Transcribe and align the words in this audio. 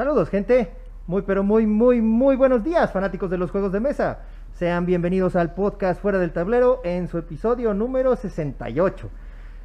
Saludos, 0.00 0.30
gente. 0.30 0.70
Muy, 1.06 1.20
pero 1.20 1.42
muy, 1.42 1.66
muy, 1.66 2.00
muy 2.00 2.34
buenos 2.34 2.64
días, 2.64 2.90
fanáticos 2.90 3.28
de 3.28 3.36
los 3.36 3.50
juegos 3.50 3.70
de 3.70 3.80
mesa. 3.80 4.20
Sean 4.54 4.86
bienvenidos 4.86 5.36
al 5.36 5.52
podcast 5.52 6.00
Fuera 6.00 6.18
del 6.18 6.32
Tablero 6.32 6.80
en 6.84 7.06
su 7.06 7.18
episodio 7.18 7.74
número 7.74 8.16
68. 8.16 9.10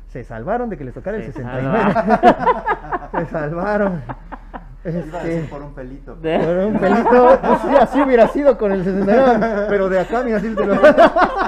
Se 0.10 0.26
salvaron 0.26 0.70
de 0.70 0.78
que 0.78 0.84
les 0.84 0.94
tocara 0.94 1.16
el 1.16 1.24
Se 1.24 1.32
69. 1.32 1.94
Se 3.12 3.26
salvaron. 3.28 4.02
Iba 4.84 4.92
a 4.92 5.22
Este, 5.22 5.28
decir 5.30 5.50
por 5.50 5.62
un 5.62 5.74
pelito. 5.74 6.16
Por 6.16 6.58
un 6.66 6.80
pelito, 6.80 7.40
pues 7.42 7.60
sí, 7.62 7.76
así 7.80 8.02
hubiera 8.02 8.28
sido 8.28 8.58
con 8.58 8.74
el 8.74 8.84
69, 8.84 9.68
pero 9.70 9.88
de 9.88 10.02
acá, 10.02 10.22
mira, 10.22 10.36
así 10.36 10.54
te 10.54 10.66
lo... 10.66 10.76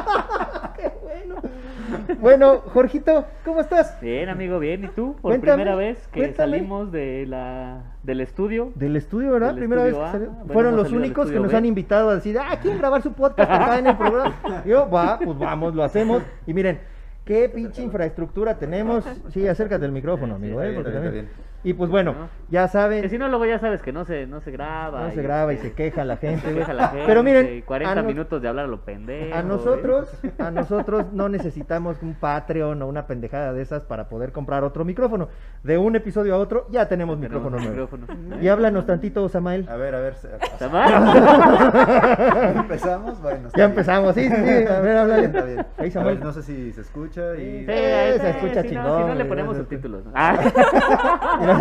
Bueno. 2.19 2.59
Jorgito, 2.73 3.25
¿cómo 3.45 3.61
estás? 3.61 3.99
Bien, 4.01 4.29
amigo, 4.29 4.59
bien. 4.59 4.83
¿Y 4.83 4.87
tú? 4.89 5.13
Por 5.21 5.31
Cuéntame, 5.31 5.53
primera 5.63 5.75
vez 5.75 6.07
que 6.11 6.19
cuéntame. 6.21 6.51
salimos 6.57 6.91
de 6.91 7.25
la, 7.27 7.81
del 8.03 8.21
estudio. 8.21 8.71
Del 8.75 8.95
estudio, 8.95 9.31
¿verdad? 9.31 9.49
Del 9.49 9.57
Primera 9.59 9.85
estudio 9.87 10.01
vez 10.03 10.11
que 10.11 10.17
salió. 10.17 10.31
Bueno, 10.31 10.53
Fueron 10.53 10.75
los 10.75 10.91
únicos 10.91 11.29
que 11.31 11.39
nos 11.39 11.51
B. 11.51 11.57
han 11.57 11.65
invitado 11.65 12.09
a 12.09 12.15
decir, 12.15 12.37
ah, 12.39 12.57
¿quieren 12.61 12.79
grabar 12.79 13.01
su 13.01 13.13
podcast 13.13 13.51
acá 13.51 13.79
en 13.79 13.87
el 13.87 13.97
programa? 13.97 14.35
Y 14.65 14.69
yo, 14.69 14.89
va, 14.89 15.19
pues 15.19 15.37
vamos, 15.37 15.75
lo 15.75 15.83
hacemos. 15.83 16.23
Y 16.45 16.53
miren, 16.53 16.79
qué 17.25 17.49
pinche 17.49 17.81
infraestructura 17.83 18.55
tenemos. 18.57 19.03
Sí, 19.29 19.47
acércate 19.47 19.85
al 19.85 19.91
micrófono, 19.91 20.35
amigo, 20.35 20.61
¿eh? 20.61 20.73
Porque 20.73 20.89
bien, 20.91 21.03
también- 21.03 21.25
bien. 21.25 21.46
Y 21.63 21.73
pues 21.73 21.89
bueno, 21.89 22.13
¿No? 22.13 22.29
ya 22.49 22.67
saben, 22.67 23.01
Que 23.01 23.09
si 23.09 23.17
no, 23.17 23.27
luego 23.27 23.45
ya 23.45 23.59
sabes 23.59 23.81
que 23.81 23.91
no 23.91 24.05
se, 24.05 24.25
no 24.27 24.39
se 24.41 24.51
graba. 24.51 25.01
no 25.01 25.11
se 25.11 25.21
graba 25.21 25.51
y 25.51 25.55
este, 25.57 25.69
se 25.69 25.73
queja 25.73 26.05
la 26.05 26.15
gente. 26.17 26.47
se 26.47 26.53
queja 26.53 26.71
la 26.73 26.89
gente. 26.89 27.03
Pero 27.07 27.23
miren, 27.23 27.57
y 27.57 27.61
40 27.63 27.91
a 27.91 27.95
nos- 27.95 28.05
minutos 28.05 28.41
de 28.41 28.47
hablar 28.47 28.65
a 28.65 28.67
lo 28.67 28.81
pendejo. 28.81 29.35
A 29.35 29.41
güey. 29.41 29.47
nosotros, 29.57 30.09
a 30.39 30.51
nosotros 30.51 31.05
no 31.11 31.27
necesitamos 31.29 31.97
un 32.03 32.13
Patreon 32.13 32.81
o 32.81 32.87
una 32.87 33.07
pendejada 33.07 33.51
de 33.53 33.61
esas 33.63 33.81
para 33.83 34.07
poder 34.07 34.31
comprar 34.31 34.63
otro 34.63 34.85
micrófono. 34.85 35.27
De 35.63 35.77
un 35.77 35.95
episodio 35.95 36.35
a 36.35 36.37
otro 36.37 36.67
ya 36.69 36.87
tenemos, 36.87 37.19
Tenemos 37.19 37.19
micrófono 37.19 37.57
nuevo. 37.57 37.71
micrófono. 38.05 38.41
Y 38.41 38.47
háblanos 38.47 38.85
tantito, 38.85 39.27
Samael. 39.27 39.67
A 39.67 39.75
ver, 39.75 39.95
a 39.95 39.99
ver. 39.99 40.13
se- 40.15 40.29
¿Está 40.35 40.69
mal? 40.69 42.55
¿Empezamos? 42.55 43.21
Bueno, 43.21 43.49
Ya 43.57 43.65
empezamos, 43.65 44.15
sí, 44.15 44.29
sí, 44.29 44.35
sí. 44.35 44.65
A 44.67 44.79
ver, 44.79 44.97
háblale. 44.97 45.25
Está 45.25 45.41
bien. 45.43 45.65
Ahí, 45.77 45.89
A 45.89 45.91
Samuel. 45.91 46.15
ver, 46.17 46.23
no 46.25 46.31
sé 46.31 46.43
si 46.43 46.71
se 46.71 46.81
escucha 46.81 47.35
y... 47.35 47.65
Sí, 47.65 47.65
Eh, 47.67 48.11
sí, 48.15 48.21
se 48.21 48.29
escucha 48.29 48.61
si 48.61 48.75
no- 48.75 48.83
chingón, 48.83 49.01
Si 49.01 49.07
no, 49.09 49.15
le 49.15 49.25
ponemos 49.25 49.57
subtítulos. 49.57 50.05
¿no? 50.05 50.11
Ah. 50.15 51.56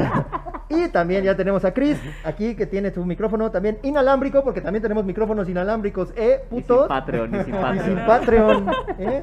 Y 0.68 0.88
también 0.88 1.22
ya 1.22 1.36
tenemos 1.36 1.64
a 1.64 1.72
Chris 1.72 1.98
aquí 2.24 2.56
que 2.56 2.66
tiene 2.66 2.90
su 2.90 3.04
micrófono 3.04 3.50
también 3.50 3.78
inalámbrico, 3.82 4.42
porque 4.42 4.60
también 4.60 4.82
tenemos 4.82 5.04
micrófonos 5.04 5.48
inalámbricos, 5.48 6.12
¿eh? 6.16 6.40
Y 6.50 6.54
sin 6.56 6.62
Putos. 6.62 6.88
Patreon, 6.88 7.34
y 7.34 7.44
sin 7.44 7.54
Y 7.74 7.78
sin 7.80 7.96
Patreon. 8.04 8.64
Patreon, 8.66 8.70
¿eh? 8.98 9.22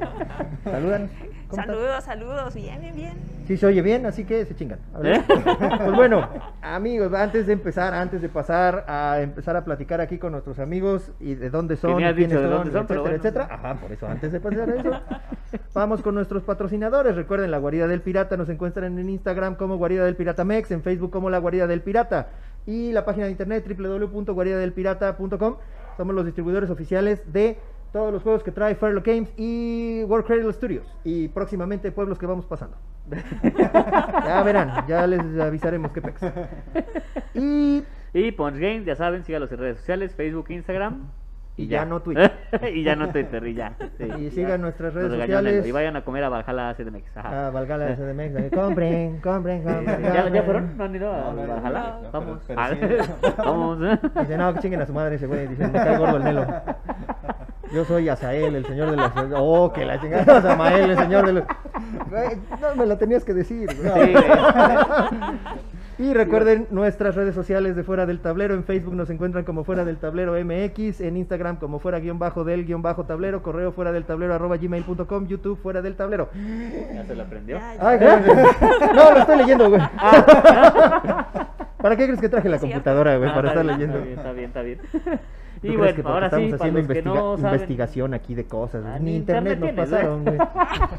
Saludan. 0.64 1.10
¿Cómo 1.54 1.62
estás? 1.62 1.76
Saludos, 1.76 2.04
saludos, 2.04 2.56
bien, 2.56 2.82
bien, 2.82 2.96
bien. 2.96 3.14
Sí 3.46 3.58
se 3.58 3.68
oye 3.68 3.82
bien, 3.84 4.06
así 4.08 4.24
que 4.24 4.44
se 4.46 4.56
chingan. 4.56 4.80
¿Eh? 5.04 5.22
Pues 5.84 5.96
bueno, 5.96 6.28
amigos, 6.62 7.14
antes 7.14 7.46
de 7.46 7.54
empezar, 7.54 7.94
antes 7.94 8.22
de 8.22 8.30
pasar 8.30 8.86
a 8.88 9.22
empezar 9.22 9.56
a 9.56 9.64
platicar 9.64 10.02
aquí 10.02 10.18
con 10.18 10.32
nuestros 10.32 10.58
amigos 10.60 11.12
y 11.20 11.36
de 11.36 11.50
dónde 11.50 11.76
son, 11.76 11.98
quiénes 11.98 12.16
dicho 12.16 12.42
de 12.42 12.48
son, 12.48 12.72
dónde 12.72 12.72
son, 12.72 12.82
etcétera, 12.82 13.02
bueno. 13.02 13.16
etcétera. 13.18 13.48
Ajá, 13.52 13.76
por 13.76 13.92
eso 13.92 14.08
antes 14.08 14.32
de 14.32 14.40
pasar 14.40 14.70
a 14.70 14.76
eso, 14.76 15.02
vamos 15.74 16.02
con 16.02 16.16
nuestros 16.16 16.44
patrocinadores. 16.44 17.16
Recuerden, 17.16 17.52
la 17.52 17.60
Guarida 17.60 17.88
del 17.88 18.02
Pirata 18.02 18.36
nos 18.36 18.50
encuentran 18.50 18.98
en 18.98 19.10
Instagram 19.10 19.56
como 19.56 19.78
Guarida 19.78 20.06
del 20.06 20.16
Pirata 20.16 20.44
Mex, 20.44 20.72
en 20.72 20.82
Facebook 20.82 21.12
como 21.12 21.30
la 21.30 21.38
Guarida 21.38 21.68
del 21.68 21.82
Pirata 21.82 22.30
y 22.66 22.92
la 22.94 23.06
página 23.06 23.26
de 23.26 23.32
internet 23.32 23.66
www.guaridadelpirata.com. 23.68 25.58
Somos 25.98 26.16
los 26.16 26.26
distribuidores 26.26 26.70
oficiales 26.70 27.22
de 27.32 27.60
todos 27.94 28.12
los 28.12 28.22
juegos 28.24 28.44
que 28.44 28.52
trae 28.52 28.76
Fairlock 28.76 29.06
Games 29.06 29.32
y 29.38 30.04
World 30.08 30.26
Cradle 30.26 30.52
Studios 30.52 30.86
y 31.06 31.28
próximamente 31.30 31.92
pueblos 31.92 32.18
que 32.20 32.26
vamos 32.26 32.46
pasando. 32.46 32.76
Ya 34.26 34.42
verán, 34.44 34.86
ya 34.88 35.06
les 35.08 35.22
avisaremos 35.40 35.92
qué 35.92 36.02
pex. 36.02 36.22
Y, 37.34 37.84
Y 38.14 38.32
Punch 38.32 38.56
Game, 38.58 38.84
ya 38.86 38.96
saben, 38.96 39.24
sígalos 39.24 39.52
en 39.52 39.60
redes 39.60 39.78
sociales, 39.78 40.14
Facebook, 40.16 40.46
Instagram. 40.50 41.08
Y 41.56 41.68
ya 41.68 41.86
no 41.86 42.02
Twitter. 42.04 42.32
y 42.74 42.84
ya 42.84 42.96
no 42.96 43.10
Twitter, 43.10 43.46
y 43.46 43.54
ya. 43.54 43.74
sí, 44.00 44.06
y 44.20 44.32
sigan 44.32 44.60
nuestras 44.62 44.94
redes 44.96 45.12
sociales. 45.12 45.66
Y 45.68 45.72
vayan 45.72 45.96
a 45.96 46.04
comer 46.04 46.24
a 46.24 46.30
Valhalla 46.30 46.74
CDMX. 46.76 47.16
Ajá. 47.18 47.48
Ah, 47.48 47.50
Valgala 47.52 47.86
de 47.86 47.96
CDMX, 47.96 48.56
compren, 48.56 49.20
compren, 49.22 49.64
compren. 49.64 50.02
¿Ya, 50.02 50.30
¿Ya 50.30 50.42
fueron? 50.44 50.76
¿No 50.78 50.84
han 50.86 50.96
ido 50.96 51.12
a 51.14 51.18
No, 51.18 51.34
no, 51.34 51.46
no, 51.46 51.54
Valhalla? 51.62 51.96
no, 51.98 52.02
no, 52.02 52.12
Vamos. 52.12 52.40
pero- 52.48 52.60
Ah, 52.60 52.70
pero 52.80 53.04
sí. 53.04 53.12
Vamos. 53.38 53.80
Dice, 54.20 54.38
no, 54.38 54.54
que 54.56 54.60
chinguen 54.62 54.82
a 54.82 54.86
su 54.88 54.94
madre 54.94 55.16
ese 55.16 55.28
güey. 55.28 55.46
Dice, 55.48 55.68
me 55.68 55.74
cae 55.74 55.98
gordo 56.00 56.18
el 56.18 56.24
melo. 56.24 56.46
Yo 57.74 57.86
soy 57.86 58.08
Azael, 58.10 58.56
el 58.56 58.66
señor 58.66 58.92
de 58.92 58.98
los... 58.98 59.12
Oh, 59.36 59.72
que 59.74 59.84
la 59.86 60.00
chingada. 60.00 60.42
Samael, 60.42 60.92
el 60.92 60.98
señor 60.98 61.26
de 61.26 61.34
los... 61.34 61.44
No 62.62 62.76
me 62.76 62.86
lo 62.86 62.98
tenías 62.98 63.24
que 63.24 63.34
decir. 63.34 63.68
güey. 63.76 64.16
Sí. 64.16 64.24
Y 66.00 66.12
recuerden 66.14 66.68
nuestras 66.72 67.14
redes 67.16 67.36
sociales 67.36 67.76
de 67.76 67.84
Fuera 67.84 68.06
del 68.08 68.20
Tablero. 68.20 68.56
En 68.56 68.64
Facebook 68.64 68.96
nos 68.96 69.10
encuentran 69.12 69.44
como 69.44 69.64
Fuera 69.64 69.86
del 69.86 69.98
Tablero 69.98 70.34
MX. 70.34 71.02
En 71.02 71.18
Instagram 71.18 71.58
como 71.58 71.80
Fuera 71.80 72.00
guion 72.00 72.18
bajo 72.18 72.44
del 72.44 72.66
guion 72.66 72.82
bajo 72.82 73.06
tablero. 73.06 73.44
Correo 73.44 73.72
fuera 73.72 73.92
del 73.92 74.04
tablero 74.06 74.34
arroba 74.34 74.58
gmail.com. 74.58 75.28
YouTube 75.28 75.60
Fuera 75.62 75.82
del 75.84 75.96
Tablero. 75.96 76.30
¿Ya 76.94 77.06
se 77.06 77.16
lo 77.16 77.24
aprendió? 77.24 77.60
Ay, 77.80 78.00
no, 78.96 79.12
lo 79.12 79.18
estoy 79.20 79.38
leyendo, 79.38 79.70
güey. 79.70 79.82
¿Para 81.78 81.96
qué 81.96 82.06
crees 82.06 82.20
que 82.22 82.30
traje 82.30 82.50
la 82.50 82.60
computadora, 82.60 83.18
güey? 83.18 83.30
Ah, 83.30 83.36
Para 83.36 83.50
está 83.50 83.62
estar 83.62 83.78
bien, 83.78 83.92
leyendo. 83.92 84.10
Está 84.20 84.32
bien, 84.32 84.46
está 84.48 84.62
bien, 84.62 84.80
está 84.84 85.20
¿Tú 85.64 85.68
bien. 85.70 85.74
Y 85.74 85.82
crees 85.82 85.96
bueno, 85.96 86.04
que 86.10 86.14
ahora 86.14 86.26
estamos 86.28 86.48
sí, 86.50 86.54
haciendo 86.56 86.80
investiga- 86.80 87.14
no 87.16 87.38
saben... 87.38 87.54
investigación 87.54 88.14
aquí 88.14 88.36
de 88.36 88.46
cosas. 88.46 88.84
Ah, 88.86 89.00
ni 89.00 89.16
internet, 89.16 89.54
internet 89.54 89.60
nos 89.60 89.70
tienes, 89.74 89.90
pasaron, 89.90 90.24
güey. 90.26 90.38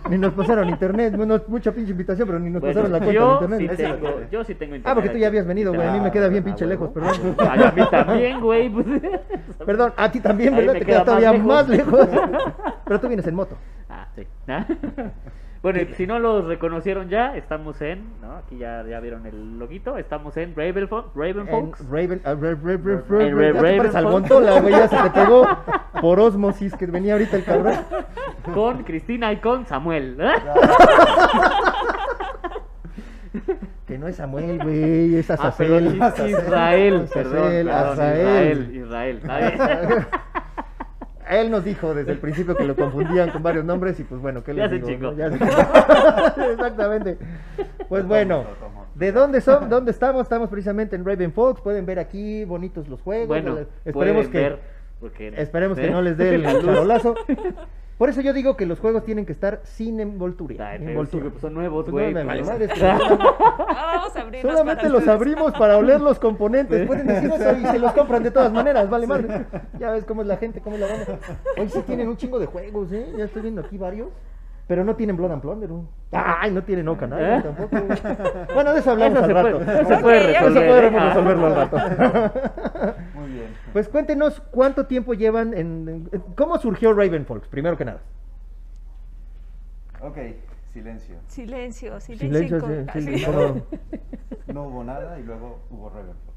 Ni 0.11 0.19
nos 0.19 0.33
pasaron 0.35 0.69
internet. 0.69 1.17
Bueno, 1.17 1.41
mucha 1.49 1.73
pinche 1.73 1.91
invitación, 1.93 2.27
pero 2.27 2.39
ni 2.41 2.51
nos 2.51 2.61
Bueno, 2.61 2.75
pasaron 2.75 2.93
la 2.93 2.99
cuenta 2.99 3.15
yo, 3.15 3.39
de 3.49 3.57
sí 3.57 3.63
internet. 3.65 4.01
tengo, 4.01 4.21
yo 4.31 4.45
sí 4.45 4.55
tengo 4.55 4.75
internet. 4.75 4.87
Ah, 4.91 4.95
porque 4.95 5.11
tú 5.11 5.19
ya 5.19 5.27
habías 5.29 5.47
venido, 5.47 5.73
güey. 5.73 5.87
A 5.87 5.93
mí 5.93 6.01
me 6.01 6.11
queda 6.11 6.29
bien 6.29 6.43
Ah, 6.43 6.47
pinche 6.47 6.67
lejos, 6.67 6.91
huevo. 6.95 7.11
perdón. 7.13 7.49
A 7.49 7.73
mí 7.73 7.83
también, 7.91 8.41
güey. 8.41 8.69
pues. 8.71 8.87
Perdón, 9.65 9.93
a 9.97 10.11
ti 10.11 10.21
también, 10.21 10.57
¿verdad? 10.57 10.73
Te 10.75 10.85
queda 10.85 11.05
todavía 11.05 11.33
más 11.35 11.69
lejos. 11.69 12.09
lejos. 12.09 12.21
Pero 12.85 13.01
tú 13.01 13.09
vienes 13.09 13.27
en 13.27 13.35
moto. 13.35 13.57
Ah, 13.89 14.09
sí. 14.17 14.27
Bueno, 15.65 15.81
y 15.81 15.95
si 15.95 16.07
no 16.07 16.19
los 16.19 16.45
reconocieron 16.45 17.09
ya, 17.09 17.35
estamos 17.39 17.81
en, 17.81 18.05
¿no? 18.21 18.37
Aquí 18.37 18.59
ya, 18.59 18.85
ya 18.87 19.01
vieron 19.01 19.25
el 19.25 19.59
loguito, 19.59 19.97
estamos 19.97 20.37
en 20.37 20.55
Raven, 20.55 20.87
Raven 21.15 21.39
En 21.39 21.49
Folks. 21.49 21.89
Raven, 21.89 22.21
pareces 22.21 23.95
Raven. 23.95 24.05
Gontola, 24.05 24.61
güey, 24.61 24.75
ya 24.75 24.89
se 24.89 24.97
te 24.99 25.09
pegó 25.11 25.49
por 26.03 26.21
osmosis 26.21 26.77
que 26.77 26.85
venía 26.85 27.15
ahorita 27.15 27.39
el 27.39 27.45
cabrón. 27.45 27.77
Con 28.53 28.85
Cristina 28.85 29.33
y 29.33 29.39
con 29.39 29.65
Samuel. 29.65 30.19
Que 33.87 33.99
no 33.99 34.09
es 34.09 34.17
Samuel, 34.17 34.59
güey, 34.63 35.17
es 35.17 35.31
Ah, 35.31 35.35
Azazel. 35.35 35.97
Israel, 35.97 36.03
Azazel, 36.03 37.13
perdón, 37.13 37.43
perdón, 37.51 37.69
Azael. 37.69 38.77
Israel, 38.77 39.21
Israel. 39.23 40.07
Él 41.29 41.51
nos 41.51 41.65
dijo 41.65 41.95
desde 41.95 42.13
el 42.13 42.19
principio 42.19 42.55
que 42.57 42.65
lo 42.65 42.77
confundían 42.77 43.31
con 43.31 43.43
varios 43.43 43.65
nombres 43.65 43.99
y 44.01 44.05
pues 44.05 44.21
bueno, 44.21 44.43
¿qué 44.45 44.53
les 44.53 44.71
Ya 44.71 44.77
digo? 44.77 45.13
no? 45.13 45.17
Ya 45.17 45.31
se. 45.31 45.37
Exactamente. 46.53 47.19
Pues 47.89 48.07
bueno, 48.07 48.45
¿de 48.95 49.13
dónde 49.13 49.41
son? 49.41 49.69
¿Dónde 49.69 49.91
estamos? 49.91 50.23
Estamos 50.23 50.51
precisamente 50.51 50.97
en 50.97 51.05
Raven 51.05 51.33
Folks. 51.33 51.61
Pueden 51.61 51.87
ver 51.87 51.99
aquí 51.99 52.45
bonitos 52.45 52.89
los 52.89 53.01
juegos. 53.01 53.29
Bueno, 53.29 53.59
esperemos 53.85 54.29
que 54.29 54.39
ver, 54.39 54.59
porque, 55.01 55.33
esperemos 55.37 55.79
que 55.79 55.87
¿eh? 55.87 55.91
no 55.91 56.03
les 56.03 56.17
dé 56.17 56.35
el 56.35 56.45
charolazo. 56.65 57.15
Por 57.99 58.09
eso 58.09 58.21
yo 58.21 58.33
digo 58.33 58.57
que 58.57 58.67
los 58.67 58.81
juegos 58.81 59.05
tienen 59.05 59.25
que 59.25 59.33
estar 59.33 59.61
sin 59.65 60.01
envoltura. 60.01 60.71
Ay, 60.71 60.79
envoltura. 60.83 61.25
sí, 61.25 61.31
pues 61.31 61.41
son 61.43 61.55
nuevos, 61.55 61.85
Pues 61.85 61.93
güey. 61.93 62.13
no, 62.15 62.25
vale 62.27 62.43
madre, 62.43 62.65
es 62.65 62.73
que 62.73 62.85
Ah, 62.87 62.99
vamos 64.13 64.17
a 64.17 64.43
Solamente 64.43 64.89
los 64.89 65.07
abrimos 65.09 65.53
para 65.53 65.77
oler 65.77 66.01
los 66.01 66.19
componentes. 66.19 66.87
Pueden 66.87 67.07
decir 67.07 67.31
eso 67.33 67.57
y 67.57 67.67
se 67.67 67.79
los 67.79 67.93
compran 67.93 68.23
de 68.23 68.31
todas 68.31 68.53
maneras, 68.53 68.91
vale 68.91 69.07
madre. 69.07 69.47
Ya 69.79 69.91
ves 69.93 70.05
cómo 70.05 70.23
es 70.23 70.29
la 70.29 70.37
gente, 70.37 70.61
cómo 70.61 70.75
es 70.77 70.81
la 70.83 70.89
banda. 70.89 71.19
Hoy 71.57 71.69
sí 71.69 71.81
tienen 71.83 72.09
un 72.09 72.17
chingo 72.17 72.39
de 72.39 72.47
juegos, 72.47 72.91
¿eh? 72.93 73.07
Ya 73.17 73.25
estoy 73.25 73.43
viendo 73.43 73.61
aquí 73.61 73.79
varios. 73.79 74.09
Pero 74.67 74.83
no 74.83 74.97
tienen 74.97 75.15
Blood 75.15 75.31
and 75.33 75.43
Plunder. 75.43 75.69
¿no? 75.69 75.87
Ay, 76.11 76.51
no 76.51 76.63
tienen 76.63 76.89
Ocan 76.89 77.13
¿Eh? 77.19 77.43
tampoco. 77.45 77.85
Bueno, 78.55 78.73
de 78.73 78.81
eso 78.81 78.93
hablamos 78.93 79.19
Eso 79.19 79.25
al 79.25 79.29
se 79.29 79.35
rato. 79.35 79.59
puede- 79.59 79.81
eso 79.83 79.89
se 79.95 80.01
puede 80.03 80.19
Ok, 80.19 80.25
Eso 80.31 80.45
resolver. 80.49 80.69
podremos 80.69 81.03
¿eh? 81.03 81.07
resolverlo 81.09 81.47
al 81.47 81.55
rato. 81.55 81.77
Pues 83.75 83.89
cuéntenos 83.89 84.41
cuánto 84.53 84.87
tiempo 84.87 85.15
llevan 85.15 85.53
en, 85.53 86.09
en- 86.13 86.21
¿Cómo 86.37 86.57
surgió 86.59 86.93
Ravenfolks? 86.95 87.49
Primero 87.49 87.77
que 87.77 87.85
nada. 87.85 87.99
Ok, 90.01 90.17
silencio. 90.73 91.17
Silencio, 91.27 91.99
Silencio, 92.01 92.61
silencio. 92.93 93.33
como- 93.33 93.67
No 94.47 94.63
hubo 94.69 94.85
nada 94.85 95.19
y 95.19 95.25
luego 95.25 95.59
hubo 95.71 95.91
Raven 95.91 96.15
Fox. 96.25 96.35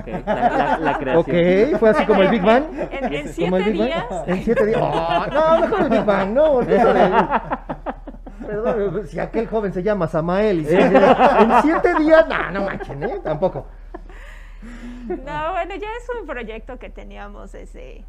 Ok, 0.00 0.06
la, 0.26 0.48
la, 0.48 0.78
la 0.78 0.98
creación. 0.98 1.70
Ok, 1.72 1.78
fue 1.78 1.90
así 1.90 2.04
como 2.04 2.22
el 2.22 2.28
Big 2.30 2.42
Bang. 2.42 2.64
En, 2.90 3.28
siete 3.28 3.56
Big 3.70 3.78
Bang. 3.78 3.86
días. 3.88 4.06
En 4.26 4.42
siete 4.42 4.66
días. 4.66 4.80
Oh, 4.82 5.26
no, 5.32 5.60
mejor 5.60 5.80
el 5.82 5.88
Big 5.88 6.04
Bang, 6.04 6.30
no. 6.32 6.60
Perdón, 8.46 9.06
si 9.06 9.20
aquel 9.20 9.46
joven 9.46 9.72
se 9.72 9.84
llama 9.84 10.08
Samael 10.08 10.62
y 10.62 10.64
se- 10.64 10.80
en 10.80 11.52
siete 11.62 11.94
días, 12.00 12.26
no, 12.28 12.50
no 12.50 12.64
manchen, 12.66 13.00
¿eh? 13.04 13.20
Tampoco. 13.22 13.66
No, 15.16 15.52
bueno, 15.52 15.74
ya 15.76 15.88
es 16.00 16.08
un 16.20 16.26
proyecto 16.26 16.78
que 16.78 16.90
teníamos 16.90 17.52
desde 17.52 18.04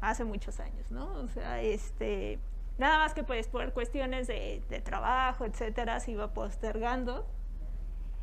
hace 0.00 0.24
muchos 0.24 0.60
años, 0.60 0.90
¿no? 0.90 1.06
O 1.20 1.28
sea, 1.28 1.60
este, 1.60 2.38
nada 2.78 2.98
más 2.98 3.14
que 3.14 3.22
pues 3.24 3.48
por 3.48 3.72
cuestiones 3.72 4.26
de, 4.26 4.62
de 4.68 4.80
trabajo, 4.80 5.44
etcétera, 5.44 6.00
se 6.00 6.12
iba 6.12 6.28
postergando. 6.32 7.26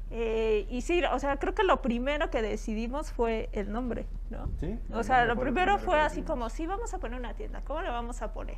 Eh, 0.10 0.66
y 0.70 0.82
sí, 0.82 1.04
o 1.12 1.20
sea, 1.20 1.36
creo 1.38 1.54
que 1.54 1.64
lo 1.64 1.82
primero 1.82 2.30
que 2.30 2.42
decidimos 2.42 3.12
fue 3.12 3.50
el 3.52 3.72
nombre, 3.72 4.06
¿no? 4.30 4.50
Sí, 4.60 4.80
O 4.94 5.04
sea, 5.04 5.26
lo 5.26 5.36
primero 5.42 5.74
fue 5.80 6.00
así 6.00 6.22
como, 6.28 6.50
sí, 6.50 6.66
vamos 6.66 6.94
a 6.94 6.98
poner 7.00 7.20
una 7.20 7.34
tienda, 7.34 7.62
¿cómo 7.66 7.82
le 7.82 7.90
vamos 7.90 8.22
a 8.22 8.32
poner? 8.32 8.56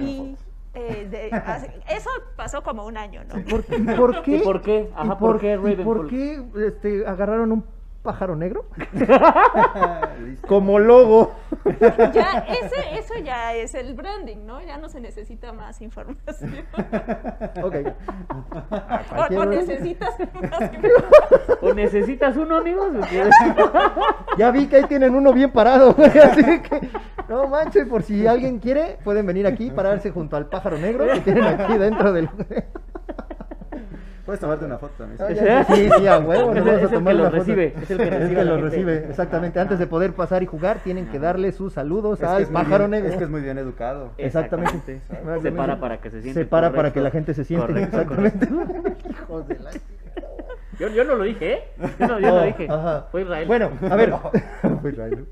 Y 0.00 0.36
eh, 0.72 1.06
de- 1.10 1.30
así- 1.36 1.68
eso 1.90 2.08
pasó 2.36 2.62
como 2.62 2.86
un 2.86 2.96
año, 2.96 3.22
¿no? 3.24 3.34
¿Por, 3.44 3.64
por 3.96 4.22
qué? 4.22 4.36
¿Y 4.36 4.40
por 4.42 4.62
qué? 4.62 4.90
Ajá, 4.94 5.04
¿Y 5.04 5.16
¿por 5.16 5.38
qué 5.40 5.52
y 5.52 5.76
por 5.84 6.08
qué 6.08 6.42
este, 6.68 7.06
agarraron 7.06 7.52
un 7.52 7.64
pájaro 8.04 8.36
negro 8.36 8.66
como 10.46 10.78
logo? 10.78 11.34
Ya, 12.12 12.44
ese, 12.48 12.98
eso 12.98 13.14
ya 13.24 13.54
es 13.54 13.74
el 13.74 13.94
branding, 13.94 14.44
¿no? 14.46 14.60
Ya 14.60 14.76
no 14.76 14.88
se 14.88 15.00
necesita 15.00 15.52
más 15.52 15.80
información. 15.82 16.14
Ok. 17.62 17.76
o, 19.16 19.40
o 19.40 19.44
necesitas 19.46 20.10
más 20.18 20.74
información. 20.74 20.82
¿O 21.62 21.72
necesitas 21.72 22.36
uno, 22.36 22.58
amigos? 22.58 22.88
Ya 24.36 24.50
vi 24.50 24.66
que 24.66 24.76
ahí 24.76 24.84
tienen 24.84 25.14
uno 25.14 25.32
bien 25.32 25.50
parado, 25.50 25.94
güey, 25.94 26.18
así 26.18 26.60
que 26.60 26.88
no 27.28 27.48
manches, 27.48 27.86
por 27.86 28.02
si 28.02 28.26
alguien 28.26 28.58
quiere, 28.58 28.98
pueden 29.02 29.26
venir 29.26 29.46
aquí, 29.46 29.70
pararse 29.70 30.10
junto 30.10 30.36
al 30.36 30.46
pájaro 30.46 30.76
negro 30.78 31.06
que 31.06 31.20
tienen 31.20 31.44
aquí 31.44 31.78
dentro 31.78 32.12
del... 32.12 32.28
Puedes 34.24 34.40
tomarte 34.40 34.64
una 34.64 34.78
foto 34.78 34.94
también. 34.98 35.20
Ah. 35.50 35.64
Sí, 35.64 35.88
sí, 35.98 36.06
a 36.06 36.18
huevo, 36.18 36.52
Es 36.52 36.64
vamos 36.64 36.68
a 36.68 36.84
es 36.84 36.92
el 36.92 37.04
que 37.04 37.14
lo 37.14 37.30
recibe, 37.30 37.74
es 37.82 37.90
el 37.90 37.98
que 37.98 38.10
recibe 38.18 38.44
lo 38.44 38.56
recibe, 38.56 39.06
exactamente. 39.08 39.60
Antes 39.60 39.78
de 39.78 39.86
poder 39.86 40.12
pasar 40.14 40.42
y 40.42 40.46
jugar, 40.46 40.78
tienen 40.82 41.06
que 41.08 41.18
darle 41.18 41.52
sus 41.52 41.74
saludos 41.74 42.20
Es 42.20 42.26
que 42.28 42.34
al 42.34 42.42
es 42.42 42.48
pájaro 42.48 42.88
negro. 42.88 43.10
Es 43.10 43.16
que 43.16 43.24
es 43.24 43.30
muy 43.30 43.42
bien 43.42 43.58
educado. 43.58 44.10
Exactamente. 44.18 45.00
Se 45.42 45.52
para 45.52 45.78
para 45.78 45.98
que 46.00 46.10
se 46.10 46.22
siente. 46.22 46.40
Se 46.40 46.46
para 46.46 46.72
para 46.72 46.92
que 46.92 47.00
la 47.00 47.10
gente 47.10 47.34
se 47.34 47.44
siente. 47.44 47.66
Correcto, 47.66 48.00
exactamente. 48.00 48.48
Hijos 49.10 49.48
de 49.48 49.58
la... 49.58 49.70
Yo, 50.78 50.88
yo 50.88 51.04
no 51.04 51.14
lo 51.14 51.22
dije, 51.24 51.52
¿eh? 51.52 51.62
Yo 52.00 52.06
no, 52.08 52.18
yo 52.18 52.28
no 52.28 52.34
Oh, 52.34 52.42
dije. 52.42 52.66
ajá. 52.68 53.06
Fue 53.12 53.22
Israel. 53.22 53.46
Bueno, 53.46 53.70
a 53.88 53.94
ver. 53.96 54.12
Fue 54.80 54.90
Israel. 54.90 55.26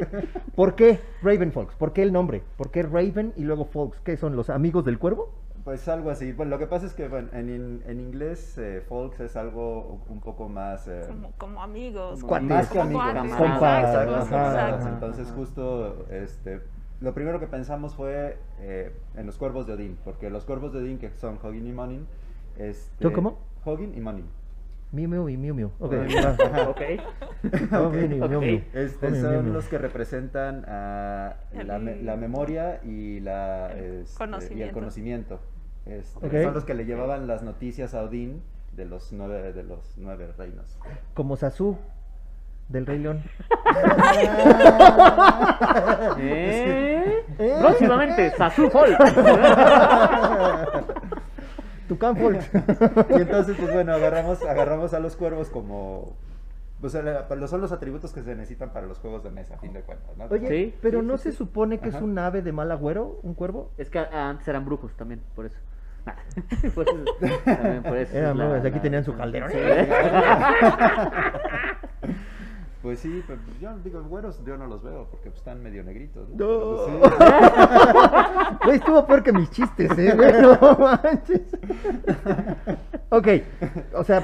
¿Por 0.54 0.74
qué 0.76 1.00
Raven 1.22 1.50
Folks? 1.50 1.74
¿Por 1.74 1.92
qué 1.92 2.02
el 2.02 2.12
nombre? 2.12 2.42
¿Por 2.56 2.70
qué 2.70 2.82
Raven 2.82 3.32
y 3.36 3.42
luego 3.42 3.64
Folks? 3.64 3.98
¿Qué 4.04 4.16
son 4.16 4.36
los 4.36 4.50
amigos 4.50 4.84
del 4.84 4.98
cuervo? 5.00 5.30
Pues 5.64 5.86
algo 5.88 6.10
así. 6.10 6.32
Bueno, 6.32 6.50
lo 6.50 6.58
que 6.58 6.66
pasa 6.66 6.86
es 6.86 6.94
que 6.94 7.06
bueno, 7.08 7.28
en, 7.32 7.48
in- 7.48 7.82
en 7.86 8.00
inglés 8.00 8.58
eh, 8.58 8.82
folks 8.88 9.20
es 9.20 9.36
algo 9.36 10.00
un 10.08 10.20
poco 10.20 10.48
más... 10.48 10.88
eh, 10.88 11.02
Como, 11.06 11.30
como 11.38 11.62
amigos. 11.62 12.14
Como 12.20 12.28
Cuates. 12.28 12.48
más 12.48 12.68
que 12.68 12.78
como 12.78 13.00
amigos. 13.00 13.38
Compas, 13.38 14.06
exacto. 14.06 14.88
Entonces 14.88 15.26
ajá. 15.28 15.36
justo 15.36 16.06
este, 16.10 16.62
lo 17.00 17.14
primero 17.14 17.38
que 17.38 17.46
pensamos 17.46 17.94
fue 17.94 18.38
eh, 18.60 18.92
en 19.16 19.26
los 19.26 19.38
cuervos 19.38 19.66
de 19.68 19.74
Odín, 19.74 19.98
porque 20.04 20.30
los 20.30 20.44
cuervos 20.44 20.72
de 20.72 20.80
Odín 20.80 20.98
que 20.98 21.10
son 21.10 21.38
Hogin 21.42 21.66
y 21.66 21.72
Monin... 21.72 22.06
Este, 22.58 23.02
¿Tú 23.02 23.12
cómo? 23.12 23.38
Hogin 23.64 23.96
y 23.96 24.00
Monin. 24.00 24.26
Miu 24.92 25.08
Miu 25.08 25.28
y 25.30 25.36
Miu 25.38 25.54
Miu. 25.54 25.70
Ok. 25.80 25.94
Ajá. 25.94 26.36
va. 26.52 26.68
Ok. 26.68 26.80
Oh, 27.72 27.88
Miu 27.90 28.08
Miu, 28.08 28.28
Miu 28.28 28.38
ok. 28.38 28.44
Miu. 28.44 28.62
Este, 28.74 29.06
Oh, 29.06 29.10
Miu, 29.10 29.20
Miu, 29.22 29.32
son 29.42 29.52
los 29.54 29.64
que 29.68 29.78
representan 29.78 30.64
a 30.68 31.36
la, 31.64 31.78
me- 31.78 31.96
la 32.02 32.16
memoria 32.16 32.80
y, 32.84 33.20
la, 33.20 33.72
el 33.72 34.02
este, 34.02 34.54
y 34.54 34.62
el 34.62 34.72
conocimiento. 34.72 35.40
Este, 35.86 36.26
Ok. 36.26 36.32
Son 36.44 36.54
los 36.54 36.64
que 36.64 36.74
le 36.74 36.84
llevaban 36.84 37.26
las 37.26 37.42
noticias 37.42 37.94
a 37.94 38.02
Odín 38.02 38.42
de 38.76 38.84
los 38.84 39.12
nueve, 39.12 39.52
de 39.52 39.62
los 39.62 39.94
nueve 39.96 40.28
reinos. 40.36 40.78
Como 41.14 41.36
Sasu 41.36 41.78
del 42.68 42.86
Rey 42.86 42.98
León. 42.98 43.22
¿Eh? 46.18 47.24
¿Eh? 47.38 47.56
Próximamente, 47.60 48.30
Sasu 48.36 48.68
Folk. 48.70 48.98
Tucán. 51.92 52.16
Y 53.10 53.20
entonces, 53.20 53.56
pues 53.58 53.72
bueno, 53.72 53.92
agarramos, 53.92 54.42
agarramos 54.42 54.94
a 54.94 55.00
los 55.00 55.16
cuervos 55.16 55.48
como... 55.50 56.16
Pues 56.80 56.94
era- 56.96 57.28
pues, 57.28 57.48
son 57.48 57.60
los 57.60 57.70
atributos 57.70 58.12
que 58.12 58.22
se 58.22 58.34
necesitan 58.34 58.70
para 58.70 58.86
los 58.86 58.98
juegos 58.98 59.22
de 59.22 59.30
mesa, 59.30 59.54
a 59.54 59.58
fin 59.58 59.72
de 59.72 59.82
cuentas, 59.82 60.16
¿no? 60.16 60.24
Oye, 60.24 60.48
Sí, 60.48 60.74
pero 60.82 61.00
sí, 61.00 61.06
¿no 61.06 61.16
sí, 61.16 61.22
se 61.24 61.30
sí. 61.32 61.36
supone 61.38 61.78
que 61.78 61.90
es 61.90 61.94
un 61.94 62.18
ave 62.18 62.42
de 62.42 62.50
mal 62.52 62.72
agüero, 62.72 63.20
un 63.22 63.34
cuervo? 63.34 63.70
Es 63.78 63.88
que 63.88 63.98
a- 64.00 64.28
antes 64.30 64.48
eran 64.48 64.64
brujos 64.64 64.92
también, 64.96 65.20
por 65.36 65.46
eso. 65.46 65.58
Nah, 66.04 66.14
por 66.74 66.88
eso, 66.88 67.04
también 67.44 67.82
por 67.84 67.96
eso 67.96 68.16
Eran 68.16 68.32
es 68.32 68.36
la- 68.36 68.56
aquí 68.56 68.70
la- 68.70 68.82
tenían 68.82 69.04
su 69.04 69.14
calderón. 69.14 69.50
Sí. 72.82 72.88
Pues 72.88 72.98
sí, 72.98 73.22
pero 73.28 73.38
pues, 73.46 73.60
yo 73.60 73.70
digo, 73.84 74.02
güeros 74.02 74.42
yo 74.44 74.56
no 74.56 74.66
los 74.66 74.82
veo 74.82 75.06
porque 75.10 75.30
pues, 75.30 75.38
están 75.38 75.62
medio 75.62 75.84
negritos. 75.84 76.28
¿no? 76.30 76.36
Pues, 76.36 77.12
Güey, 78.64 78.76
estuvo 78.76 79.06
peor 79.06 79.22
que 79.22 79.32
mis 79.32 79.50
chistes, 79.50 79.96
¿eh? 79.98 80.12
güey? 80.16 80.32
No 80.42 80.76
manches. 80.78 81.42
Ok, 83.10 83.28
o 83.94 84.02
sea, 84.04 84.22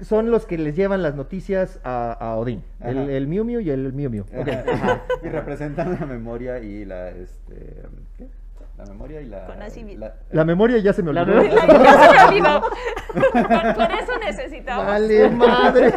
son 0.00 0.30
los 0.30 0.46
que 0.46 0.56
les 0.58 0.74
llevan 0.76 1.02
las 1.02 1.14
noticias 1.16 1.80
a, 1.84 2.12
a 2.12 2.36
Odín. 2.36 2.62
El, 2.80 2.98
Ajá. 2.98 3.12
el 3.12 3.26
Miu 3.26 3.44
Miu 3.44 3.60
y 3.60 3.68
el 3.70 3.92
Miu 3.92 4.08
Miu. 4.10 4.24
sí. 4.24 4.50
Ajá. 4.50 5.02
Y 5.22 5.28
representan 5.28 5.96
la 6.00 6.06
memoria 6.06 6.60
y 6.60 6.84
la, 6.84 7.10
este, 7.10 7.82
¿qué? 8.16 8.28
La 8.78 8.84
memoria 8.86 9.20
y 9.20 9.26
la... 9.26 9.44
Conocimiento. 9.46 10.06
la- 10.06 10.14
La 10.30 10.44
memoria 10.44 10.78
ya 10.78 10.92
se 10.92 11.02
me 11.02 11.12
La 11.12 11.22
olvidó. 11.22 11.42
memoria- 11.42 11.66
Ya 11.82 11.92
se 12.00 12.14
me 12.14 12.22
olvidó. 12.28 12.60
Por, 13.32 13.74
por 13.74 13.90
eso 13.90 14.12
necesitamos. 14.24 14.86
Vale, 14.86 15.30
madre. 15.30 15.92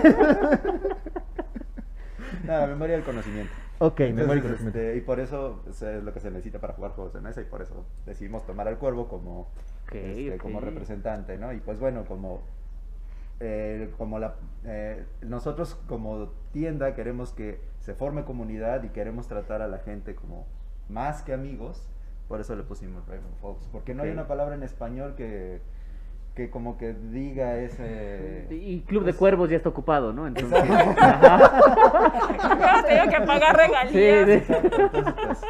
No, 2.43 2.53
la 2.59 2.67
memoria 2.67 2.95
y 2.95 2.99
el 2.99 3.05
conocimiento. 3.05 3.53
ok, 3.79 3.99
Entonces, 3.99 4.15
memoria 4.15 4.39
y 4.39 4.43
conocimiento. 4.43 4.79
este, 4.79 4.97
y 4.97 5.01
por 5.01 5.19
eso 5.19 5.61
pues, 5.63 5.81
es 5.81 6.03
lo 6.03 6.13
que 6.13 6.19
se 6.19 6.29
necesita 6.31 6.59
para 6.59 6.73
jugar 6.73 6.91
juegos 6.91 7.13
de 7.13 7.21
mesa 7.21 7.41
y 7.41 7.45
por 7.45 7.61
eso 7.61 7.85
decidimos 8.05 8.45
tomar 8.45 8.67
al 8.67 8.77
cuervo 8.77 9.07
como, 9.07 9.47
Ok, 9.87 9.93
este, 9.95 10.37
como 10.37 10.57
ok. 10.59 10.65
representante, 10.65 11.37
¿no? 11.37 11.51
Y 11.53 11.59
pues 11.59 11.79
bueno, 11.79 12.05
como, 12.05 12.41
eh, 13.39 13.91
como 13.97 14.19
la, 14.19 14.35
eh, 14.65 15.05
nosotros 15.21 15.75
como 15.87 16.29
tienda 16.51 16.93
queremos 16.95 17.31
que 17.31 17.59
se 17.79 17.93
forme 17.95 18.23
comunidad 18.23 18.83
y 18.83 18.89
queremos 18.89 19.27
tratar 19.27 19.61
a 19.61 19.67
la 19.67 19.79
gente 19.79 20.15
como 20.15 20.45
más 20.89 21.23
que 21.23 21.33
amigos, 21.33 21.87
por 22.27 22.39
eso 22.39 22.55
le 22.55 22.63
pusimos 22.63 23.05
Raven 23.07 23.23
Fox, 23.41 23.67
porque 23.71 23.93
no 23.95 24.03
hay 24.03 24.09
Ok. 24.09 24.13
una 24.13 24.27
palabra 24.27 24.55
en 24.55 24.63
español 24.63 25.15
que, 25.15 25.59
que 26.41 26.49
como 26.49 26.77
que 26.77 26.93
diga 26.93 27.57
ese... 27.57 28.47
Y 28.49 28.81
Club 28.81 29.03
de 29.03 29.13
Cuervos 29.13 29.49
ya 29.49 29.57
está 29.57 29.69
ocupado, 29.69 30.11
¿no? 30.11 30.25
Entonces, 30.25 30.63
Ahora 30.69 32.83
tengo 32.87 33.11
que 33.11 33.21
pagar 33.21 33.55
regalías. 33.55 34.27
Sí, 34.27 34.39
sí. 34.39 34.53
Entonces, 34.63 35.13
pues, 35.27 35.45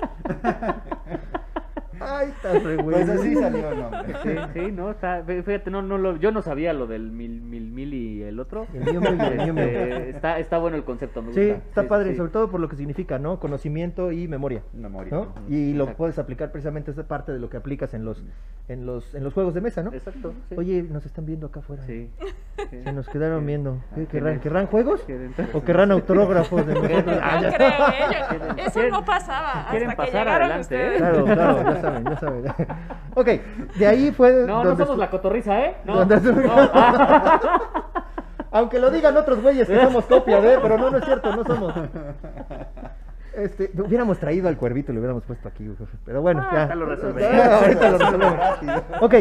Ay, 2.22 2.30
estás 2.30 2.64
re 2.64 2.76
güey. 2.78 2.96
pues 3.06 3.10
así 3.10 3.36
salió 3.36 3.70
el 3.72 3.80
nombre. 3.80 4.14
Sí, 4.24 4.30
sí, 4.54 4.72
no, 4.72 4.92
está, 4.92 5.24
fí- 5.26 5.44
fíjate, 5.44 5.72
no, 5.72 5.82
no 5.82 5.98
lo, 5.98 6.16
yo 6.18 6.32
no 6.32 6.42
sabía 6.42 6.74
lo 6.74 6.88
del 6.88 7.12
mil, 7.12 7.42
mil, 7.42 7.72
mil 7.72 7.94
y 7.94 8.24
el 8.24 8.40
otro. 8.40 8.68
El 8.74 8.84
Miu. 8.86 9.02
Este, 9.02 10.10
está, 10.12 10.40
está 10.40 10.58
bueno 10.58 10.78
el 10.78 10.84
concepto, 10.84 11.22
me 11.22 11.34
Sí, 11.34 11.48
gusta. 11.50 11.64
está 11.68 11.82
Sí, 11.82 11.88
padre, 11.88 12.12
sí. 12.12 12.18
sobre 12.18 12.32
todo 12.32 12.50
por 12.52 12.60
lo 12.60 12.70
que 12.70 12.76
significa, 12.76 13.20
¿no? 13.20 13.40
Conocimiento 13.40 14.12
y 14.12 14.28
memoria. 14.28 14.64
Memoria. 14.74 15.12
¿no? 15.12 15.34
Y 15.50 15.74
lo 15.74 15.88
puedes 15.96 16.20
aplicar 16.20 16.52
precisamente 16.52 16.92
esa 16.92 17.08
parte 17.08 17.32
de 17.32 17.40
lo 17.40 17.50
que 17.50 17.58
aplicas 17.58 17.94
en 17.94 18.06
los 18.06 18.24
en 18.68 18.86
los 18.86 19.14
en 19.16 19.24
los 19.24 19.34
juegos 19.34 19.54
de 19.54 19.62
mesa, 19.62 19.82
¿no? 19.84 19.92
Exacto. 19.94 20.34
sí. 20.50 20.56
Oye, 20.58 20.84
nos 20.84 21.06
están 21.06 21.26
viendo 21.26 21.48
acá 21.48 21.60
afuera. 21.60 21.84
Sí. 21.86 22.10
Se 22.70 22.92
nos 22.94 23.10
quedaron 23.10 23.46
viendo. 23.46 23.78
¿Qué, 23.96 24.02
Ah, 24.02 24.06
querrán, 24.10 24.10
¿quieren? 24.10 24.40
¿Querrán 24.40 24.66
juegos? 24.68 25.06
¿O 25.54 25.64
querrán 25.64 25.92
autógrafos 25.92 26.66
de 26.66 26.74
nosotros? 26.76 27.06
No 27.06 27.52
creo, 27.52 27.70
¿eh? 27.70 28.26
¿Quieren- 28.30 28.60
Eso 28.60 28.88
no 28.90 29.04
pasaba 29.06 29.68
quieren 29.72 29.90
hasta 29.90 30.04
que 30.06 30.12
llegaron 30.12 30.34
adelante, 30.34 30.62
ustedes. 30.62 30.94
¿eh? 30.94 30.98
Claro, 30.98 31.26
claro, 31.26 31.64
ya 31.74 31.82
saben, 31.82 32.04
ya 32.14 32.20
saben. 32.20 32.46
ok, 33.16 33.28
de 33.78 33.88
ahí 33.88 34.12
fue 34.12 34.32
No, 34.46 34.64
no 34.64 34.70
donde 34.70 34.84
somos 34.84 34.98
estu- 34.98 35.00
la 35.00 35.10
cotorriza, 35.10 35.60
¿eh? 35.66 35.76
No. 35.86 35.96
¿Dónde 35.98 36.18
estu- 36.18 36.36
no. 36.36 36.52
Ah, 36.74 37.40
Aunque 38.54 38.80
lo 38.80 38.92
digan 38.92 39.16
otros 39.16 39.42
güeyes 39.42 39.68
que 39.68 39.82
somos 39.82 40.06
copia 40.06 40.42
de, 40.42 40.60
pero 40.60 40.78
no, 40.78 40.90
no 40.90 40.98
es 40.98 41.06
cierto, 41.06 41.34
no 41.36 41.44
somos. 41.46 41.74
Este, 43.34 43.72
hubiéramos 43.82 44.20
traído 44.20 44.50
al 44.50 44.58
cuervito 44.58 44.92
y 44.92 44.96
lo 44.96 45.00
hubiéramos 45.00 45.24
puesto 45.24 45.48
aquí, 45.48 45.66
güey, 45.66 45.78
pero 46.04 46.22
bueno, 46.22 46.42
Ah, 46.44 46.50
ya. 46.54 46.74
ahorita 46.74 46.76
lo. 46.76 46.86
Ah, 47.26 47.60
ahorita 47.62 47.92
lo 47.92 47.98
resolvemos. 47.98 48.84
Ok, 49.00 49.14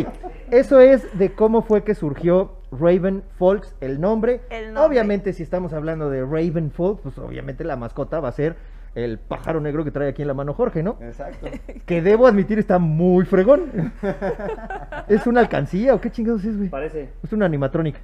eso 0.50 0.80
es 0.80 1.16
de 1.16 1.32
cómo 1.32 1.62
fue 1.62 1.84
que 1.84 1.94
surgió 1.94 2.56
Raven 2.72 3.22
Folks, 3.38 3.76
el 3.80 4.00
nombre. 4.00 4.40
El 4.50 4.74
nombre. 4.74 4.82
Obviamente, 4.84 5.32
si 5.32 5.44
estamos 5.44 5.72
hablando 5.72 6.10
de 6.10 6.22
Raven 6.22 6.72
Folks, 6.72 7.02
pues 7.02 7.16
obviamente 7.18 7.62
la 7.62 7.76
mascota 7.76 8.18
va 8.18 8.30
a 8.30 8.32
ser 8.32 8.56
el 8.94 9.18
pájaro 9.18 9.60
negro 9.60 9.84
que 9.84 9.90
trae 9.90 10.08
aquí 10.08 10.22
en 10.22 10.28
la 10.28 10.34
mano 10.34 10.52
Jorge, 10.54 10.82
¿no? 10.82 10.96
Exacto. 11.00 11.46
Que 11.86 12.02
debo 12.02 12.26
admitir 12.26 12.58
está 12.58 12.78
muy 12.78 13.24
fregón. 13.24 13.92
¿Es 15.08 15.26
una 15.26 15.40
alcancía 15.40 15.94
o 15.94 16.00
qué 16.00 16.10
chingados 16.10 16.44
es, 16.44 16.56
güey? 16.56 16.68
Parece. 16.68 17.10
Es 17.22 17.32
una 17.32 17.46
animatronic. 17.46 17.96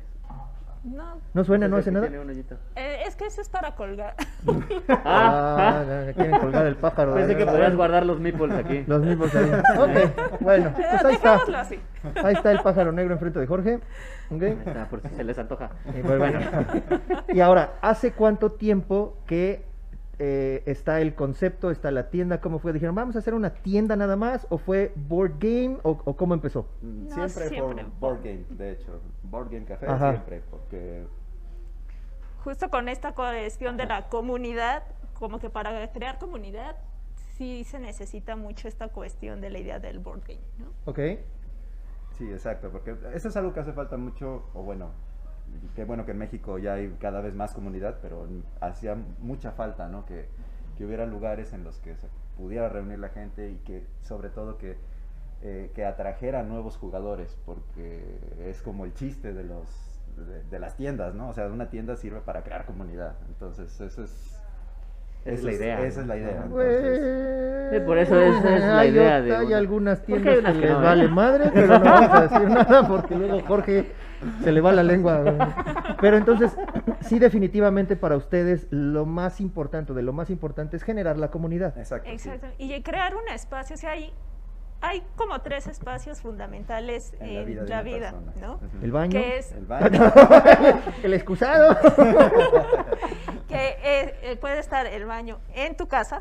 No, 0.85 1.17
¿No 1.35 1.43
suena, 1.43 1.67
no 1.67 1.79
Ese 1.79 1.91
hace 1.91 1.93
nada? 1.93 2.07
tiene 2.07 2.23
un 2.23 2.31
hoyito. 2.31 2.55
eh, 2.77 2.99
es 3.09 3.17
que 3.17 3.27
eso 3.27 3.41
es 3.41 3.49
para 3.49 3.75
colgar. 3.75 4.15
Ah, 4.89 5.83
Ah, 5.85 6.13
quieren 6.15 6.39
colgar 6.39 6.65
el 6.67 6.77
pájaro. 6.77 7.15
Pensé 7.15 7.33
Ah, 7.33 7.37
que 7.37 7.45
ya. 7.45 7.51
podías 7.51 7.75
guardar 7.75 8.07
los 8.07 8.21
meeples 8.21 8.53
aquí. 8.57 8.85
Los 8.87 9.03
mismos 9.03 9.35
ahí. 9.35 9.51
Ok, 9.51 10.41
bueno, 10.41 10.73
Pero 10.77 10.89
pues 10.91 11.05
ahí 11.05 11.15
está. 11.15 11.35
así. 11.61 11.81
Ahí 12.23 12.35
está 12.35 12.53
el 12.53 12.61
pájaro 12.61 12.93
negro 12.93 13.15
enfrente 13.15 13.41
de 13.41 13.47
Jorge. 13.49 13.81
Ok. 14.31 14.43
Ahí 14.43 14.59
está, 14.65 14.89
por 14.89 15.01
si 15.03 15.09
se 15.09 15.25
les 15.25 15.37
antoja. 15.39 15.71
Y, 15.89 16.03
pues, 16.03 16.19
bueno. 16.19 16.39
Y 17.29 17.41
ahora, 17.41 17.73
¿hace 17.83 18.13
cuánto 18.13 18.53
tiempo 18.53 19.17
que 19.27 19.65
eh, 20.19 20.63
está 20.67 21.01
el 21.01 21.15
concepto, 21.15 21.71
está 21.71 21.91
la 21.91 22.09
tienda? 22.11 22.41
¿Cómo 22.41 22.59
fue? 22.59 22.73
¿Dijeron, 22.73 22.95
vamos 22.95 23.17
a 23.17 23.19
hacer 23.19 23.35
una 23.35 23.51
tienda 23.51 23.97
nada 23.97 24.17
más? 24.17 24.47
¿O 24.51 24.59
fue 24.59 24.93
board 24.95 25.35
game? 25.39 25.79
¿O, 25.83 25.91
o 26.05 26.17
cómo 26.17 26.35
empezó? 26.35 26.67
Mm, 26.83 27.09
No, 27.09 27.15
siempre, 27.15 27.49
siempre. 27.49 27.85
por 27.85 27.93
board 27.99 28.23
game, 28.25 28.45
de 28.51 28.73
hecho. 28.73 29.01
Board 29.25 29.51
game 29.51 29.65
café 29.67 29.87
Ajá. 29.87 30.13
siempre, 30.13 30.43
porque 30.51 31.05
justo 32.45 32.71
con 32.71 32.89
esta 32.89 33.13
cuestión 33.13 33.77
de 33.77 33.87
la 33.87 34.09
comunidad, 34.09 34.85
como 35.15 35.39
que 35.41 35.51
para 35.51 35.91
crear 35.93 36.19
comunidad 36.19 36.77
sí 37.37 37.65
se 37.65 37.79
necesita 37.81 38.37
mucho 38.37 38.69
esta 38.69 38.89
cuestión 38.89 39.41
de 39.41 39.51
la 39.51 39.59
idea 39.59 39.79
del 39.81 39.99
board 39.99 40.23
game, 40.27 40.41
¿no? 40.59 40.67
Ok. 40.91 40.99
Sí, 42.17 42.31
exacto, 42.31 42.71
porque 42.71 42.95
eso 43.13 43.29
es 43.29 43.37
algo 43.37 43.53
que 43.53 43.61
hace 43.61 43.73
falta 43.73 43.97
mucho, 43.99 44.45
o 44.55 44.63
bueno, 44.63 44.91
qué 45.75 45.85
bueno 45.85 46.05
que 46.05 46.13
en 46.13 46.19
México 46.19 46.59
ya 46.59 46.75
hay 46.75 46.95
cada 47.01 47.21
vez 47.21 47.35
más 47.35 47.53
comunidad, 47.53 47.97
pero 48.03 48.27
hacía 48.61 48.97
mucha 49.21 49.53
falta, 49.53 49.89
¿no? 49.89 50.05
Que, 50.07 50.27
que 50.77 50.85
hubiera 50.85 51.07
lugares 51.07 51.53
en 51.53 51.65
los 51.65 51.79
que 51.79 51.95
se 51.97 52.09
pudiera 52.37 52.69
reunir 52.69 52.99
la 52.99 53.09
gente 53.09 53.51
y 53.51 53.57
que 53.65 53.85
sobre 54.03 54.29
todo 54.29 54.59
que, 54.59 54.77
eh, 55.43 55.71
que 55.75 55.85
atrajera 55.85 56.43
nuevos 56.43 56.77
jugadores, 56.77 57.37
porque 57.47 58.03
es 58.47 58.61
como 58.63 58.85
el 58.85 58.95
chiste 58.95 59.33
de 59.33 59.45
los 59.45 59.67
de, 60.17 60.43
de 60.45 60.59
las 60.59 60.77
tiendas, 60.77 61.15
¿no? 61.15 61.29
O 61.29 61.33
sea, 61.35 61.47
una 61.49 61.69
tienda 61.69 61.95
sirve 61.97 62.21
para 62.21 62.43
crear 62.43 62.65
comunidad, 62.65 63.17
entonces 63.29 63.79
eso 63.81 64.03
es 64.03 64.41
Es 65.27 65.43
la 65.45 65.53
idea, 65.53 65.81
Esa 65.83 66.01
es 66.03 66.07
la 66.07 66.17
idea. 66.17 66.47
Pues, 66.51 66.77
entonces- 66.77 67.71
Sí, 67.71 67.81
por 67.85 67.99
eso 67.99 68.19
esa 68.21 68.57
es 68.57 68.63
la 68.63 68.79
hay, 68.79 68.91
idea 68.91 69.21
de 69.21 69.35
hay 69.37 69.47
una- 69.47 69.57
algunas 69.59 70.03
tiendas 70.05 70.37
que 70.37 70.43
que 70.43 70.59
les 70.67 70.71
no, 70.73 70.81
¿eh? 70.81 70.83
vale 70.85 71.09
madre, 71.09 71.51
pero 71.53 71.67
no 71.79 71.85
vamos 71.85 72.11
a 72.11 72.23
decir 72.23 72.49
nada 72.49 72.87
porque 72.89 73.15
luego 73.17 73.41
Jorge 73.47 73.93
se 74.43 74.53
le 74.53 74.61
va 74.61 74.73
la 74.73 74.83
lengua. 74.83 75.21
güey. 75.21 75.37
Pero 76.01 76.17
entonces, 76.17 76.57
sí, 77.01 77.19
definitivamente 77.19 77.97
para 77.97 78.17
ustedes 78.17 78.67
lo 78.71 79.07
más 79.07 79.41
importante, 79.41 79.93
de 79.93 80.03
lo 80.03 80.13
más 80.13 80.31
importante 80.31 80.77
es 80.77 80.83
generar 80.83 81.19
la 81.19 81.31
comunidad. 81.31 81.77
Exacto. 81.79 82.09
sí. 82.09 82.29
Exacto. 82.29 82.49
Y 82.59 82.83
crear 82.83 83.15
un 83.15 83.29
espacio, 83.29 83.75
o 83.75 83.79
sea, 83.79 83.93
hay, 83.93 84.13
hay 84.81 85.03
como 85.17 85.41
tres 85.41 85.67
espacios 85.67 86.21
fundamentales 86.21 87.15
En 87.21 87.29
en 87.49 87.57
la 87.57 87.63
la 87.65 87.83
vida. 87.83 88.15
¿no? 88.41 88.61
El 88.83 88.93
baño, 88.93 89.11
Que 89.13 89.39
es, 89.39 89.53
El 89.53 89.67
baño. 89.67 90.13
el 91.03 91.15
excusado. 91.15 91.77
que 93.49 93.77
es- 93.85 94.13
eh, 94.23 94.37
puede 94.41 94.59
estar 94.59 94.87
el 94.87 95.07
baño 95.07 95.39
en 95.55 95.77
tu 95.77 95.87
casa, 95.87 96.21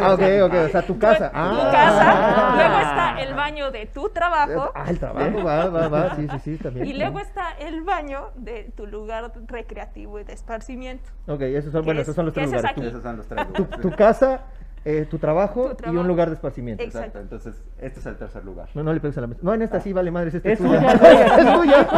Ah, 0.00 0.12
ok, 0.14 0.22
ok, 0.44 0.54
o 0.66 0.68
sea, 0.68 0.82
tu 0.82 0.98
casa. 0.98 1.30
tu 1.30 1.36
Ah. 1.36 1.70
casa, 1.72 2.54
luego 2.56 2.78
está 2.80 3.20
el 3.22 3.34
baño 3.34 3.70
de 3.70 3.86
tu 3.86 4.08
trabajo 4.10 4.70
Ah, 4.74 4.84
el 4.88 4.98
trabajo, 4.98 5.42
va, 5.42 5.66
va, 5.68 5.88
va, 5.88 6.16
sí, 6.16 6.28
sí, 6.28 6.38
sí, 6.40 6.56
también. 6.58 6.86
y 6.86 6.92
luego 6.94 7.18
está 7.20 7.52
el 7.58 7.82
baño 7.82 8.30
de 8.36 8.64
tu 8.76 8.86
lugar 8.86 9.32
recreativo 9.46 10.20
y 10.20 10.24
de 10.24 10.32
esparcimiento. 10.34 11.08
Ok, 11.26 11.40
esos 11.42 11.72
son, 11.72 11.84
bueno, 11.84 12.00
es- 12.00 12.04
esos 12.06 12.16
son 12.16 12.26
los 12.26 12.34
tres 12.34 12.48
ese 12.48 12.56
es 12.56 12.62
lugares. 12.62 12.78
aquí. 12.78 12.88
Esos 12.88 13.02
son 13.02 13.16
los 13.16 13.26
tres 13.26 13.46
Tu, 13.52 13.62
lugares. 13.62 13.80
tu 13.80 13.90
casa, 13.96 14.40
eh, 14.84 15.06
tu, 15.10 15.18
trabajo 15.18 15.74
Tu 15.76 15.92
y 15.92 15.96
un 15.96 16.06
lugar 16.08 16.28
de 16.28 16.34
esparcimiento. 16.36 16.82
Ex- 16.82 16.94
Exacto. 16.94 17.18
Exacto. 17.18 17.36
Entonces, 17.36 17.62
este 17.80 18.00
es 18.00 18.06
el 18.06 18.16
tercer 18.16 18.44
lugar. 18.44 18.68
No, 18.74 18.82
no 18.82 18.92
le 18.94 19.00
pegues 19.00 19.16
a 19.18 19.20
la 19.22 19.26
mesa. 19.26 19.40
No, 19.42 19.52
en 19.54 19.62
esta 19.62 19.80
sí 19.80 19.92
vale 19.92 20.10
madres, 20.10 20.34
esta 20.34 20.50
es, 20.50 20.60
Es 20.60 20.66
tuya. 20.66 20.92
es 21.38 21.54
tuya. 21.54 21.88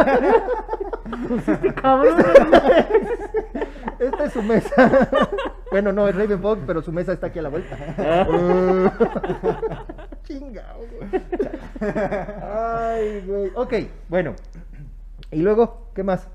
Cabrón. 1.81 2.17
Esta 3.99 4.23
es 4.25 4.33
su 4.33 4.43
mesa. 4.43 5.09
bueno, 5.71 5.91
no, 5.93 6.07
es 6.07 6.15
Raven 6.15 6.41
Fox, 6.41 6.61
pero 6.67 6.81
su 6.81 6.91
mesa 6.91 7.13
está 7.13 7.27
aquí 7.27 7.39
a 7.39 7.43
la 7.43 7.49
vuelta. 7.49 7.77
Chingao, 10.23 10.79
güey. 10.79 11.21
Ay, 12.41 13.21
güey. 13.25 13.51
Ok, 13.55 13.73
bueno. 14.09 14.33
Y 15.31 15.41
luego, 15.41 15.87
¿qué 15.95 16.03
más? 16.03 16.27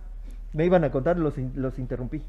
Me 0.52 0.64
iban 0.64 0.82
a 0.84 0.90
contar, 0.90 1.18
los, 1.18 1.36
in- 1.38 1.52
los 1.56 1.78
interrumpí. 1.78 2.22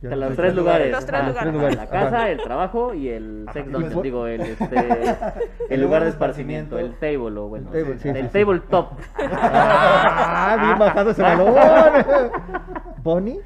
No 0.00 0.14
los 0.14 0.36
tres 0.36 0.54
lugares. 0.54 0.92
Los 0.92 1.04
tres 1.06 1.20
ajá. 1.20 1.28
lugares. 1.28 1.52
lugares. 1.54 1.76
La 1.76 1.86
casa, 1.88 2.16
Ajá. 2.16 2.30
el 2.30 2.40
trabajo 2.42 2.94
y 2.94 3.08
el 3.08 3.46
sex 3.52 3.66
¿Y 3.68 3.70
dungeon, 3.72 4.02
digo, 4.02 4.26
el, 4.28 4.40
este, 4.42 5.16
el 5.70 5.80
lugar 5.82 6.04
de 6.04 6.10
esparcimiento, 6.10 6.78
el 6.78 6.94
table 6.98 7.38
o 7.38 7.48
bueno, 7.48 7.70
El 7.74 7.82
table, 7.84 7.98
sí, 7.98 8.08
el 8.08 8.16
sí, 8.16 8.22
sí. 8.22 8.28
tabletop. 8.44 8.92
Ah, 9.18 10.56
bien 10.60 10.78
bajado 10.78 11.10
ese 11.10 11.22
balón. 11.22 11.54
¿Bonnie? 13.02 13.40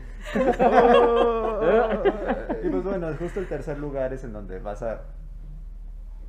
y 2.63 2.69
pues 2.69 2.85
bueno, 2.85 3.09
justo 3.19 3.41
el 3.41 3.47
tercer 3.47 3.79
lugar 3.79 4.13
es 4.13 4.23
en 4.25 4.33
donde 4.33 4.59
vas 4.59 4.83
a 4.83 5.01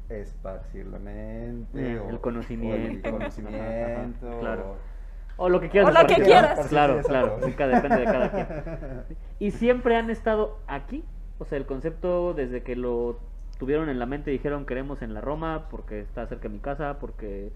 esparcir 0.10 0.88
la 0.88 1.00
mente. 1.00 1.94
Eh, 1.94 2.00
o- 2.00 2.10
el 2.10 2.15
o 2.15 2.22
conocimiento. 2.22 3.08
el 3.08 3.13
conocimiento. 3.13 4.27
Ajá, 4.30 4.39
claro. 4.39 4.62
o- 4.72 4.92
O 5.37 5.49
lo 5.49 5.59
que 5.59 5.69
quieras. 5.69 5.89
O 5.95 6.01
lo 6.01 6.07
que 6.07 6.15
quieras. 6.21 6.67
Claro, 6.67 7.01
Sí, 7.01 7.07
claro. 7.07 7.39
cada- 7.57 7.75
depende 7.81 7.97
de 7.99 8.05
cada 8.05 8.31
quien. 8.31 8.47
¿Y 9.39 9.51
siempre 9.51 9.95
han 9.95 10.09
estado 10.09 10.59
aquí? 10.67 11.03
O 11.39 11.45
sea, 11.45 11.57
el 11.57 11.65
concepto 11.65 12.33
desde 12.33 12.61
que 12.63 12.75
lo 12.75 13.19
tuvieron 13.57 13.89
en 13.89 13.97
la 13.99 14.05
mente 14.05 14.29
dijeron 14.31 14.65
queremos 14.65 15.01
en 15.01 15.13
la 15.13 15.21
Roma 15.21 15.67
porque 15.69 15.99
está 16.01 16.25
cerca 16.27 16.43
de 16.43 16.49
mi 16.49 16.59
casa, 16.59 16.97
porque 16.99 17.51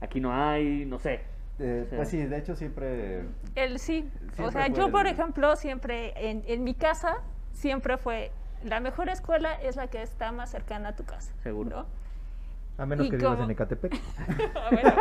aquí 0.00 0.20
no 0.20 0.32
hay, 0.34 0.84
no 0.84 0.98
sé. 0.98 1.20
Eh. 1.60 1.86
Pues 1.94 2.08
sí, 2.08 2.18
de 2.18 2.36
hecho 2.38 2.56
siempre... 2.56 3.24
El 3.54 3.78
sí. 3.78 4.10
O 4.16 4.34
Siempre 4.34 4.52
sea, 4.52 4.66
fue 4.66 4.74
yo, 4.76 4.86
el- 4.86 4.92
por 4.92 5.06
ejemplo, 5.06 5.54
siempre, 5.56 6.12
en, 6.30 6.42
en 6.46 6.64
mi 6.64 6.74
casa, 6.74 7.18
siempre 7.52 7.96
fue, 7.96 8.32
la 8.64 8.80
mejor 8.80 9.08
escuela 9.08 9.54
es 9.54 9.76
la 9.76 9.86
que 9.86 10.02
está 10.02 10.32
más 10.32 10.50
cercana 10.50 10.90
a 10.90 10.96
tu 10.96 11.04
casa. 11.04 11.32
Seguro. 11.42 11.70
¿no? 11.70 11.86
A 12.76 12.86
menos 12.86 13.06
¿Y 13.06 13.10
que 13.10 13.16
vivas 13.18 13.38
en 13.40 13.50
Ecatepec. 13.50 13.94
Bueno, 14.70 14.92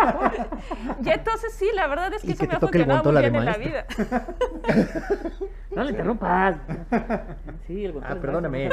y 1.03 1.09
entonces 1.09 1.53
sí, 1.53 1.69
la 1.73 1.87
verdad 1.87 2.13
es 2.13 2.23
Y 2.23 2.27
que 2.27 2.33
eso 2.33 2.41
que 2.41 2.47
me 2.47 2.53
ha 2.53 2.57
el 2.57 2.61
funcionado 2.61 3.11
muy 3.11 3.21
bien 3.21 3.35
en 3.35 3.45
la 3.45 3.57
vida. 3.57 3.85
No 5.71 5.83
le 5.83 5.89
interrumpas. 5.89 6.57
Sí, 7.65 7.85
el 7.85 7.95
Ah, 8.03 8.15
perdóname. 8.21 8.69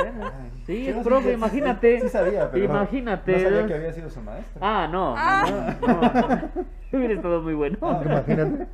Sí, 0.66 0.92
sí- 0.92 1.00
profe, 1.02 1.28
sí- 1.28 1.34
imagínate. 1.34 2.00
Sí 2.02 2.08
sabía, 2.10 2.50
pero 2.50 2.62
Imagínate. 2.64 3.32
no 3.32 3.38
sabía 3.38 3.66
que 3.66 3.74
había 3.74 3.92
sido 3.94 4.10
su 4.10 4.20
maestro. 4.20 4.60
Ah, 4.60 4.86
no. 4.90 5.14
Ah. 5.16 5.76
No, 5.80 5.88
no. 5.88 6.66
Hubiera 6.92 7.14
estado 7.14 7.40
muy 7.40 7.54
bueno. 7.54 7.78
Ah, 7.80 8.02
Imagínate. 8.04 8.64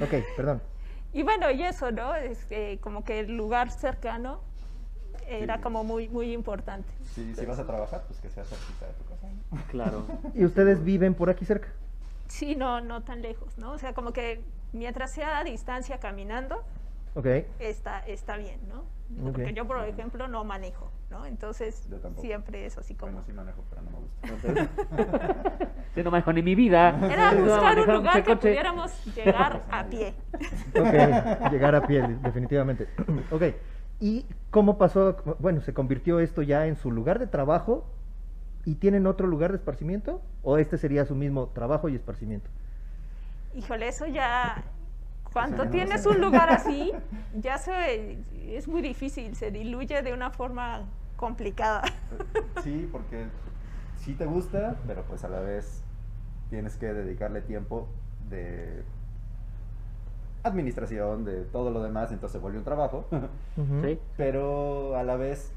Ok, 0.00 0.24
perdón. 0.36 0.62
Y 1.12 1.24
bueno, 1.24 1.50
y 1.50 1.64
eso, 1.64 1.90
¿no? 1.90 2.14
Es, 2.14 2.46
eh, 2.50 2.78
como 2.80 3.02
que 3.04 3.18
el 3.18 3.36
lugar 3.36 3.72
cercano 3.72 4.42
era 5.26 5.56
Sí. 5.56 5.62
como 5.62 5.82
muy, 5.82 6.08
muy 6.08 6.32
importante. 6.32 6.88
Si, 7.14 7.34
si 7.34 7.46
vas 7.46 7.58
a 7.58 7.66
trabajar, 7.66 8.04
pues 8.06 8.20
que 8.20 8.30
sea 8.30 8.44
cerquita 8.44 8.86
de 8.86 8.92
tu 8.92 9.04
Claro. 9.70 10.04
¿Y 10.34 10.44
ustedes 10.44 10.84
viven 10.84 11.14
por 11.14 11.30
aquí 11.30 11.44
cerca? 11.44 11.68
Sí, 12.28 12.54
no, 12.54 12.80
no 12.80 13.02
tan 13.02 13.22
lejos, 13.22 13.58
¿no? 13.58 13.72
O 13.72 13.78
sea, 13.78 13.92
como 13.92 14.12
que 14.12 14.40
mientras 14.72 15.10
sea 15.12 15.38
a 15.38 15.44
distancia 15.44 15.98
caminando, 15.98 16.62
está, 17.58 18.00
está 18.00 18.36
bien, 18.36 18.60
¿no? 18.68 18.84
Porque 19.32 19.52
yo, 19.52 19.66
por 19.66 19.84
ejemplo, 19.84 20.28
no 20.28 20.44
manejo, 20.44 20.92
¿no? 21.10 21.26
Entonces, 21.26 21.88
siempre 22.20 22.66
es 22.66 22.78
así 22.78 22.94
como... 22.94 23.10
Bueno, 23.10 23.26
sí 23.26 23.32
manejo, 23.32 23.64
pero 23.68 23.82
no 23.82 23.90
me 23.90 23.98
gusta. 23.98 24.68
Sí, 25.96 26.02
no 26.04 26.10
manejo 26.12 26.32
ni 26.32 26.42
mi 26.42 26.54
vida. 26.54 26.96
Era 27.10 27.32
No, 27.32 27.42
buscar 27.42 27.80
un 27.80 27.92
lugar 27.94 28.14
que 28.22 28.22
coche. 28.22 28.48
pudiéramos 28.50 29.04
llegar 29.16 29.64
a 29.68 29.84
pie. 29.90 30.14
Ok, 30.78 31.50
llegar 31.50 31.74
a 31.74 31.84
pie, 31.84 32.06
definitivamente. 32.22 32.86
Ok, 33.32 33.42
¿y 33.98 34.24
cómo 34.52 34.78
pasó? 34.78 35.16
Bueno, 35.40 35.60
¿se 35.62 35.74
convirtió 35.74 36.20
esto 36.20 36.42
ya 36.42 36.68
en 36.68 36.76
su 36.76 36.92
lugar 36.92 37.18
de 37.18 37.26
trabajo 37.26 37.84
y 38.64 38.74
tienen 38.76 39.06
otro 39.06 39.26
lugar 39.26 39.52
de 39.52 39.58
esparcimiento? 39.58 40.20
¿O 40.42 40.58
este 40.58 40.78
sería 40.78 41.04
su 41.04 41.14
mismo 41.14 41.48
trabajo 41.48 41.88
y 41.88 41.94
esparcimiento? 41.94 42.50
Híjole, 43.54 43.88
eso 43.88 44.06
ya... 44.06 44.64
Cuando 45.32 45.58
Sí, 45.58 45.64
no, 45.66 45.70
tienes 45.70 46.06
un 46.06 46.20
lugar 46.20 46.50
así, 46.50 46.90
ya 47.34 47.56
se, 47.56 48.18
es 48.48 48.66
muy 48.66 48.82
difícil, 48.82 49.36
se 49.36 49.52
diluye 49.52 50.02
de 50.02 50.12
una 50.12 50.30
forma 50.30 50.86
complicada. 51.16 51.82
Sí, 52.64 52.88
porque 52.90 53.26
sí 53.96 54.14
te 54.14 54.26
gusta, 54.26 54.76
pero 54.86 55.02
pues 55.04 55.22
a 55.24 55.28
la 55.28 55.38
vez 55.40 55.82
tienes 56.50 56.76
que 56.76 56.92
dedicarle 56.92 57.40
tiempo 57.42 57.86
de 58.28 58.82
administración, 60.42 61.24
de 61.24 61.44
todo 61.44 61.70
lo 61.70 61.82
demás, 61.82 62.10
entonces 62.10 62.32
se 62.32 62.38
vuelve 62.38 62.58
un 62.58 62.64
trabajo. 62.64 63.06
Sí. 63.82 64.00
pero 64.16 64.96
a 64.96 65.04
la 65.04 65.16
vez 65.16 65.52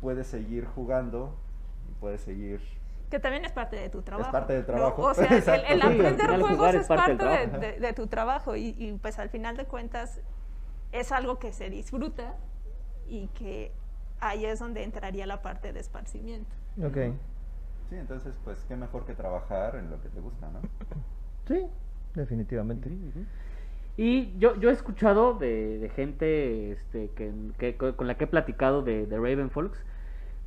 puedes 0.00 0.26
seguir 0.26 0.66
jugando 0.66 1.32
puedes 1.96 2.20
seguir 2.22 2.60
Que 3.10 3.18
también 3.20 3.44
es 3.44 3.52
parte 3.52 3.76
de 3.76 3.88
tu 3.88 4.02
trabajo. 4.02 4.30
parte 4.32 4.52
del 4.54 4.62
¿no? 4.62 4.66
trabajo. 4.66 5.02
O 5.02 5.14
sea, 5.14 5.26
el, 5.28 5.36
el 5.36 5.80
Sí, 5.80 5.86
aprender 5.86 6.20
final 6.26 6.40
juegos 6.42 6.68
es 6.74 6.74
es 6.82 6.86
parte 6.88 7.16
parte, 7.16 7.46
de, 7.58 7.58
de- 7.72 7.80
de 7.80 7.92
tu 7.92 8.06
trabajo 8.06 8.56
y, 8.56 8.74
y, 8.78 8.92
pues 9.00 9.18
al 9.18 9.28
final 9.30 9.56
de 9.56 9.64
cuentas 9.66 10.20
es 10.92 11.12
algo 11.12 11.38
que 11.38 11.52
se 11.52 11.68
disfruta 11.70 12.34
y 13.08 13.28
que 13.28 13.72
ahí 14.20 14.44
es 14.46 14.58
donde 14.58 14.82
entraría 14.82 15.26
la 15.26 15.42
parte 15.42 15.72
de 15.72 15.80
esparcimiento. 15.80 16.50
Ok, 16.84 16.96
sí 17.90 17.96
entonces 17.96 18.34
pues 18.44 18.64
qué 18.68 18.76
mejor 18.76 19.04
que 19.06 19.14
trabajar 19.14 19.76
en 19.76 19.90
lo 19.90 20.00
que 20.02 20.08
te 20.08 20.20
gusta 20.20 20.48
no 20.50 20.60
sí, 21.46 21.66
definitivamente. 22.14 22.90
Y 23.96 24.36
yo, 24.38 24.56
yo 24.56 24.68
he 24.68 24.72
escuchado 24.72 25.34
de, 25.34 25.78
de 25.78 25.88
gente 25.90 26.72
este, 26.72 27.10
que, 27.12 27.32
que- 27.58 27.76
con 27.76 28.06
la 28.06 28.16
que 28.16 28.24
he 28.24 28.26
platicado 28.26 28.82
de, 28.82 29.06
de 29.06 29.16
Raven 29.16 29.50
Folks 29.50 29.78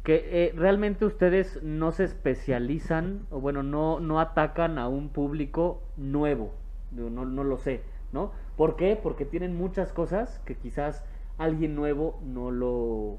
que 0.04 0.46
eh, 0.46 0.54
realmente 0.56 1.06
ustedes 1.06 1.62
no 1.62 1.92
se 1.92 2.06
especializan 2.06 3.28
o 3.30 3.40
bueno, 3.40 3.64
no, 3.64 4.00
no 4.00 4.20
atacan 4.20 4.78
a 4.78 4.88
un 4.88 5.10
público 5.10 5.82
nuevo. 5.98 6.54
No, 6.92 7.10
no 7.26 7.44
lo 7.44 7.58
sé, 7.58 7.82
¿no? 8.12 8.32
¿Por 8.58 8.76
qué? 8.76 9.00
Porque 9.02 9.26
tienen 9.26 9.56
muchas 9.56 9.94
cosas 9.94 10.40
que 10.46 10.56
quizás 10.56 11.06
alguien 11.38 11.76
nuevo 11.76 12.20
no 12.26 12.52
lo, 12.52 13.18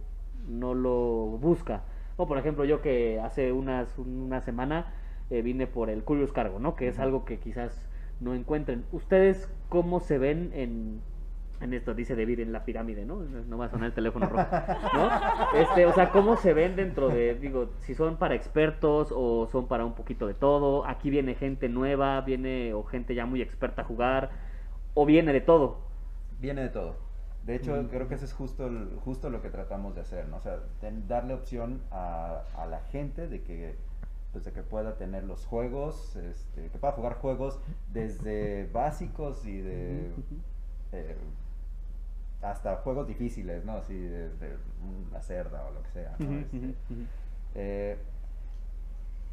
no 0.49 0.75
lo 0.75 1.39
busca. 1.41 1.83
O 2.17 2.27
por 2.27 2.39
ejemplo, 2.39 2.65
yo 2.65 2.83
que 2.83 3.21
hace 3.21 3.53
unas, 3.53 3.97
una 3.99 4.41
semana 4.41 4.93
eh, 5.31 5.43
vine 5.43 5.67
por 5.67 5.91
el 5.91 6.05
Curious 6.05 6.33
Cargo, 6.33 6.59
¿no? 6.59 6.77
Que 6.77 6.89
es 6.89 6.99
algo 6.99 7.25
que 7.25 7.39
quizás 7.39 7.89
no 8.21 8.35
encuentren. 8.35 8.85
¿Ustedes 8.93 9.49
cómo 9.69 10.01
se 10.01 10.19
ven 10.19 10.51
en, 10.55 11.01
En 11.61 11.75
esto 11.75 11.93
dice 11.93 12.17
David 12.17 12.41
en 12.41 12.53
la 12.53 12.65
pirámide, 12.65 13.05
¿no? 13.05 13.17
No 13.17 13.59
va 13.59 13.67
a 13.67 13.69
sonar 13.69 13.89
el 13.89 13.93
teléfono 13.95 14.27
rojo, 14.29 14.47
¿no? 14.95 15.11
Este, 15.59 15.85
o 15.85 15.93
sea, 15.93 16.11
¿cómo 16.11 16.37
se 16.37 16.55
ven 16.55 16.75
dentro 16.75 17.09
de, 17.11 17.35
digo, 17.35 17.71
si 17.81 17.95
son 17.95 18.17
para 18.17 18.35
expertos 18.35 19.13
o 19.15 19.47
son 19.47 19.69
para 19.69 19.85
un 19.85 19.93
poquito 19.95 20.27
de 20.27 20.33
todo? 20.35 20.87
Aquí 20.87 21.11
viene 21.11 21.35
gente 21.35 21.69
nueva, 21.69 22.23
viene 22.23 22.73
o 22.73 22.83
gente 22.85 23.15
ya 23.15 23.27
muy 23.27 23.43
experta 23.43 23.83
a 23.83 23.85
jugar, 23.85 24.31
o 24.95 25.05
viene 25.05 25.35
de 25.35 25.43
todo. 25.43 25.79
Viene 26.41 26.63
de 26.63 26.69
todo. 26.71 26.97
De 27.45 27.57
hecho, 27.57 27.87
creo 27.91 28.09
que 28.09 28.15
eso 28.15 28.25
es 28.25 28.33
justo, 28.33 28.67
el- 28.67 28.97
justo 29.05 29.29
lo 29.29 29.43
que 29.43 29.51
tratamos 29.51 29.95
de 29.95 30.01
hacer, 30.03 30.29
¿no? 30.29 30.37
O 30.37 30.41
sea, 30.41 30.61
ten- 30.81 31.07
darle 31.09 31.35
opción 31.35 31.81
a, 31.91 32.43
a 32.57 32.67
la 32.67 32.81
gente 32.91 33.29
de 33.29 33.43
que, 33.43 33.75
pues, 34.33 34.45
de 34.45 34.53
que 34.53 34.63
pueda 34.63 34.97
tener 34.97 35.25
los 35.25 35.45
juegos, 35.45 36.17
este, 36.17 36.69
que 36.71 36.79
pueda 36.79 36.93
jugar 36.95 37.15
juegos 37.17 37.59
desde 37.93 38.67
básicos 38.73 39.47
y 39.47 39.59
de 39.61 40.11
eh, 40.93 41.17
hasta 42.43 42.77
juegos 42.77 43.07
difíciles, 43.07 43.65
¿no? 43.65 43.73
Así 43.73 43.97
de, 43.97 44.31
de 44.37 44.57
una 45.09 45.21
cerda 45.21 45.65
o 45.67 45.73
lo 45.73 45.83
que 45.83 45.91
sea, 45.91 46.15
¿no? 46.19 46.39
Este, 46.39 46.75
eh, 47.55 47.99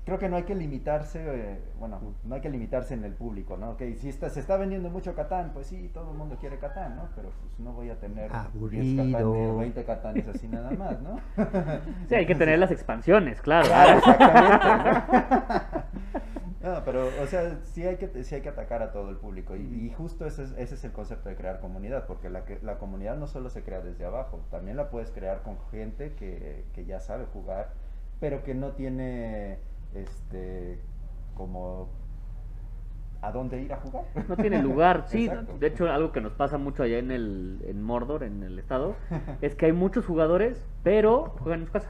creo 0.05 0.17
que 0.19 0.29
no 0.29 0.37
hay 0.37 0.43
que 0.43 0.55
limitarse, 0.55 1.21
eh, 1.25 1.59
bueno, 1.79 1.99
no 2.23 2.35
hay 2.35 2.41
que 2.41 2.49
limitarse 2.49 2.93
en 2.93 3.03
el 3.03 3.13
público, 3.13 3.57
¿no? 3.57 3.75
Que 3.77 3.95
si 3.95 4.09
está, 4.09 4.29
se 4.29 4.39
está 4.39 4.57
vendiendo 4.57 4.89
mucho 4.89 5.13
Catán, 5.13 5.51
pues 5.53 5.67
sí, 5.67 5.89
todo 5.93 6.11
el 6.11 6.17
mundo 6.17 6.37
quiere 6.39 6.57
Catán, 6.59 6.95
¿no? 6.95 7.09
Pero 7.15 7.29
pues 7.29 7.59
no 7.59 7.73
voy 7.73 7.89
a 7.89 7.99
tener 7.99 8.31
10 8.31 8.45
Aburrido. 8.45 9.03
Catanes 9.03 9.25
o 9.25 9.57
20 9.57 9.83
Catanes 9.83 10.27
así 10.27 10.47
nada 10.47 10.71
más, 10.71 11.01
¿no? 11.01 11.19
Sí, 12.07 12.15
hay 12.15 12.25
que 12.25 12.35
tener 12.43 12.57
las 12.57 12.71
expansiones, 12.71 13.41
claro. 13.41 13.67
Claro, 13.67 13.97
exactamente. 13.99 14.65
¿no? 14.65 15.83
No, 16.61 16.81
pero, 16.83 17.07
o 17.21 17.27
sea, 17.27 17.59
sí 17.63 17.83
hay 17.85 17.97
que, 17.97 18.23
sí 18.23 18.33
hay 18.35 18.41
que 18.41 18.49
atacar 18.49 18.81
a 18.81 18.91
todo 18.91 19.09
el 19.11 19.17
público. 19.17 19.55
Y, 19.55 19.61
y 19.61 19.91
justo 19.93 20.25
ese 20.25 20.43
es, 20.43 20.51
ese 20.57 20.75
es 20.75 20.83
el 20.83 20.91
concepto 20.91 21.29
de 21.29 21.35
crear 21.35 21.59
comunidad, 21.59 22.05
porque 22.07 22.29
la, 22.29 22.45
que- 22.45 22.59
la 22.63 22.79
comunidad 22.79 23.15
no 23.17 23.27
solo 23.27 23.49
se 23.49 23.63
crea 23.63 23.81
desde 23.81 24.05
abajo, 24.05 24.39
también 24.49 24.75
la 24.77 24.89
puedes 24.89 25.11
crear 25.11 25.43
con 25.43 25.57
gente 25.71 26.13
que, 26.13 26.65
que 26.73 26.85
ya 26.85 26.99
sabe 26.99 27.25
jugar, 27.31 27.69
pero 28.19 28.43
que 28.43 28.55
no 28.55 28.71
tiene, 28.71 29.59
este, 29.93 30.79
como, 31.35 31.89
a 33.21 33.31
dónde 33.31 33.61
ir 33.61 33.73
a 33.73 33.77
jugar. 33.77 34.05
No 34.27 34.35
tiene 34.35 34.61
lugar, 34.61 35.03
sí. 35.07 35.25
Exacto. 35.25 35.57
De 35.59 35.67
hecho, 35.67 35.91
algo 35.91 36.11
que 36.11 36.21
nos 36.21 36.33
pasa 36.33 36.57
mucho 36.57 36.83
allá 36.83 36.97
en 36.99 37.11
el 37.11 37.61
en 37.67 37.81
Mordor, 37.83 38.23
en 38.23 38.43
el 38.43 38.57
estado, 38.59 38.95
es 39.41 39.55
que 39.55 39.67
hay 39.67 39.73
muchos 39.73 40.05
jugadores, 40.05 40.63
pero 40.83 41.35
juegan 41.39 41.61
en 41.61 41.65
su 41.67 41.71
casa, 41.73 41.89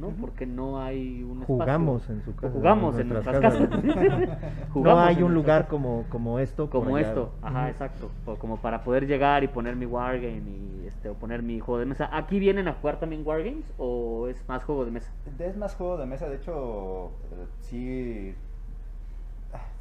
¿no? 0.00 0.08
Porque 0.20 0.46
no 0.46 0.80
hay 0.80 1.22
un 1.22 1.42
espacio. 1.42 1.46
Jugamos 1.46 2.08
en 2.10 2.22
su 2.22 2.30
O 2.30 2.34
casa. 2.34 2.48
jugamos 2.52 2.98
en 2.98 3.08
nuestras 3.10 3.40
casas. 3.40 3.70
no 3.70 3.76
Jugamos 4.72 5.04
hay 5.04 5.14
un 5.16 5.20
nuestras 5.20 5.34
lugar 5.34 5.58
casas. 5.62 5.70
como, 5.70 6.04
como 6.08 6.38
esto. 6.38 6.70
como 6.70 6.98
esto, 6.98 7.32
ajá, 7.42 7.60
Ujú. 7.60 7.68
exacto, 7.68 8.10
o 8.26 8.36
como 8.36 8.56
para 8.56 8.82
poder 8.82 9.06
llegar 9.06 9.44
y 9.44 9.48
poner 9.48 9.76
mi 9.76 9.86
wargame 9.86 10.42
y 10.48 10.86
este 10.86 11.08
o 11.10 11.14
poner 11.14 11.42
mi 11.42 11.60
juego 11.60 11.78
de 11.78 11.86
mesa. 11.86 12.08
¿Aquí 12.12 12.38
vienen 12.38 12.66
a 12.68 12.72
jugar 12.74 12.98
también 12.98 13.22
wargames 13.26 13.72
o 13.78 14.26
es 14.28 14.42
más 14.48 14.64
juego 14.64 14.84
de 14.84 14.90
mesa? 14.90 15.10
Es 15.38 15.56
más 15.56 15.74
juego 15.74 15.96
de 15.98 16.06
mesa, 16.06 16.28
de 16.28 16.36
hecho, 16.36 17.06
eh, 17.06 17.46
sí, 17.60 18.34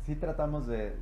sí 0.06 0.16
tratamos 0.16 0.68
de, 0.68 0.94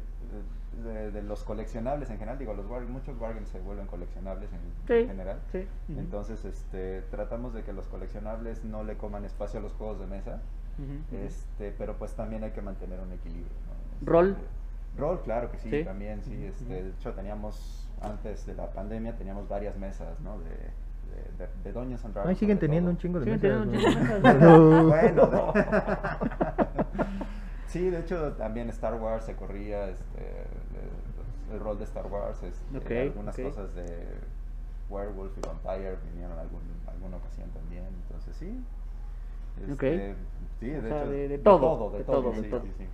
de, 0.84 1.12
de 1.12 1.22
los 1.24 1.43
coleccionables 1.43 2.10
en 2.10 2.17
general, 2.17 2.38
digo, 2.38 2.53
los 2.53 2.65
war- 2.67 2.86
muchos 2.88 3.19
wargames 3.19 3.50
se 3.50 3.60
vuelven 3.60 3.88
coleccionables 3.88 4.50
en, 4.53 4.60
Sí, 4.88 4.93
en 5.03 5.07
general. 5.07 5.39
sí. 5.51 5.67
Entonces, 5.89 6.43
este, 6.46 7.01
tratamos 7.12 7.53
de 7.53 7.63
que 7.63 7.74
los 7.74 7.88
coleccionables 7.88 8.63
no 8.63 8.84
le 8.84 8.96
coman 8.98 9.25
espacio 9.25 9.60
a 9.60 9.63
los 9.63 9.74
juegos 9.74 10.00
de 10.00 10.07
mesa, 10.07 10.39
este, 11.12 11.74
pero 11.77 11.96
pues 11.98 12.13
también 12.13 12.43
hay 12.43 12.51
que 12.51 12.62
mantener 12.62 13.00
un 13.00 13.12
equilibrio. 13.12 13.48
¿no? 13.67 13.74
Este, 14.00 14.05
¿Rol? 14.12 14.36
Rol, 14.98 15.22
claro 15.24 15.51
que 15.51 15.57
sí, 15.60 15.69
Sí. 15.69 15.84
también, 15.84 16.22
sí. 16.24 16.46
Este, 16.46 16.65
de 16.84 16.89
hecho, 16.89 17.13
teníamos, 17.13 17.88
antes 18.01 18.45
de 18.45 18.54
la 18.56 18.71
pandemia, 18.71 19.15
teníamos 19.17 19.47
varias 19.47 19.78
mesas, 19.78 20.19
¿no? 20.21 20.39
De, 20.39 20.49
de, 20.49 21.47
de, 21.63 21.71
Dragons. 21.71 22.04
Ay, 22.25 22.36
siguen 22.36 22.60
teniendo 22.60 22.89
todo. 22.89 22.95
un 22.95 22.97
chingo 22.97 23.19
de 23.19 23.25
Siguen 23.38 23.41
mesas, 23.41 23.67
teniendo 23.67 23.78
un 23.78 23.93
¿no? 23.93 24.01
chingo 24.01 24.13
de 24.13 24.21
mesas. 24.21 24.41
No. 24.41 24.88
Bueno, 24.88 25.28
de- 25.54 25.65
sí, 27.67 27.89
de 27.89 27.99
hecho 27.99 28.34
también 28.34 28.69
Star 28.69 28.95
Wars 28.95 29.25
se 29.25 29.36
corría 29.36 29.89
este, 29.89 30.45
el, 31.51 31.60
rol 31.60 31.77
de 31.77 31.83
Star 31.86 32.05
Wars, 32.07 32.41
este, 32.43 32.77
Ok, 32.77 32.91
algunas 33.12 33.36
cosas 33.38 33.73
de 33.75 33.86
Werewolf 34.89 35.38
y 35.38 35.41
Vampire 35.41 35.97
vinieron 36.12 36.38
algún, 36.39 36.62
alguna 36.88 37.17
ocasión 37.17 37.49
también, 37.51 37.86
entonces 38.03 38.36
sí. 38.38 38.60
Ok. 39.73 39.83
este, 39.83 40.15
Sí, 40.60 40.69
de 40.69 40.77
O 40.79 40.81
sea, 40.81 40.97
hecho. 41.01 41.10
de- 41.12 41.27
de 41.27 41.38
todo, 41.38 41.91
de, 41.91 41.97
de 41.99 42.03
todo, 42.03 42.33
sí, 42.33 42.41
todo. 42.49 42.62
sí, 42.62 42.71
sí. 42.77 42.86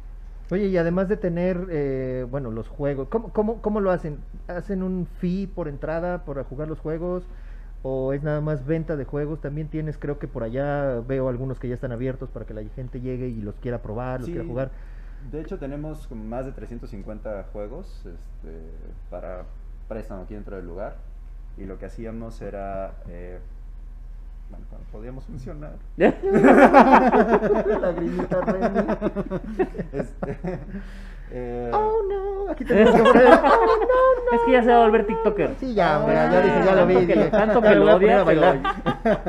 Oye, 0.51 0.67
y 0.67 0.77
además 0.77 1.07
de 1.07 1.17
tener, 1.17 1.67
eh, 1.71 2.25
bueno, 2.29 2.51
los 2.51 2.67
juegos, 2.67 3.07
¿cómo, 3.07 3.31
cómo, 3.31 3.61
¿cómo 3.61 3.79
lo 3.79 3.91
hacen? 3.91 4.17
¿Hacen 4.47 4.83
un 4.83 5.07
fee 5.19 5.47
por 5.47 5.67
entrada 5.67 6.25
para 6.25 6.43
jugar 6.43 6.67
los 6.67 6.79
juegos? 6.79 7.23
¿O 7.81 8.13
es 8.13 8.23
nada 8.23 8.39
más 8.41 8.65
venta 8.65 8.95
de 8.95 9.05
juegos? 9.05 9.41
También 9.41 9.67
tienes, 9.69 9.97
creo 9.97 10.19
que 10.19 10.27
por 10.27 10.43
allá 10.43 10.99
veo 11.07 11.27
algunos 11.29 11.59
que 11.59 11.67
ya 11.69 11.73
están 11.75 11.91
abiertos 11.91 12.29
para 12.29 12.45
que 12.45 12.53
la 12.53 12.63
gente 12.75 13.01
llegue 13.01 13.27
y 13.29 13.41
los 13.41 13.55
quiera 13.55 13.81
probar, 13.81 14.19
los 14.19 14.27
Sí, 14.27 14.33
quiera 14.33 14.47
jugar. 14.47 14.71
De 15.31 15.41
hecho, 15.41 15.57
tenemos 15.57 16.09
más 16.11 16.45
de 16.45 16.51
350 16.51 17.45
juegos 17.51 18.05
este, 18.05 18.59
para 19.09 19.45
préstamo 19.87 20.23
aquí 20.23 20.33
dentro 20.35 20.55
del 20.55 20.65
lugar. 20.65 20.95
Y 21.57 21.65
lo 21.65 21.77
que 21.77 21.85
hacíamos 21.85 22.41
era. 22.41 22.93
eh, 23.07 23.39
bueno, 24.49 24.65
cuando 24.69 24.87
podíamos 24.91 25.23
funcionar. 25.25 25.75
Lagrimita 27.81 28.41
Remy. 28.45 28.87
este, 29.93 30.37
eh, 31.33 31.71
Oh 31.73 31.93
no, 32.09 32.51
aquí 32.51 32.63
tenemos 32.63 32.95
que 32.95 33.01
poner. 33.03 33.27
Oh 33.43 33.75
no, 34.29 34.35
Es 34.37 34.41
que 34.45 34.51
ya 34.51 34.63
se 34.63 34.69
va 34.69 34.77
a 34.77 34.79
volver 34.85 35.05
TikToker. 35.05 35.49
Sí, 35.59 35.73
ya, 35.73 35.99
hombre, 35.99 36.15
ya 36.15 36.41
dije, 36.41 36.61
ya 36.65 36.75
lo 36.75 36.87
vi. 36.87 36.93
Tanto 36.95 37.07
que, 37.07 37.29
tanto 37.29 37.61
ya 37.61 37.69
que 37.69 37.75
lo 37.75 37.95
odia, 37.95 38.23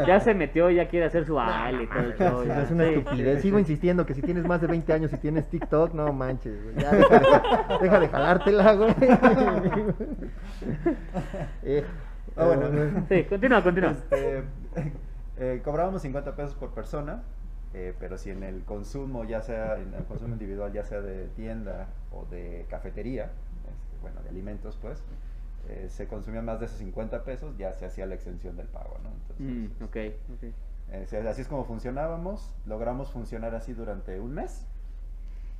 ya 0.06 0.20
se 0.20 0.34
metió 0.34 0.70
ya 0.70 0.88
quiere 0.88 1.06
hacer 1.06 1.24
su 1.26 1.34
baile 1.34 1.82
y 1.84 1.86
todo 1.86 1.98
el 2.00 2.14
show. 2.18 2.44
ya. 2.44 2.62
Es 2.62 2.70
una 2.70 2.84
estupidez. 2.86 3.42
Sigo 3.42 3.58
insistiendo 3.58 4.06
que 4.06 4.14
si 4.14 4.22
tienes 4.22 4.46
más 4.46 4.60
de 4.60 4.66
20 4.68 4.92
años 4.92 5.12
y 5.12 5.16
tienes 5.18 5.48
TikTok, 5.48 5.92
no 5.94 6.12
manches, 6.12 6.62
güey. 6.62 6.76
Ya 6.76 6.90
deja 6.92 7.18
de, 7.18 7.78
deja 7.82 8.00
de 8.00 8.08
jalártela, 8.08 8.72
güey. 8.74 8.94
Eh, 11.62 11.84
Ah, 12.36 12.46
bueno. 12.46 12.64
Sí, 13.08 13.24
continúa, 13.24 13.62
continúa. 13.62 13.90
este, 13.92 14.42
eh, 15.38 15.60
cobrábamos 15.64 16.02
50 16.02 16.34
pesos 16.34 16.54
por 16.56 16.70
persona. 16.70 17.22
Eh, 17.74 17.92
pero 17.98 18.16
si 18.16 18.30
en 18.30 18.42
el 18.44 18.64
consumo, 18.64 19.24
ya 19.24 19.42
sea 19.42 19.76
en 19.76 19.92
el 19.94 20.04
consumo 20.04 20.34
individual, 20.34 20.72
ya 20.72 20.84
sea 20.84 21.00
de 21.00 21.26
tienda 21.28 21.88
o 22.12 22.24
de 22.26 22.66
cafetería, 22.70 23.24
este, 23.24 24.00
bueno, 24.00 24.22
de 24.22 24.28
alimentos, 24.28 24.78
pues, 24.80 25.02
eh, 25.68 25.87
se 25.88 26.06
consumían 26.06 26.44
más 26.44 26.60
de 26.60 26.66
esos 26.66 26.78
50 26.78 27.24
pesos, 27.24 27.56
ya 27.58 27.72
se 27.72 27.87
hacía 27.87 28.06
la 28.06 28.14
exención 28.14 28.56
del 28.56 28.68
pago, 28.68 28.96
¿no? 29.02 29.10
Entonces, 29.10 29.70
Mm, 29.80 29.84
ok, 29.84 29.96
ok. 30.34 30.54
Eh, 30.90 31.28
así 31.28 31.40
es 31.40 31.48
como 31.48 31.64
funcionábamos, 31.64 32.54
logramos 32.66 33.10
funcionar 33.10 33.54
así 33.54 33.72
durante 33.72 34.20
un 34.20 34.34
mes. 34.34 34.66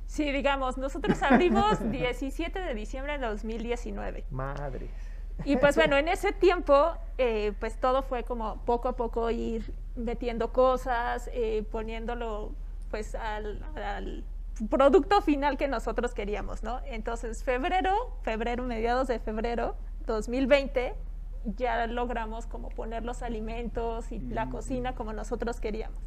Sí, 0.05 0.31
digamos, 0.31 0.77
nosotros 0.77 1.21
abrimos 1.23 1.79
17 1.91 2.59
de 2.59 2.73
diciembre 2.75 3.17
de 3.17 3.25
2019. 3.25 4.23
Madres. 4.29 4.91
Y 5.43 5.57
pues 5.57 5.75
bueno, 5.75 5.97
en 5.97 6.07
ese 6.07 6.31
tiempo, 6.31 6.93
eh, 7.17 7.53
pues 7.59 7.77
todo 7.79 8.03
fue 8.03 8.23
como 8.23 8.57
poco 8.65 8.87
a 8.87 8.95
poco 8.95 9.29
ir 9.31 9.73
metiendo 9.95 10.53
cosas, 10.53 11.29
eh, 11.33 11.63
poniéndolo 11.71 12.51
pues 12.89 13.15
al, 13.15 13.61
al 13.75 14.23
producto 14.69 15.21
final 15.21 15.57
que 15.57 15.67
nosotros 15.67 16.13
queríamos, 16.13 16.63
¿no? 16.63 16.79
Entonces, 16.85 17.43
febrero, 17.43 17.91
febrero, 18.21 18.63
mediados 18.63 19.07
de 19.09 19.19
febrero 19.19 19.75
2020, 20.07 20.95
ya 21.57 21.85
logramos 21.87 22.45
como 22.47 22.69
poner 22.69 23.03
los 23.03 23.21
alimentos 23.21 24.11
y 24.11 24.19
la 24.19 24.49
cocina 24.49 24.95
como 24.95 25.11
nosotros 25.13 25.59
queríamos. 25.59 25.99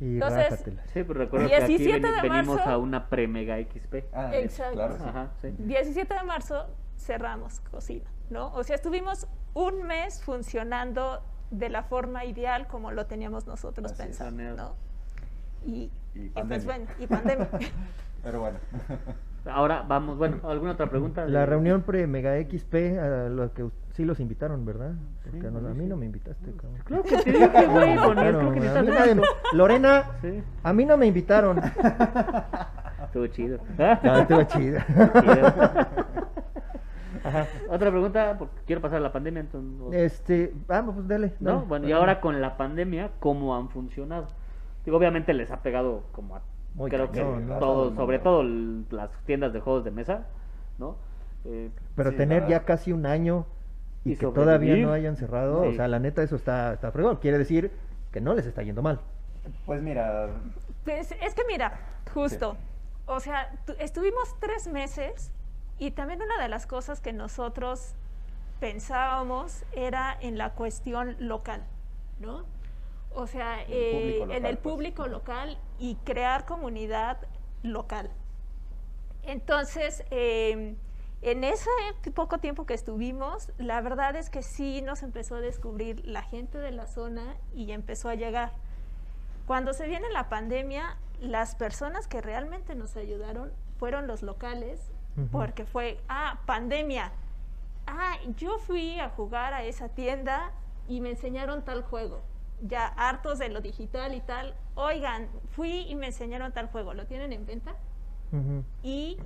Y 0.00 0.14
Entonces, 0.14 0.50
rájatela. 0.50 0.82
Sí, 0.92 1.02
pues 1.04 1.18
recuerdo 1.18 1.48
que 1.48 1.56
aquí 1.56 1.76
17 1.78 2.00
veni- 2.08 2.14
de 2.16 2.22
venimos 2.28 2.56
marzo. 2.56 2.70
a 2.70 2.78
una 2.78 3.08
pre-mega 3.08 3.56
XP. 3.58 4.04
Ah, 4.12 4.30
Exacto. 4.34 4.74
claro, 4.74 4.96
sí. 4.98 5.04
Ajá, 5.06 5.30
sí. 5.42 5.54
17 5.58 6.14
de 6.14 6.22
marzo 6.22 6.66
cerramos 6.98 7.60
cocina, 7.70 8.04
¿no? 8.30 8.52
O 8.54 8.62
sea, 8.64 8.76
estuvimos 8.76 9.26
un 9.54 9.82
mes 9.84 10.22
funcionando 10.22 11.22
de 11.50 11.68
la 11.68 11.82
forma 11.84 12.24
ideal 12.24 12.66
como 12.66 12.90
lo 12.90 13.06
teníamos 13.06 13.46
nosotros 13.46 13.92
Así 13.92 14.02
pensado. 14.02 14.30
¿no? 14.32 14.74
Y, 15.64 15.90
Y 16.14 16.20
y 16.26 16.28
pues 16.30 16.34
pandemia. 16.34 16.64
bueno, 16.66 16.86
y 16.98 17.06
pandemia. 17.06 17.48
Pero 18.22 18.40
bueno. 18.40 18.58
Ahora 19.48 19.84
vamos, 19.86 20.18
bueno, 20.18 20.40
¿alguna 20.48 20.72
otra 20.72 20.90
pregunta? 20.90 21.24
La 21.24 21.46
reunión 21.46 21.82
pre-Mega 21.82 22.32
XP, 22.40 22.98
a 22.98 23.28
lo 23.28 23.52
que 23.54 23.64
sí 23.92 24.04
los 24.04 24.18
invitaron, 24.18 24.64
¿verdad? 24.64 24.94
Porque 25.22 25.38
Sí, 25.40 25.46
a, 25.46 25.50
mí 25.50 25.86
no 25.86 25.96
me 25.96 26.06
invitaste, 26.06 26.50
cabrón. 26.50 26.80
Claro 26.84 27.02
que 27.04 27.16
te 27.18 27.30
dije, 27.30 27.66
güey, 27.68 27.94
Claro, 27.94 28.52
que 28.52 28.68
a 28.68 28.82
me- 28.82 29.22
Lorena, 29.52 30.04
Sí, 30.20 30.42
a 30.64 30.72
mí 30.72 30.84
no 30.84 30.96
me 30.96 31.06
invitaron. 31.06 31.62
estuvo 33.04 33.28
chido. 33.28 33.60
Ya, 33.78 33.92
estuvo 33.92 34.42
chido. 34.42 34.80
Ajá. 37.26 37.46
Otra 37.70 37.90
pregunta, 37.90 38.36
porque 38.38 38.54
quiero 38.66 38.80
pasar 38.80 38.98
a 38.98 39.00
la 39.00 39.12
pandemia, 39.12 39.40
entonces. 39.40 40.12
Este, 40.12 40.52
vamos, 40.68 40.94
pues 40.94 41.08
dale. 41.08 41.32
¿No? 41.40 41.60
Bueno, 41.62 41.88
y 41.88 41.92
ahora 41.92 42.20
con 42.20 42.40
la 42.40 42.56
pandemia, 42.56 43.10
¿cómo 43.20 43.56
han 43.56 43.68
funcionado? 43.68 44.28
Digo, 44.84 44.96
obviamente 44.96 45.34
les 45.34 45.50
ha 45.50 45.62
pegado 45.62 46.04
como 46.12 46.36
a 46.36 46.42
Muy 46.74 46.90
creo 46.90 47.10
que 47.10 47.20
cañón, 47.20 47.48
¿no? 47.48 47.54
A 47.56 47.58
todo 47.58 47.84
mundo. 47.86 48.00
sobre 48.02 48.18
todo 48.20 48.40
el- 48.42 48.86
las 48.90 49.10
tiendas 49.24 49.52
de 49.52 49.60
juegos 49.60 49.84
de 49.84 49.90
mesa, 49.90 50.26
¿no? 50.78 50.96
Eh, 51.44 51.70
Pero 51.94 52.10
Sí, 52.10 52.16
tener 52.16 52.46
ya 52.46 52.64
casi 52.64 52.92
un 52.92 53.06
año 53.06 53.46
y, 54.04 54.12
Y 54.12 54.16
que 54.16 54.26
todavía 54.26 54.76
no 54.76 54.92
hayan 54.92 55.16
cerrado, 55.16 55.62
o 55.62 55.70
Sí. 55.70 55.76
sea, 55.76 55.88
la 55.88 55.98
neta 55.98 56.22
eso 56.22 56.36
está, 56.36 56.72
está 56.74 56.92
fregón. 56.92 57.16
Quiere 57.16 57.38
decir 57.38 57.72
que 58.12 58.20
no 58.20 58.34
les 58.34 58.46
está 58.46 58.62
yendo 58.62 58.82
mal. 58.82 59.00
Pues 59.64 59.82
mira, 59.82 60.28
Pues, 60.84 61.12
es 61.20 61.34
que 61.34 61.42
mira, 61.48 61.72
justo, 62.14 62.56
o 63.06 63.18
sea, 63.20 63.50
tu- 63.64 63.74
estuvimos 63.80 64.36
tres 64.40 64.68
meses 64.68 65.32
y 65.78 65.90
también 65.90 66.22
una 66.22 66.42
de 66.42 66.48
las 66.48 66.66
cosas 66.66 67.00
que 67.00 67.12
nosotros 67.12 67.94
pensábamos 68.60 69.64
era 69.72 70.16
en 70.20 70.38
la 70.38 70.54
cuestión 70.54 71.16
local, 71.18 71.62
¿no? 72.18 72.44
O 73.14 73.26
sea, 73.26 73.62
El 73.62 73.72
eh, 73.72 74.22
en 74.22 74.46
el 74.46 74.58
pues. 74.58 74.74
público 74.74 75.06
local 75.06 75.58
y 75.78 75.96
crear 76.04 76.44
comunidad 76.44 77.18
local. 77.62 78.10
Entonces, 79.22 80.04
eh, 80.10 80.76
en 81.22 81.44
ese 81.44 81.70
poco 82.14 82.38
tiempo 82.38 82.66
que 82.66 82.74
estuvimos, 82.74 83.50
la 83.58 83.80
verdad 83.80 84.16
es 84.16 84.30
que 84.30 84.42
sí 84.42 84.82
nos 84.82 85.02
empezó 85.02 85.36
a 85.36 85.40
descubrir 85.40 86.06
la 86.06 86.22
gente 86.22 86.58
de 86.58 86.70
la 86.70 86.86
zona 86.86 87.36
y 87.54 87.72
empezó 87.72 88.08
a 88.08 88.14
llegar. 88.14 88.52
Cuando 89.46 89.72
se 89.72 89.86
viene 89.86 90.08
la 90.10 90.28
pandemia, 90.28 90.98
las 91.20 91.54
personas 91.54 92.06
que 92.06 92.20
realmente 92.20 92.74
nos 92.74 92.96
ayudaron 92.96 93.52
fueron 93.78 94.06
los 94.06 94.22
locales, 94.22 94.92
Porque 95.32 95.64
fue, 95.64 95.98
ah, 96.08 96.40
pandemia. 96.46 97.12
Ah, 97.86 98.16
yo 98.36 98.58
fui 98.58 98.98
a 99.00 99.08
jugar 99.10 99.54
a 99.54 99.64
esa 99.64 99.88
tienda 99.88 100.52
y 100.88 101.00
me 101.00 101.10
enseñaron 101.10 101.64
tal 101.64 101.82
juego. 101.82 102.20
Ya 102.62 102.86
hartos 102.86 103.38
de 103.38 103.48
lo 103.48 103.60
digital 103.60 104.14
y 104.14 104.20
tal. 104.20 104.54
Oigan, 104.74 105.28
fui 105.50 105.86
y 105.88 105.94
me 105.94 106.06
enseñaron 106.06 106.52
tal 106.52 106.68
juego. 106.68 106.94
¿Lo 106.94 107.06
tienen 107.06 107.32
en 107.32 107.46
venta? 107.46 107.74
Y 108.82 109.18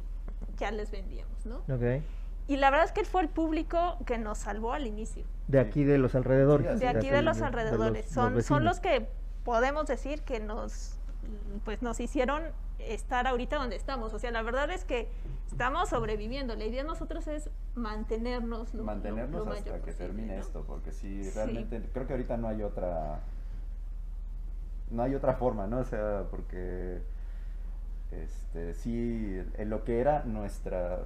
ya 0.57 0.71
les 0.71 0.91
vendíamos, 0.91 1.45
¿no? 1.45 1.57
Ok. 1.75 2.03
Y 2.47 2.57
la 2.57 2.71
verdad 2.71 2.87
es 2.87 2.93
que 2.93 3.05
fue 3.05 3.23
el 3.23 3.29
público 3.29 3.97
que 4.07 4.19
nos 4.19 4.39
salvó 4.39 4.73
al 4.73 4.87
inicio. 4.87 5.25
De 5.49 5.59
aquí 5.59 5.85
de 5.85 5.99
los 5.99 6.15
alrededores. 6.15 6.79
De 6.79 6.89
aquí 6.89 7.09
de 7.09 7.23
los 7.23 7.41
alrededores. 7.43 8.07
los 8.07 8.15
son, 8.15 8.25
son 8.25 8.35
vecinos. 8.35 8.63
los 8.63 8.81
que 8.81 9.09
podemos 9.45 9.87
decir 9.87 10.23
que 10.23 10.41
nos, 10.41 11.00
pues 11.65 11.83
nos 11.83 12.01
hicieron 12.01 12.43
estar 12.79 13.27
ahorita 13.27 13.57
donde 13.57 13.77
estamos. 13.77 14.15
O 14.15 14.19
sea, 14.19 14.31
la 14.31 14.43
verdad 14.43 14.71
es 14.71 14.85
que 14.85 15.09
estamos 15.47 15.89
sobreviviendo. 15.91 16.55
La 16.57 16.65
idea 16.65 16.83
de 16.83 16.89
nosotros 16.89 17.27
es 17.27 17.51
mantenernos 17.75 18.73
lo, 18.75 18.85
mantenernos 18.85 19.47
lo 19.47 19.53
hasta 19.53 19.71
mayor 19.71 19.85
que 19.85 19.93
posible, 19.93 20.07
termine 20.07 20.35
¿no? 20.37 20.41
esto, 20.41 20.65
porque 20.67 20.93
sí, 20.93 21.25
Sí. 21.25 21.31
realmente 21.35 21.83
creo 21.93 22.07
que 22.07 22.13
ahorita 22.15 22.37
no 22.37 22.49
hay 22.49 22.63
otra 22.63 23.21
no 24.91 25.03
hay 25.05 25.15
otra 25.15 25.35
forma, 25.35 25.67
¿no? 25.67 25.79
O 25.79 25.85
sea, 25.85 26.25
porque 26.31 27.01
este 28.11 28.75
sí 28.75 29.41
en 29.57 29.71
lo 29.71 29.85
que 29.85 30.01
era 30.01 30.25
nuestra 30.25 31.05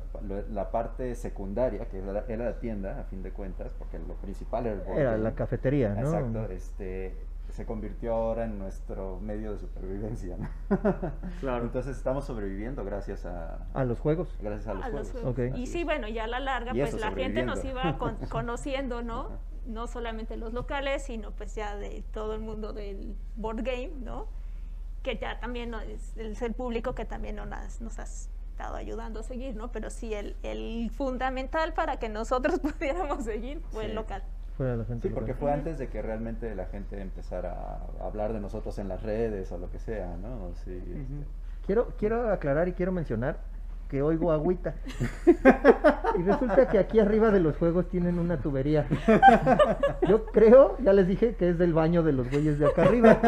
la 0.50 0.70
parte 0.70 1.14
secundaria, 1.16 1.86
que 1.88 1.98
era, 1.98 2.24
era 2.28 2.44
la 2.46 2.58
tienda 2.60 2.98
a 3.00 3.04
fin 3.04 3.22
de 3.22 3.30
cuentas, 3.30 3.74
porque 3.78 3.98
lo 3.98 4.14
principal 4.14 4.66
era 4.66 4.82
el 4.92 4.98
Era 4.98 5.18
la 5.18 5.34
cafetería, 5.34 5.90
¿no? 5.94 6.00
Exacto, 6.00 6.50
este 6.50 7.14
se 7.54 7.64
convirtió 7.66 8.12
ahora 8.14 8.44
en 8.46 8.58
nuestro 8.58 9.20
medio 9.20 9.52
de 9.52 9.58
supervivencia, 9.58 10.36
¿no? 10.36 10.48
Claro. 11.40 11.64
Entonces 11.64 11.96
estamos 11.96 12.24
sobreviviendo 12.24 12.84
gracias 12.84 13.24
a 13.26 13.66
A 13.74 13.84
los 13.84 14.00
juegos. 14.00 14.28
gracias 14.40 14.66
a 14.66 14.74
los 14.74 14.84
a 14.84 14.88
los 14.88 15.10
juegos. 15.12 15.36
Y 15.58 15.66
sí, 15.66 15.84
bueno, 15.84 16.08
ya 16.08 16.24
a 16.24 16.26
la 16.26 16.40
larga, 16.40 16.72
Y 16.74 16.80
pues 16.80 16.88
eso, 16.94 16.98
la 16.98 17.12
gente 17.12 17.44
nos 17.44 17.64
iba 17.64 17.96
con- 17.96 18.16
conociendo, 18.28 19.02
¿no? 19.02 19.28
No 19.66 19.86
solamente 19.86 20.36
los 20.36 20.52
locales, 20.52 21.04
sino 21.04 21.30
pues 21.30 21.54
ya 21.54 21.76
de 21.76 22.02
todo 22.12 22.34
el 22.34 22.40
mundo 22.40 22.72
del 22.72 23.14
board 23.36 23.62
game, 23.62 23.92
¿no? 24.02 24.26
Que 25.04 25.16
ya 25.16 25.38
también 25.38 25.70
¿no? 25.70 25.80
es, 25.80 26.16
es 26.16 26.42
el 26.42 26.54
público 26.54 26.94
que 26.96 27.04
también 27.04 27.36
nos, 27.36 27.52
has- 27.52 27.80
nos 27.80 27.98
has 28.00 28.30
estado 28.50 28.74
ayudando 28.74 29.20
a 29.20 29.22
seguir, 29.22 29.54
¿no? 29.54 29.70
Pero 29.70 29.90
sí, 29.90 30.12
el, 30.12 30.34
el 30.42 30.90
fundamental 30.90 31.72
para 31.72 31.98
que 32.00 32.08
nosotros 32.08 32.58
pudiéramos 32.78 33.22
seguir 33.24 33.60
fue 33.70 33.84
el 33.86 33.94
local. 33.94 34.24
Fuera 34.56 34.76
la 34.76 34.84
gente 34.84 35.08
Sí, 35.08 35.14
porque 35.14 35.34
fue 35.34 35.52
antes 35.52 35.78
de 35.78 35.88
que 35.88 36.00
realmente 36.00 36.54
la 36.54 36.66
gente 36.66 37.00
empezara 37.00 37.52
a 38.00 38.06
hablar 38.06 38.32
de 38.32 38.40
nosotros 38.40 38.78
en 38.78 38.88
las 38.88 39.02
redes 39.02 39.50
o 39.50 39.58
lo 39.58 39.70
que 39.70 39.80
sea, 39.80 40.16
¿no? 40.16 40.54
Sí, 40.64 40.76
este, 40.76 41.24
Quiero, 41.66 41.88
quiero 41.98 42.30
aclarar 42.30 42.68
y 42.68 42.72
quiero 42.72 42.92
mencionar 42.92 43.38
que 43.88 44.02
oigo 44.02 44.32
agüita. 44.32 44.74
y 46.18 46.22
resulta 46.22 46.68
que 46.68 46.78
aquí 46.78 47.00
arriba 47.00 47.30
de 47.30 47.40
los 47.40 47.56
juegos 47.56 47.88
tienen 47.88 48.18
una 48.18 48.38
tubería. 48.38 48.86
Yo 50.08 50.26
creo, 50.26 50.76
ya 50.82 50.92
les 50.92 51.06
dije, 51.06 51.34
que 51.36 51.50
es 51.50 51.58
del 51.58 51.72
baño 51.72 52.02
de 52.02 52.12
los 52.12 52.30
güeyes 52.30 52.58
de 52.58 52.66
acá 52.66 52.82
arriba. 52.82 53.18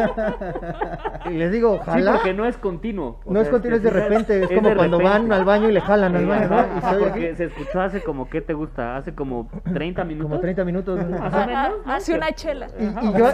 Y 1.25 1.31
les 1.31 1.51
digo, 1.51 1.75
Sí, 1.75 1.79
ojalá. 1.81 2.13
porque 2.13 2.33
no 2.33 2.45
es 2.45 2.57
continuo. 2.57 3.19
O 3.25 3.33
no 3.33 3.39
es 3.41 3.45
sea, 3.47 3.51
continuo, 3.53 3.77
es 3.77 3.83
de 3.83 3.89
sí, 3.89 3.95
repente. 3.95 4.43
Es 4.43 4.51
es 4.51 4.57
como 4.57 4.75
cuando 4.75 4.97
repente. 4.99 5.19
van 5.19 5.31
al 5.31 5.45
baño 5.45 5.69
y 5.69 5.73
le 5.73 5.81
jalan 5.81 6.15
al 6.15 6.21
Sí, 6.23 6.27
baño, 6.27 6.47
¿no? 6.49 6.57
Y 6.77 6.81
se 6.81 6.97
porque 6.99 7.27
aquí 7.27 7.35
se 7.35 7.43
escuchó 7.45 7.81
hace 7.81 8.01
como, 8.03 8.29
¿qué 8.29 8.41
te 8.41 8.53
gusta? 8.53 8.97
Hace 8.97 9.13
como 9.13 9.49
30 9.73 10.03
minutos. 10.03 10.29
como 10.29 10.41
30 10.41 10.63
minutos. 10.65 11.05
¿no? 11.05 11.17
Ajá. 11.17 11.71
Hace 11.85 12.15
una 12.15 12.31
chela. 12.33 12.67
Y, 12.79 12.83
y 12.85 13.13
yo, 13.17 13.29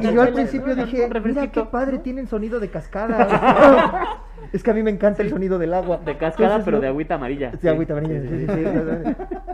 y 0.00 0.14
yo 0.14 0.22
al 0.22 0.32
principio 0.32 0.74
¿no? 0.74 0.84
dije, 0.84 1.08
mira 1.24 1.50
qué 1.50 1.64
padre, 1.64 1.96
¿no? 1.98 2.00
tienen 2.02 2.26
sonido 2.26 2.60
de 2.60 2.70
cascada. 2.70 4.22
es 4.52 4.62
que 4.62 4.70
a 4.70 4.74
mí 4.74 4.82
me 4.82 4.90
encanta 4.90 5.22
el 5.22 5.30
sonido 5.30 5.58
del 5.58 5.74
agua. 5.74 5.98
De 6.04 6.16
cascada, 6.16 6.56
Entonces, 6.56 6.64
pero 6.64 6.76
no- 6.78 6.82
de 6.82 6.88
agüita 6.88 7.14
amarilla. 7.16 7.52
Sí, 7.60 7.68
agüita 7.68 7.92
amarilla, 7.94 8.20
sí, 8.22 8.28
sí, 8.28 8.46
sí. 8.46 8.64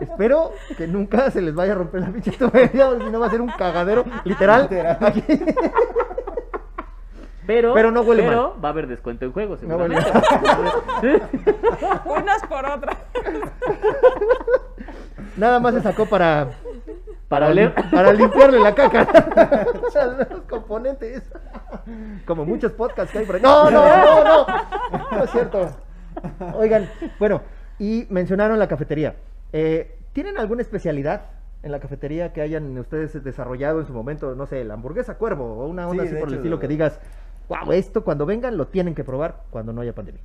Espero 0.01 0.51
que 0.77 0.87
nunca 0.87 1.29
se 1.31 1.41
les 1.41 1.53
vaya 1.55 1.73
a 1.73 1.75
romper 1.75 2.01
la 2.01 2.07
pinche 2.07 2.31
tubería, 2.31 2.87
porque 2.89 3.05
si 3.05 3.11
no 3.11 3.19
va 3.19 3.27
a 3.27 3.29
ser 3.29 3.41
un 3.41 3.49
cagadero, 3.49 4.05
literal. 4.23 4.63
Literal. 4.63 4.97
Aquí. 5.01 5.23
Pero, 7.47 7.75
Pero 7.75 7.91
no 7.91 8.01
huele 8.01 8.23
pero 8.23 8.55
va 8.63 8.69
a 8.69 8.71
haber 8.71 8.87
descuento 8.87 9.23
en 9.25 9.31
juegos, 9.31 9.61
No 9.61 9.75
huele 9.77 10.01
seguramente. 10.01 11.21
Unas 12.05 12.41
por 12.47 12.65
otras. 12.65 12.97
Nada 15.37 15.59
más 15.59 15.75
se 15.75 15.81
sacó 15.81 16.07
para, 16.07 16.47
Para 17.27 17.47
oler. 17.47 17.73
para 17.91 18.13
limpiarle 18.13 18.59
la 18.59 18.75
caca. 18.75 19.07
Los 20.29 20.41
componentes. 20.49 21.23
Como 22.25 22.45
muchos 22.45 22.71
podcasts 22.73 23.11
que 23.11 23.19
hay 23.19 23.25
por 23.25 23.35
ahí. 23.35 23.41
No, 23.41 23.69
no, 23.71 23.83
no, 23.83 24.23
no. 24.23 24.47
No 25.11 25.23
es 25.23 25.31
cierto. 25.31 25.69
Oigan, 26.55 26.89
bueno, 27.19 27.41
y 27.79 28.07
mencionaron 28.09 28.59
la 28.59 28.67
cafetería. 28.67 29.15
Eh, 29.53 29.97
¿Tienen 30.13 30.37
alguna 30.37 30.61
especialidad 30.61 31.23
en 31.63 31.71
la 31.71 31.79
cafetería 31.79 32.31
que 32.31 32.41
hayan 32.41 32.77
ustedes 32.77 33.21
desarrollado 33.23 33.79
en 33.79 33.87
su 33.87 33.93
momento? 33.93 34.35
No 34.35 34.45
sé, 34.45 34.63
la 34.63 34.75
hamburguesa 34.75 35.17
cuervo 35.17 35.63
o 35.63 35.67
una 35.67 35.87
onda 35.87 36.03
Sí, 36.03 36.09
así 36.09 36.19
por 36.19 36.29
el 36.29 36.35
estilo 36.35 36.59
que 36.59 36.67
digas, 36.67 36.99
wow, 37.49 37.71
esto 37.73 38.03
cuando 38.03 38.25
vengan 38.25 38.57
lo 38.57 38.67
tienen 38.67 38.95
que 38.95 39.03
probar 39.03 39.43
cuando 39.49 39.73
no 39.73 39.81
haya 39.81 39.93
pandemia. 39.93 40.21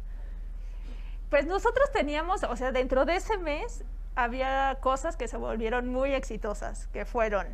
Pues 1.31 1.47
nosotros 1.47 1.91
teníamos, 1.93 2.43
o 2.43 2.57
sea, 2.57 2.73
dentro 2.73 3.05
de 3.05 3.17
ese 3.17 3.39
mes 3.39 3.85
había 4.17 4.77
cosas 4.81 5.17
que 5.17 5.29
se 5.29 5.37
volvieron 5.37 5.89
muy 5.89 6.13
exitosas, 6.13 6.89
que 6.89 7.05
fueron 7.05 7.47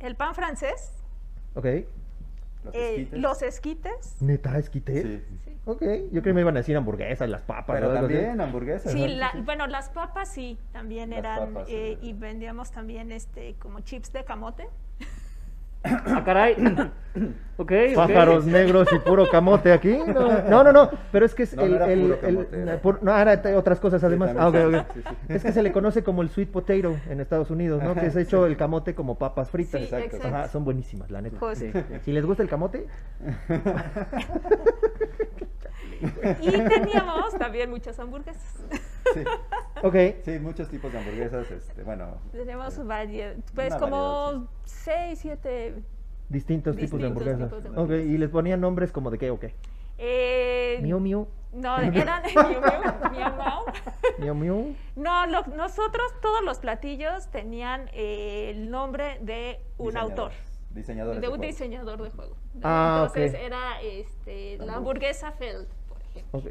el 0.00 0.14
pan 0.16 0.34
francés, 0.34 0.92
¿Ok? 1.54 1.64
los 2.64 2.74
eh, 2.74 2.90
esquites. 3.00 3.18
los 3.20 3.42
esquites, 3.42 4.16
¿Neta 4.22 4.58
esquite? 4.58 5.02
Sí. 5.02 5.24
Ok, 5.66 5.82
yo 5.82 6.10
creo 6.10 6.22
que 6.22 6.32
me 6.34 6.40
iban 6.42 6.56
a 6.56 6.60
decir 6.60 6.76
hamburguesas, 6.76 7.28
las 7.28 7.42
papas. 7.42 7.76
Pero 7.76 7.90
así. 7.92 8.00
también 8.00 8.40
hamburguesas. 8.40 8.92
Sí, 8.92 9.08
la- 9.08 9.32
bueno, 9.44 9.66
las 9.66 9.88
papas 9.90 10.28
sí, 10.30 10.58
también 10.72 11.10
Las 11.10 11.18
eran, 11.20 11.54
papas, 11.54 11.68
eh, 11.70 11.98
sí. 12.00 12.08
y 12.08 12.12
vendíamos 12.14 12.70
también 12.70 13.12
este 13.12 13.54
como 13.58 13.80
chips 13.80 14.12
de 14.12 14.24
camote. 14.24 14.68
Ah, 15.82 16.22
caray. 16.24 16.54
ok, 17.56 17.56
ok. 17.56 17.72
Pájaros 17.96 18.44
negros 18.44 18.86
y 18.92 18.98
puro 18.98 19.26
camote 19.30 19.72
aquí. 19.72 19.96
No, 20.06 20.42
no, 20.42 20.62
no, 20.64 20.72
no, 20.72 20.90
pero 21.10 21.24
es 21.24 21.34
que 21.34 21.44
es 21.44 21.56
No, 21.56 21.62
no 21.62 21.68
el. 21.68 21.74
era 21.74 21.90
el- 21.92 22.00
puro 22.02 22.14
el- 22.14 22.20
camote, 22.20 22.62
era- 22.62 22.78
por- 22.82 23.02
no, 23.02 23.12
ahora 23.12 23.40
hay 23.44 23.54
otras 23.54 23.80
cosas 23.80 24.04
además. 24.04 24.32
Ah, 24.38 24.48
ok, 24.48 24.54
también, 24.54 24.80
ok. 24.82 24.86
sí, 24.94 25.02
sí. 25.08 25.14
Es 25.28 25.42
que 25.42 25.52
se 25.52 25.62
le 25.62 25.72
conoce 25.72 26.04
como 26.04 26.20
el 26.22 26.28
sweet 26.28 26.50
potato 26.50 26.96
en 27.08 27.20
Estados 27.20 27.50
Unidos, 27.50 27.82
¿no? 27.82 27.94
Que 27.94 28.06
es 28.06 28.16
hecho 28.16 28.44
el 28.46 28.56
camote 28.58 28.94
como 28.94 29.16
papas 29.18 29.50
fritas. 29.50 29.80
Sí, 29.80 29.84
Exacto. 29.86 30.16
exacto. 30.16 30.36
Ajá, 30.36 30.48
son 30.48 30.64
buenísimas, 30.64 31.10
la 31.10 31.22
neta. 31.22 31.38
Pues, 31.40 31.58
Sí. 31.58 31.72
Si 32.04 32.12
les 32.12 32.24
gusta 32.26 32.42
el 32.42 32.48
camote, 32.48 32.86
Y 36.40 36.50
teníamos 36.50 37.34
también 37.38 37.70
muchas 37.70 37.98
hamburguesas. 37.98 38.54
Sí, 39.14 39.24
ok. 39.82 39.94
sí, 40.24 40.38
muchos 40.40 40.68
tipos 40.68 40.92
de 40.92 40.98
hamburguesas. 40.98 41.50
Este, 41.50 41.82
bueno, 41.82 42.18
Teníamos 42.32 42.76
eh, 42.78 42.82
variedad, 42.84 43.34
pues 43.54 43.74
como 43.76 44.22
variedad, 44.24 44.46
seis, 44.64 45.18
siete. 45.20 45.74
Distintos, 46.28 46.76
tipos 46.76 47.00
de 47.00 47.06
hamburguesas. 47.08 47.50
tipos 47.50 47.88
de 47.88 48.04
y 48.04 48.16
les 48.18 48.30
ponían 48.30 48.60
nombres 48.60 48.92
como 48.92 49.10
de 49.10 49.18
qué 49.18 49.30
o 49.30 49.38
qué. 49.40 49.54
Eh, 49.98 50.78
Miu 50.82 50.98
Miu, 51.00 51.26
No, 51.52 51.76
eran 51.80 52.22
miau. 53.12 53.64
Miu 54.18 54.34
Miu. 54.34 54.74
No, 54.96 55.26
lo- 55.26 55.46
nosotros 55.56 56.14
todos 56.22 56.42
los 56.42 56.58
platillos 56.58 57.26
tenían 57.28 57.90
eh, 57.92 58.50
el 58.54 58.70
nombre 58.70 59.18
de 59.20 59.60
un 59.78 59.96
autor, 59.96 60.30
Diseñadores 60.70 61.20
de 61.20 61.26
un 61.28 61.36
juegos. 61.36 61.46
diseñador 61.58 62.02
de 62.02 62.10
juego. 62.10 62.36
Ah, 62.62 63.08
Entonces 63.08 63.34
era 63.34 63.80
este, 63.82 64.56
la 64.58 64.64
Hamburg- 64.64 64.76
hamburguesa 64.76 65.32
Feld, 65.32 65.66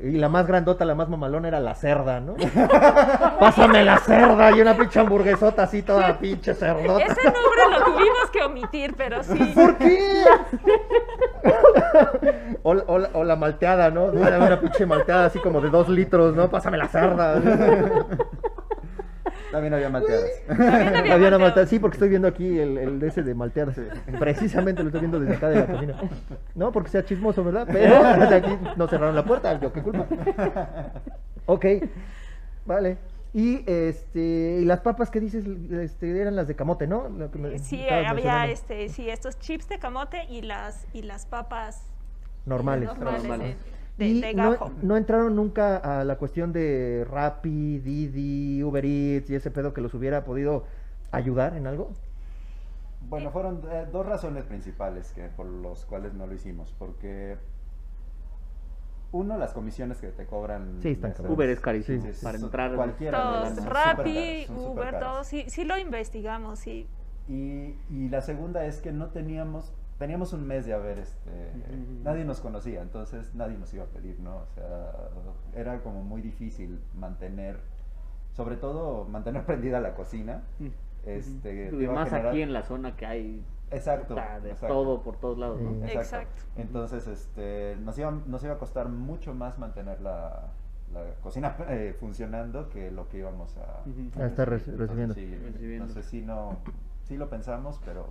Y 0.03 0.12
la 0.17 0.27
más 0.29 0.45
grandota, 0.45 0.84
la 0.86 0.93
más 0.95 1.08
mamalona 1.10 1.47
era 1.47 1.60
la 1.60 1.73
cerda, 1.75 2.19
¿no? 2.19 2.36
Pásame 3.39 3.86
la 3.86 3.97
cerda 3.99 4.51
y 4.51 4.62
una 4.62 4.75
pinche 4.75 4.99
hamburguesota 4.99 5.63
así 5.63 5.82
toda 5.84 6.17
pinche 6.19 6.53
cerdota. 6.53 7.03
Ese 7.05 7.23
nombre 7.23 7.62
lo 7.79 7.86
tuvimos 7.86 8.29
que 8.32 8.41
omitir, 8.43 8.93
pero 8.97 9.23
sí. 9.23 9.51
¿Por 9.55 9.77
qué? 9.77 10.23
o, 12.63 12.71
o 12.71 12.97
la- 12.99 13.10
o 13.13 13.23
la 13.23 13.36
malteada, 13.36 13.89
¿no? 13.89 14.05
Una, 14.05 14.38
una 14.38 14.60
pinche 14.60 14.86
malteada 14.86 15.25
así 15.25 15.39
como 15.39 15.62
de 15.62 15.69
dos 15.69 15.88
litros, 15.89 16.36
¿no? 16.36 16.49
Pásame 16.49 16.77
la 16.77 16.88
cerda. 16.88 17.41
También 19.51 19.73
había 19.73 19.89
malteadas. 19.89 20.29
También 20.47 20.69
había 20.69 20.89
Había 21.15 21.27
una 21.27 21.38
malteadas. 21.38 21.39
malteada, 21.39 21.67
sí, 21.67 21.79
porque 21.79 21.95
estoy 21.95 22.09
viendo 22.09 22.27
aquí 22.27 22.59
el, 22.59 22.77
el 22.77 22.99
de 22.99 23.07
ese 23.07 23.23
de 23.23 23.33
malteadas. 23.33 23.75
Precisamente 24.19 24.81
lo 24.83 24.89
estoy 24.89 25.01
viendo 25.01 25.19
desde 25.19 25.35
acá 25.35 25.49
de 25.49 25.55
la 25.59 25.65
cocina. 25.67 25.95
No 26.55 26.71
porque 26.71 26.89
sea 26.89 27.03
chismoso, 27.03 27.43
¿verdad? 27.43 27.67
Pero 27.71 27.95
desde 28.19 28.35
aquí 28.35 28.57
no 28.75 28.88
cerraron 28.88 29.15
la 29.15 29.25
puerta, 29.25 29.59
yo 29.59 29.71
qué 29.73 29.81
culpa. 29.81 30.05
Ok, 31.45 31.65
vale. 32.65 32.97
Y 33.33 33.63
este, 33.67 34.57
y 34.62 34.65
las 34.65 34.79
papas 34.81 35.12
que 35.12 35.19
dices 35.19 35.45
este, 35.71 36.19
eran 36.19 36.35
las 36.35 36.47
de 36.47 36.55
camote, 36.55 36.88
¿no? 36.88 37.09
Lo 37.09 37.29
que 37.29 37.38
me 37.38 37.59
Sí, 37.59 37.81
estabas 37.81 38.07
había 38.07 38.47
este, 38.47 38.89
sí, 38.89 39.07
estos 39.09 39.38
chips 39.38 39.69
de 39.69 39.77
camote 39.77 40.23
y 40.29 40.41
las 40.41 40.88
y 40.93 41.03
las 41.03 41.27
papas 41.27 41.77
eh, 41.77 42.41
normales. 42.47 42.88
normales, 42.89 43.23
Normales. 43.23 43.55
De, 43.99 44.07
y 44.07 44.21
de 44.21 44.33
no, 44.33 44.51
gajo. 44.51 44.71
no 44.81 44.97
entraron 44.97 45.35
nunca 45.35 45.77
a 45.77 46.03
la 46.03 46.17
cuestión 46.17 46.51
de 46.51 47.05
Rappi, 47.09 47.79
Didi, 47.79 48.63
Uber 48.63 48.83
Eats 48.85 49.29
y 49.29 49.35
ese 49.35 49.51
pedo 49.51 49.73
que 49.73 49.81
los 49.81 49.93
hubiera 49.93 50.23
podido 50.23 50.63
ayudar 51.12 51.55
en 51.55 51.67
algo. 51.67 51.91
Bueno, 53.07 53.31
fueron 53.31 53.62
eh, 53.71 53.88
dos 53.91 54.05
razones 54.05 54.43
principales 54.45 55.12
que, 55.13 55.23
por 55.29 55.45
los 55.45 55.85
cuales 55.85 56.13
no 56.13 56.27
lo 56.27 56.33
hicimos. 56.33 56.73
Porque, 56.77 57.38
uno, 59.12 59.38
las 59.38 59.53
comisiones 59.53 59.97
que 59.97 60.09
te 60.09 60.25
cobran. 60.25 60.79
Sí, 60.81 60.89
están 60.91 61.12
esas-. 61.12 61.29
Uber 61.29 61.49
es 61.49 61.59
carísimo 61.59 62.01
Sí, 62.03 62.13
sí, 62.13 62.23
para 62.23 62.38
son- 62.38 62.47
entrar. 62.47 62.75
Cualquiera 62.75 63.17
de 63.49 63.49
Todos, 63.55 63.65
Rappi, 63.65 64.45
Uber, 64.55 64.99
todos, 64.99 65.27
sí, 65.27 65.45
sí 65.47 65.63
lo 65.65 65.77
investigamos, 65.77 66.59
sí. 66.59 66.88
Y, 67.27 67.75
y 67.89 68.09
la 68.09 68.21
segunda 68.21 68.65
es 68.65 68.79
que 68.81 68.91
no 68.91 69.07
teníamos, 69.07 69.73
teníamos 69.99 70.33
un 70.33 70.47
mes 70.47 70.65
de 70.65 70.73
haber, 70.73 70.97
este, 70.97 71.51
nadie 72.03 72.23
nos 72.25 72.39
conocía, 72.39 72.81
entonces 72.81 73.35
nadie 73.35 73.57
nos 73.57 73.71
iba 73.73 73.83
a 73.83 73.88
pedir, 73.88 74.19
¿no? 74.19 74.38
O 74.38 74.45
sea, 74.55 74.91
era 75.53 75.81
como 75.83 76.03
muy 76.03 76.21
difícil 76.21 76.79
mantener, 76.95 77.59
sobre 78.33 78.55
todo 78.57 79.05
mantener 79.05 79.45
prendida 79.45 79.79
la 79.79 79.93
cocina. 79.93 80.41
Este, 81.05 81.69
Y 81.71 81.88
más 81.88 82.09
generar- 82.09 82.29
aquí 82.29 82.41
en 82.41 82.53
la 82.53 82.63
zona 82.63 82.95
que 82.95 83.05
hay 83.05 83.45
Exacto, 83.71 84.15
de 84.15 84.49
exacto. 84.51 84.67
todo 84.67 85.03
por 85.03 85.17
todos 85.17 85.38
lados, 85.38 85.62
¿no? 85.62 85.85
Sí. 85.85 85.91
Exacto. 85.93 86.41
Entonces, 86.55 87.07
este, 87.07 87.77
nos 87.81 87.97
iba, 87.99 88.12
nos 88.12 88.43
iba 88.43 88.53
a 88.53 88.57
costar 88.57 88.89
mucho 88.89 89.33
más 89.33 89.59
mantener 89.59 90.01
la, 90.01 90.47
la 90.93 91.03
cocina 91.21 91.55
eh, 91.69 91.95
funcionando 91.99 92.69
que 92.69 92.89
lo 92.89 93.07
que 93.09 93.19
íbamos 93.19 93.55
a. 93.57 93.83
A 94.21 94.25
estar 94.25 94.49
recibiendo. 94.49 94.83
Entonces, 94.93 95.15
sí, 95.15 95.35
Recibiendo. 95.35 95.85
No 95.88 95.91
sé 95.93 96.03
si 96.03 96.21
no, 96.21 96.57
sí 97.03 97.17
lo 97.17 97.29
pensamos, 97.29 97.79
pero 97.85 98.07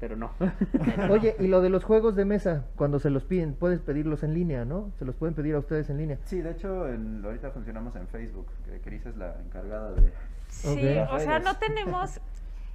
Pero 0.00 0.16
no. 0.16 0.30
Oye, 1.10 1.34
y 1.40 1.48
lo 1.48 1.60
de 1.60 1.70
los 1.70 1.82
juegos 1.84 2.14
de 2.14 2.24
mesa, 2.24 2.64
cuando 2.76 2.98
se 3.00 3.10
los 3.10 3.24
piden, 3.24 3.54
puedes 3.54 3.80
pedirlos 3.80 4.22
en 4.22 4.32
línea, 4.34 4.64
¿no? 4.64 4.92
Se 4.98 5.04
los 5.04 5.14
pueden 5.16 5.34
pedir 5.34 5.54
a 5.54 5.58
ustedes 5.58 5.90
en 5.90 5.98
línea. 5.98 6.18
Sí, 6.24 6.40
de 6.40 6.52
hecho, 6.52 6.88
en- 6.88 7.22
ahorita 7.24 7.50
funcionamos 7.50 7.96
en 7.96 8.06
Facebook, 8.08 8.46
que 8.64 8.80
Cris 8.80 9.04
es 9.06 9.16
la 9.16 9.34
encargada 9.44 9.92
de... 9.92 10.12
Sí, 10.48 10.68
o 11.10 11.18
sea, 11.18 11.40
no 11.40 11.56
tenemos, 11.58 12.20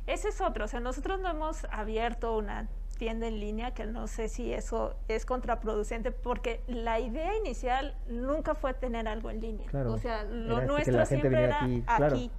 ese 0.06 0.30
es 0.30 0.42
otro, 0.42 0.66
o 0.66 0.68
sea, 0.68 0.80
nosotros 0.80 1.20
no 1.20 1.30
hemos 1.30 1.66
abierto 1.72 2.38
una 2.38 2.68
tienda 2.98 3.28
en 3.28 3.40
línea, 3.40 3.74
que 3.74 3.86
no 3.86 4.06
sé 4.08 4.28
si 4.30 4.54
eso 4.54 4.96
es 5.08 5.26
contraproducente, 5.26 6.12
porque 6.12 6.62
la 6.68 7.00
idea 7.00 7.36
inicial 7.38 7.96
nunca 8.08 8.54
fue 8.54 8.74
tener 8.76 9.08
algo 9.08 9.32
en 9.32 9.42
línea. 9.42 9.68
Claro, 9.68 9.94
O 9.94 9.98
sea, 9.98 10.24
lo 10.26 10.62
nuestro 10.62 11.06
siempre 11.06 11.44
era 11.46 11.64
aquí, 11.64 11.84
aquí. 11.88 12.32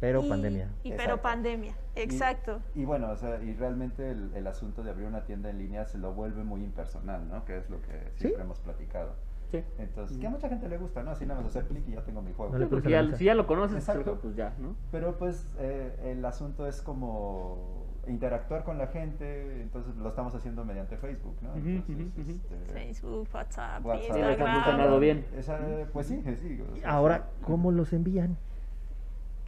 Pero 0.00 0.22
Y- 0.24 0.28
pandemia. 0.28 0.68
Y 0.84 0.90
pero 0.90 1.02
Exacto. 1.02 1.22
pandemia, 1.22 1.74
Y- 1.96 2.00
exacto. 2.00 2.60
Y, 2.74 2.84
bueno, 2.84 3.10
o 3.10 3.16
sea, 3.16 3.42
y 3.42 3.52
realmente 3.54 4.10
el, 4.10 4.30
el 4.34 4.46
asunto 4.46 4.82
de 4.84 4.90
abrir 4.90 5.06
una 5.08 5.24
tienda 5.24 5.50
en 5.50 5.58
línea 5.58 5.84
se 5.86 5.98
lo 5.98 6.12
vuelve 6.14 6.44
muy 6.44 6.62
impersonal, 6.62 7.28
¿no? 7.28 7.44
Que 7.44 7.56
es 7.58 7.68
lo 7.68 7.80
que 7.82 7.92
¿Sí? 8.14 8.20
siempre 8.20 8.42
hemos 8.44 8.60
platicado. 8.60 9.14
Sí. 9.50 9.64
Entonces, 9.78 10.18
que 10.18 10.26
a 10.26 10.30
mucha 10.30 10.48
gente 10.48 10.68
le 10.68 10.76
gusta, 10.76 11.02
¿no? 11.02 11.10
Así 11.10 11.24
nada 11.24 11.40
más 11.40 11.50
hacer 11.50 11.64
clic 11.64 11.82
y 11.88 11.92
ya 11.92 12.02
tengo 12.02 12.20
mi 12.20 12.32
juego. 12.34 12.56
No 12.58 12.68
Porque 12.68 12.90
ya- 12.90 13.16
si 13.16 13.24
ya 13.24 13.34
lo 13.34 13.46
conoces, 13.46 13.78
Exacto. 13.78 14.18
pues 14.20 14.36
ya, 14.36 14.52
¿no? 14.58 14.76
Pero 14.92 15.16
pues 15.16 15.48
eh, 15.58 15.96
el 16.04 16.24
asunto 16.26 16.66
es 16.66 16.82
como 16.82 17.86
interactuar 18.06 18.62
con 18.64 18.76
la 18.78 18.86
gente, 18.88 19.62
entonces 19.62 19.96
lo 19.96 20.08
estamos 20.10 20.34
haciendo 20.34 20.64
mediante 20.64 20.96
Facebook, 20.98 21.36
¿no? 21.42 21.50
Ujú, 21.50 21.58
Entonces, 21.68 21.96
ujú, 21.96 22.20
ujú. 22.20 22.30
este, 22.30 22.56
Facebook, 22.72 23.28
WhatsApp, 23.34 23.84
WhatsApp. 23.84 24.02
Sí, 24.02 24.18
Instagram. 24.20 24.54
funcionado 24.62 25.00
bien. 25.00 25.26
Esa, 25.36 25.58
pues 25.92 26.06
sí, 26.06 26.22
sí. 26.36 26.60
o 26.72 26.76
sea, 26.76 26.90
Ahora, 26.90 27.16
sí. 27.38 27.44
¿cómo 27.44 27.72
los 27.72 27.92
envían? 27.94 28.36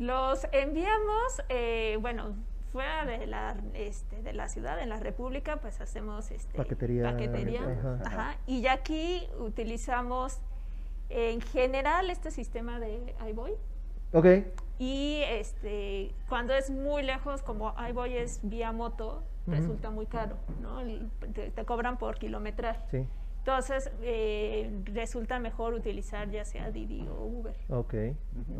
Los 0.00 0.46
enviamos, 0.52 1.42
eh, 1.50 1.98
bueno, 2.00 2.34
fuera 2.72 3.04
de 3.04 3.26
la, 3.26 3.54
este, 3.74 4.22
de 4.22 4.32
la 4.32 4.48
ciudad, 4.48 4.80
en 4.80 4.88
la 4.88 4.98
República, 4.98 5.58
pues 5.58 5.78
hacemos 5.82 6.30
este, 6.30 6.56
Paquetería, 6.56 7.02
paquetería, 7.02 7.60
ajá. 7.60 8.00
ajá, 8.06 8.36
y 8.46 8.62
ya 8.62 8.72
aquí 8.72 9.28
utilizamos 9.38 10.38
en 11.10 11.42
general 11.42 12.08
este 12.08 12.30
sistema 12.30 12.80
de 12.80 13.14
iBoy. 13.28 13.52
Ok, 14.14 14.26
Y 14.78 15.20
este, 15.28 16.14
cuando 16.30 16.54
es 16.54 16.70
muy 16.70 17.02
lejos, 17.02 17.42
como 17.42 17.74
iBoy 17.90 18.16
es 18.16 18.40
vía 18.42 18.72
moto, 18.72 19.22
resulta 19.46 19.90
muy 19.90 20.06
caro, 20.06 20.36
¿no? 20.62 20.80
Te 21.34 21.64
cobran 21.66 21.98
por 21.98 22.18
kilometraje. 22.18 22.80
sí, 22.90 23.06
Entonces, 23.50 23.90
eh, 24.02 24.70
resulta 24.84 25.40
mejor 25.40 25.74
utilizar 25.74 26.30
ya 26.30 26.44
sea 26.44 26.70
Didi 26.70 27.06
o 27.08 27.24
Uber. 27.24 27.54
ok, 27.68 27.94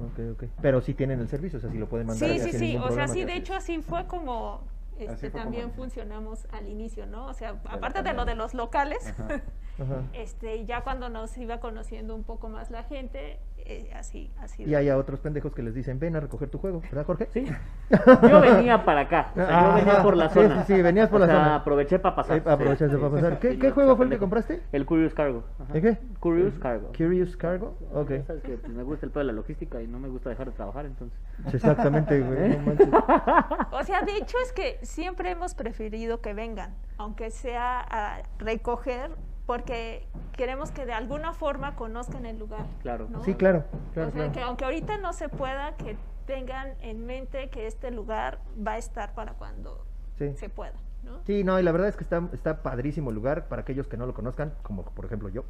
ok, 0.05 0.19
ok. 0.33 0.45
Pero 0.61 0.81
sí 0.81 0.95
tienen 0.95 1.21
el 1.21 1.29
servicio, 1.29 1.59
o 1.59 1.61
sea, 1.63 1.71
sí 1.71 1.79
lo 1.79 1.89
pueden 1.89 2.09
mandar. 2.09 2.29
Sí, 2.29 2.41
sí, 2.41 2.53
sí. 2.53 2.77
O 2.77 2.91
sea, 2.91 3.07
sí, 3.07 3.25
de 3.25 3.37
hecho 3.37 3.55
así 3.55 3.81
fue 3.83 4.07
como 4.07 4.63
este, 4.99 5.13
Así 5.13 5.31
fue 5.31 5.41
también 5.41 5.63
como- 5.71 5.75
funcionamos 5.77 6.47
al 6.51 6.69
inicio, 6.69 7.07
¿no? 7.07 7.27
O 7.27 7.35
sea, 7.35 7.51
aparte 7.65 8.03
de 8.03 8.13
lo 8.13 8.25
de 8.25 8.35
los 8.35 8.53
locales, 8.53 9.07
Ajá. 9.07 9.43
Ajá. 9.79 10.03
este, 10.13 10.67
ya 10.67 10.83
cuando 10.83 11.09
nos 11.09 11.39
iba 11.39 11.61
conociendo 11.61 12.15
un 12.17 12.25
poco 12.25 12.49
más 12.49 12.71
la 12.71 12.83
gente, 12.83 13.39
eh, 13.73 13.93
así, 13.95 14.31
así. 14.41 14.65
Y 14.65 14.75
hay 14.75 14.89
a 14.89 14.97
otros 14.97 15.21
pendejos 15.21 15.55
que 15.55 15.63
les 15.63 15.75
dicen, 15.75 15.99
ven 16.01 16.17
a 16.17 16.21
recoger 16.21 16.49
tu 16.51 16.59
juego, 16.59 16.81
¿verdad, 16.81 17.07
Jorge? 17.07 17.29
Sí. 17.33 17.47
Yo 18.29 18.41
venía 18.41 18.85
para 18.85 19.03
acá. 19.03 19.29
O 19.33 19.35
sea, 19.37 19.69
yo 19.69 19.75
venía 19.77 20.03
por 20.03 20.17
la 20.17 20.29
zona. 20.29 20.65
sí, 20.65 20.75
sí, 20.75 20.83
venías 20.83 21.09
por 21.09 21.19
O 21.21 21.27
la 21.27 21.27
sea, 21.27 21.37
zona. 21.37 21.55
aproveché 21.57 21.99
para 22.01 22.17
pasar. 22.17 22.39
Eh, 22.39 22.43
aprovechaste 22.45 22.95
Sí, 22.97 23.01
para 23.01 23.13
pasar. 23.13 23.39
¿Qué, 23.39 23.53
sí, 23.53 23.59
qué 23.59 23.69
no, 23.69 23.75
juego 23.75 23.97
fue 23.97 24.05
el 24.07 24.11
que 24.11 24.19
compraste? 24.19 24.63
El 24.73 24.87
Curious 24.87 25.15
Cargo. 25.15 25.45
Ajá. 25.61 25.73
¿De 25.73 25.83
qué? 25.83 25.99
Curious 26.19 26.59
Cargo. 26.59 26.89
Curious 26.97 27.37
Cargo. 27.37 27.77
Ok. 27.95 28.11
Ya 28.11 28.25
sabes 28.25 28.43
que 28.43 28.57
pues, 28.59 28.73
me 28.73 28.83
gusta 28.83 29.07
el 29.07 29.13
pedo 29.13 29.21
de 29.21 29.27
la 29.27 29.33
logística 29.33 29.81
y 29.81 29.87
no 29.87 29.99
me 30.01 30.09
gusta 30.09 30.31
dejar 30.31 30.47
de 30.47 30.53
trabajar, 30.53 30.87
entonces. 30.87 31.19
Exactamente, 31.53 32.21
güey. 32.21 32.57
no 32.59 32.59
manches. 32.67 32.89
O 33.71 33.83
sea, 33.85 34.03
de 34.03 34.17
hecho 34.17 34.37
es 34.45 34.53
que 34.53 34.79
siempre 34.83 35.31
hemos 35.31 35.55
preferido 35.55 36.21
que 36.21 36.35
vengan, 36.35 36.75
aunque 36.99 37.31
sea 37.31 37.81
a 37.89 38.23
recoger, 38.39 39.11
porque 39.51 40.07
queremos 40.37 40.71
que 40.71 40.87
de 40.87 40.93
alguna 40.93 41.33
forma 41.33 41.75
conozcan 41.75 42.25
el 42.25 42.39
lugar. 42.39 42.67
Claro. 42.83 43.09
¿no? 43.11 43.25
Sí, 43.25 43.35
claro. 43.35 43.65
claro, 43.93 44.11
o 44.11 44.13
sea, 44.13 44.21
claro. 44.21 44.33
que 44.33 44.41
aunque 44.43 44.65
ahorita 44.65 44.99
no 44.99 45.13
se 45.13 45.29
pueda, 45.29 45.75
que 45.77 45.97
tengan 46.25 46.69
en 46.83 47.05
mente 47.05 47.51
que 47.51 47.67
este 47.67 47.91
lugar 47.91 48.39
va 48.65 48.75
a 48.75 48.79
estar 48.79 49.13
para 49.13 49.33
cuando 49.33 49.85
Sí. 50.19 50.33
se 50.37 50.51
pueda, 50.51 50.75
¿no? 51.03 51.19
Sí, 51.25 51.43
no, 51.43 51.59
y 51.59 51.65
la 51.65 51.73
verdad 51.73 51.89
es 51.89 51.97
que 51.97 52.05
está, 52.05 52.23
está 52.33 52.63
padrísimo 52.63 53.11
el 53.11 53.17
lugar 53.17 53.49
para 53.49 53.63
aquellos 53.63 53.89
que 53.89 53.97
no 53.97 54.07
lo 54.07 54.15
conozcan, 54.15 54.55
como 54.63 54.85
por 54.85 55.05
ejemplo 55.05 55.29
yo. 55.31 55.43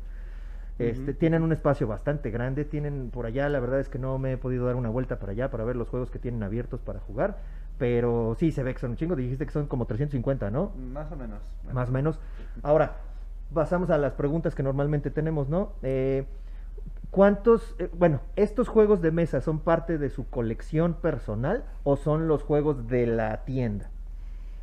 Este, 0.78 1.10
Ujú. 1.10 1.14
Tienen 1.18 1.42
un 1.42 1.52
espacio 1.52 1.86
bastante 1.86 2.30
grande, 2.30 2.64
tienen 2.64 3.10
por 3.10 3.26
allá, 3.26 3.50
la 3.50 3.60
verdad 3.60 3.80
es 3.80 3.90
que 3.90 3.98
no 3.98 4.18
me 4.18 4.32
he 4.32 4.38
podido 4.38 4.64
dar 4.64 4.76
una 4.76 4.88
vuelta 4.88 5.18
para 5.18 5.32
allá 5.32 5.50
para 5.50 5.64
ver 5.64 5.76
los 5.76 5.90
juegos 5.90 6.10
que 6.10 6.18
tienen 6.18 6.42
abiertos 6.42 6.80
para 6.80 7.00
jugar, 7.00 7.36
pero 7.76 8.34
sí 8.38 8.50
se 8.50 8.62
ve 8.62 8.72
que 8.72 8.80
son 8.80 8.92
un 8.92 8.96
chingo, 8.96 9.14
dijiste 9.14 9.44
que 9.44 9.52
son 9.52 9.66
como 9.66 9.84
350, 9.84 10.50
¿no? 10.50 10.70
Más 10.94 11.12
o 11.12 11.16
menos. 11.16 11.40
Más 11.70 11.90
o 11.90 11.92
menos. 11.92 12.18
Ahora, 12.62 12.96
pasamos 13.52 13.90
a 13.90 13.98
las 13.98 14.14
preguntas 14.14 14.54
que 14.54 14.62
normalmente 14.62 15.10
tenemos, 15.10 15.48
¿no? 15.48 15.72
Eh, 15.82 16.24
¿Cuántos, 17.10 17.74
eh, 17.78 17.90
bueno, 17.92 18.20
estos 18.36 18.68
juegos 18.68 19.00
de 19.02 19.10
mesa 19.10 19.40
son 19.40 19.58
parte 19.58 19.98
de 19.98 20.10
su 20.10 20.28
colección 20.30 20.94
personal 20.94 21.64
o 21.82 21.96
son 21.96 22.28
los 22.28 22.42
juegos 22.44 22.86
de 22.86 23.06
la 23.06 23.44
tienda? 23.44 23.90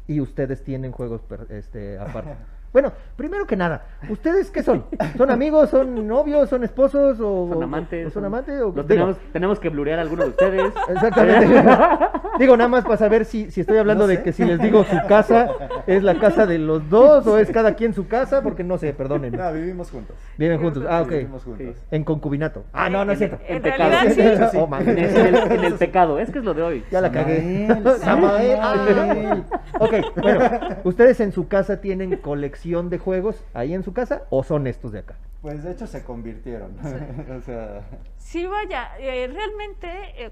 Y 0.07 0.21
ustedes 0.21 0.63
tienen 0.63 0.91
juegos 0.93 1.21
per- 1.21 1.47
este, 1.49 1.99
aparte. 1.99 2.35
Bueno, 2.77 2.93
primero 3.15 3.47
que 3.47 3.55
nada, 3.55 3.87
¿ustedes 4.07 4.51
qué 4.51 4.61
son? 4.61 4.85
¿Son 5.17 5.31
amigos, 5.31 5.71
son 5.71 6.07
novios, 6.07 6.47
son 6.47 6.63
esposos 6.63 7.17
o 7.19 7.49
Son 7.51 7.63
amantes. 7.63 8.05
o 8.05 8.09
son 8.11 8.23
amantes? 8.25 8.61
O, 8.61 8.71
tenemos, 8.71 9.17
tenemos 9.33 9.59
que 9.59 9.69
blurear 9.69 9.97
a 9.97 10.03
alguno 10.03 10.21
de 10.25 10.29
ustedes. 10.29 10.71
Exactamente. 10.87 11.63
digo, 12.39 12.55
nada 12.55 12.67
más 12.67 12.83
para 12.83 12.97
saber 12.97 13.25
si, 13.25 13.49
si 13.49 13.61
estoy 13.61 13.77
hablando 13.79 14.03
No 14.03 14.07
de 14.07 14.21
que 14.21 14.31
si 14.31 14.45
les 14.45 14.59
digo 14.61 14.83
su 14.83 14.95
casa, 15.07 15.49
es 15.87 16.03
la 16.03 16.19
casa 16.19 16.45
de 16.45 16.59
los 16.59 16.87
dos 16.87 17.25
o 17.25 17.39
es 17.39 17.49
cada 17.49 17.73
quien 17.73 17.95
su 17.95 18.07
casa, 18.07 18.43
porque 18.43 18.63
no 18.63 18.77
sé, 18.77 18.93
perdonen. 18.93 19.35
No, 19.35 19.51
vivimos 19.53 19.89
juntos. 19.89 20.15
Viven 20.37 20.59
juntos. 20.61 20.85
Ah, 20.87 21.01
ok. 21.01 21.09
Vivimos 21.09 21.43
juntos. 21.45 21.77
En 21.89 22.03
concubinato. 22.03 22.63
Ah, 22.73 22.91
no, 22.91 23.03
no 23.05 23.11
es 23.13 23.17
cierto. 23.17 23.39
En 23.47 23.55
En 23.55 23.61
pecado. 23.63 23.89
realidad 23.89 24.51
sí. 24.51 24.57
Oh, 24.59 24.67
man. 24.67 24.87
En 24.87 24.99
el, 24.99 25.15
en 25.17 25.35
el- 25.35 25.51
en 25.51 25.63
el 25.63 25.73
pecado. 25.73 26.19
Es 26.19 26.29
que 26.29 26.37
es 26.37 26.45
lo 26.45 26.53
de 26.53 26.61
hoy. 26.61 26.83
Ya 26.91 27.01
la 27.01 27.11
cagué. 27.11 27.65
Samael, 27.67 27.99
Samael. 28.01 28.57
Samael. 28.59 29.43
Ok, 29.79 29.93
bueno, 30.21 30.39
¿ustedes 30.83 31.19
en 31.21 31.31
su 31.31 31.47
casa 31.47 31.81
tienen 31.81 32.15
colección 32.17 32.66
de 32.67 32.97
juegos 32.97 33.43
ahí 33.53 33.73
en 33.73 33.83
su 33.83 33.93
casa 33.93 34.23
o 34.29 34.43
son 34.43 34.67
estos 34.67 34.91
de 34.91 34.99
acá? 34.99 35.15
Pues 35.41 35.63
de 35.63 35.71
hecho 35.71 35.87
se 35.87 36.03
convirtieron. 36.03 36.75
o 37.37 37.41
sea, 37.41 37.81
Sí, 38.17 38.45
vaya, 38.45 38.97
eh, 38.99 39.27
realmente, 39.27 39.89
eh, 40.25 40.31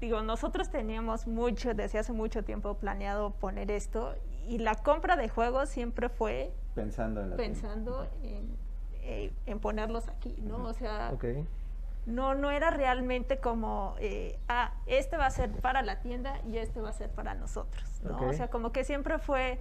digo, 0.00 0.22
nosotros 0.22 0.70
teníamos 0.70 1.26
mucho, 1.26 1.74
desde 1.74 1.98
hace 1.98 2.12
mucho 2.12 2.42
tiempo 2.42 2.74
planeado 2.74 3.30
poner 3.30 3.70
esto 3.70 4.14
y 4.46 4.58
la 4.58 4.74
compra 4.74 5.16
de 5.16 5.28
juegos 5.28 5.68
siempre 5.68 6.08
fue 6.08 6.52
pensando 6.74 7.20
en 7.20 7.30
la 7.30 7.36
pensando 7.36 8.08
en, 8.22 8.56
eh, 9.02 9.32
en 9.46 9.58
ponerlos 9.58 10.08
aquí, 10.08 10.34
¿no? 10.42 10.64
O 10.64 10.72
sea. 10.72 11.12
No, 12.04 12.34
no 12.34 12.50
era 12.50 12.70
realmente 12.70 13.38
como, 13.38 13.94
eh, 14.00 14.36
ah, 14.48 14.74
este 14.86 15.16
va 15.16 15.26
a 15.26 15.30
ser 15.30 15.52
para 15.52 15.82
la 15.82 16.00
tienda 16.00 16.40
y 16.50 16.58
este 16.58 16.80
va 16.80 16.88
a 16.88 16.92
ser 16.92 17.10
para 17.10 17.34
nosotros. 17.34 18.02
O 18.04 18.32
sea, 18.32 18.48
como 18.48 18.72
que 18.72 18.82
siempre 18.82 19.18
fue, 19.18 19.60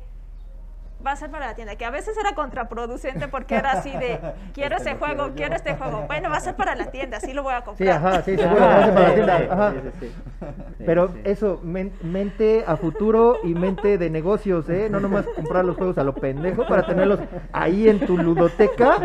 va 1.06 1.12
a 1.12 1.16
ser 1.16 1.30
para 1.32 1.48
la 1.48 1.56
tienda, 1.56 1.76
que 1.76 1.86
a 1.86 1.90
veces 1.90 2.16
era 2.18 2.34
contraproducente 2.36 3.28
porque 3.28 3.56
era 3.56 3.72
así 3.72 3.92
de, 3.92 4.20
quiero 4.54 4.78
Este 4.78 4.90
ese 4.92 5.00
lo 5.00 5.06
juego, 5.06 5.32
quiero 5.36 5.56
este 5.56 5.76
juego. 5.76 6.04
Bueno, 6.08 6.30
va 6.30 6.38
a 6.38 6.42
ser 6.42 6.56
para 6.56 6.76
la 6.76 6.92
tienda, 6.92 7.20
sí 7.20 7.34
lo 7.34 7.44
voy 7.44 7.54
a 7.54 7.60
Sí, 7.60 7.66
comprar. 7.66 7.90
ajá, 7.90 8.22
sí, 8.22 8.38
seguro, 8.38 8.62
va 8.62 8.76
a 8.76 8.84
ser 8.86 8.94
para 8.94 9.08
la 9.08 9.14
tienda, 9.16 9.38
Sí, 9.40 9.46
ajá. 9.50 9.72
sí, 9.72 9.78
sí, 9.82 9.92
sí. 10.08 10.12
Sí, 10.78 10.84
Pero 10.88 11.10
sí. 11.10 11.22
eso, 11.26 11.60
men- 11.64 11.94
mente 12.02 12.64
a 12.66 12.76
futuro 12.76 13.38
y 13.44 13.54
mente 13.54 14.00
de 14.00 14.10
negocios, 14.10 14.68
¿eh? 14.70 14.88
No 14.90 15.00
nomás 15.00 15.28
comprar 15.28 15.64
los 15.64 15.78
juegos 15.78 16.00
a 16.00 16.04
lo 16.04 16.16
pendejo 16.16 16.66
para 16.66 16.84
tenerlos 16.86 17.20
ahí 17.54 17.88
en 17.88 18.00
tu 18.08 18.18
ludoteca, 18.18 18.98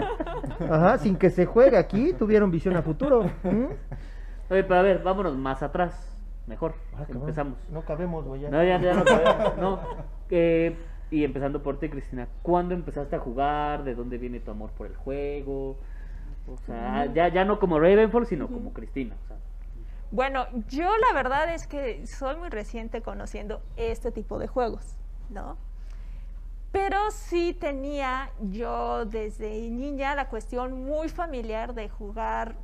ajá, 0.71 0.97
sin 0.99 1.17
que 1.17 1.29
se 1.29 1.45
juegue 1.45 1.77
aquí, 1.77 2.15
tuvieron 2.15 2.51
visión 2.51 2.75
a 2.77 2.83
futuro. 2.83 3.25
¿Mm? 3.43 3.65
Oye, 4.49 4.65
pero 4.65 4.77
a 4.77 4.83
ver, 4.83 5.03
vámonos 5.03 5.37
más 5.37 5.63
atrás. 5.63 6.09
Mejor. 6.47 6.75
Ah, 6.97 7.05
Empezamos. 7.09 7.59
No 7.71 7.83
cabemos, 7.83 8.25
güey. 8.25 8.43
No, 8.49 8.63
ya, 8.65 8.81
ya 8.81 8.95
no 8.95 9.05
cabemos, 9.05 9.57
No. 9.59 9.81
Eh, 10.31 10.75
y 11.11 11.25
empezando 11.25 11.63
por 11.63 11.79
ti, 11.79 11.89
Cristina. 11.89 12.29
¿Cuándo 12.43 12.75
empezaste 12.75 13.17
a 13.17 13.19
jugar? 13.19 13.85
¿De 13.85 13.95
dónde 13.95 14.19
viene 14.19 14.41
tu 14.41 14.51
amor 14.51 14.71
por 14.71 14.87
el 14.87 14.97
juego? 14.97 15.77
O 16.49 16.57
sea, 16.67 17.07
ya, 17.13 17.29
ya 17.29 17.45
no 17.45 17.59
como 17.59 17.79
Ravenfall, 17.79 18.27
sino 18.27 18.49
como 18.49 18.73
Cristina. 18.73 19.17
O 19.25 19.29
sea, 19.29 19.37
Bueno, 20.11 20.47
yo 20.69 20.89
la 20.99 21.13
verdad 21.13 21.53
es 21.53 21.67
que 21.67 22.07
soy 22.07 22.37
muy 22.37 22.49
reciente 22.49 23.03
conociendo 23.03 23.63
este 23.77 24.13
tipo 24.13 24.39
de 24.39 24.47
juegos, 24.47 24.97
¿no? 25.29 25.57
Pero 26.73 27.11
sí 27.11 27.57
tenía 27.59 28.31
yo 28.41 29.07
desde 29.07 29.71
niña 29.71 30.15
la 30.15 30.29
cuestión 30.29 30.85
muy 30.85 31.09
familiar 31.09 31.75
de 31.75 31.89
jugar 31.89 32.55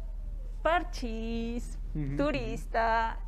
parchís, 0.63 1.79
turista, 2.17 3.19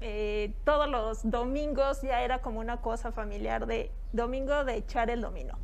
eh, 0.00 0.54
todos 0.64 0.88
los 0.88 1.30
domingos 1.30 2.02
ya 2.02 2.22
era 2.22 2.40
como 2.40 2.60
una 2.60 2.78
cosa 2.78 3.12
familiar 3.12 3.66
de 3.66 3.90
domingo 4.14 4.64
de 4.64 4.76
echar 4.76 5.10
el 5.10 5.20
dominó. 5.20 5.58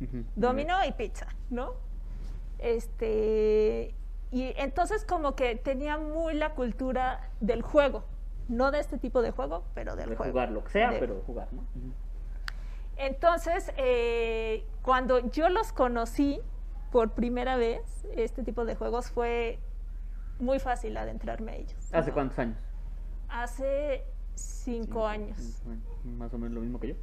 ujú. 0.00 0.24
Dominó 0.36 0.76
y 0.86 0.92
pizza, 0.92 1.26
¿no? 1.50 1.74
Este, 2.58 3.94
y 4.30 4.52
entonces 4.56 5.04
como 5.04 5.34
que 5.34 5.56
tenía 5.56 5.98
muy 5.98 6.34
la 6.34 6.54
cultura 6.54 7.30
del 7.40 7.62
juego, 7.62 8.04
no 8.48 8.70
de 8.70 8.80
este 8.80 8.96
tipo 8.98 9.22
de 9.22 9.30
juego, 9.32 9.64
pero 9.74 9.96
del 9.96 10.10
De 10.10 10.16
juego. 10.16 10.32
jugar 10.32 10.50
lo 10.50 10.62
que 10.64 10.70
sea, 10.70 10.90
De- 10.92 10.98
pero 10.98 11.22
jugar, 11.26 11.48
¿no? 11.52 11.62
Entonces, 12.96 13.72
eh, 13.76 14.64
cuando 14.82 15.18
yo 15.30 15.48
los 15.48 15.72
conocí 15.72 16.40
por 16.92 17.12
primera 17.12 17.56
vez, 17.56 18.04
este 18.14 18.42
tipo 18.42 18.64
de 18.64 18.74
juegos 18.76 19.10
fue 19.10 19.58
muy 20.38 20.58
fácil 20.58 20.96
adentrarme 20.96 21.52
a 21.52 21.56
ellos. 21.56 21.88
¿Hace 21.92 22.08
¿no? 22.10 22.14
cuántos 22.14 22.38
años? 22.38 22.58
Hace 23.28 24.04
cinco 24.40 25.06
años. 25.06 25.62
Más 26.04 26.32
o 26.34 26.38
menos 26.38 26.54
lo 26.54 26.60
mismo 26.60 26.80
que 26.80 26.88
yo. 26.88 26.94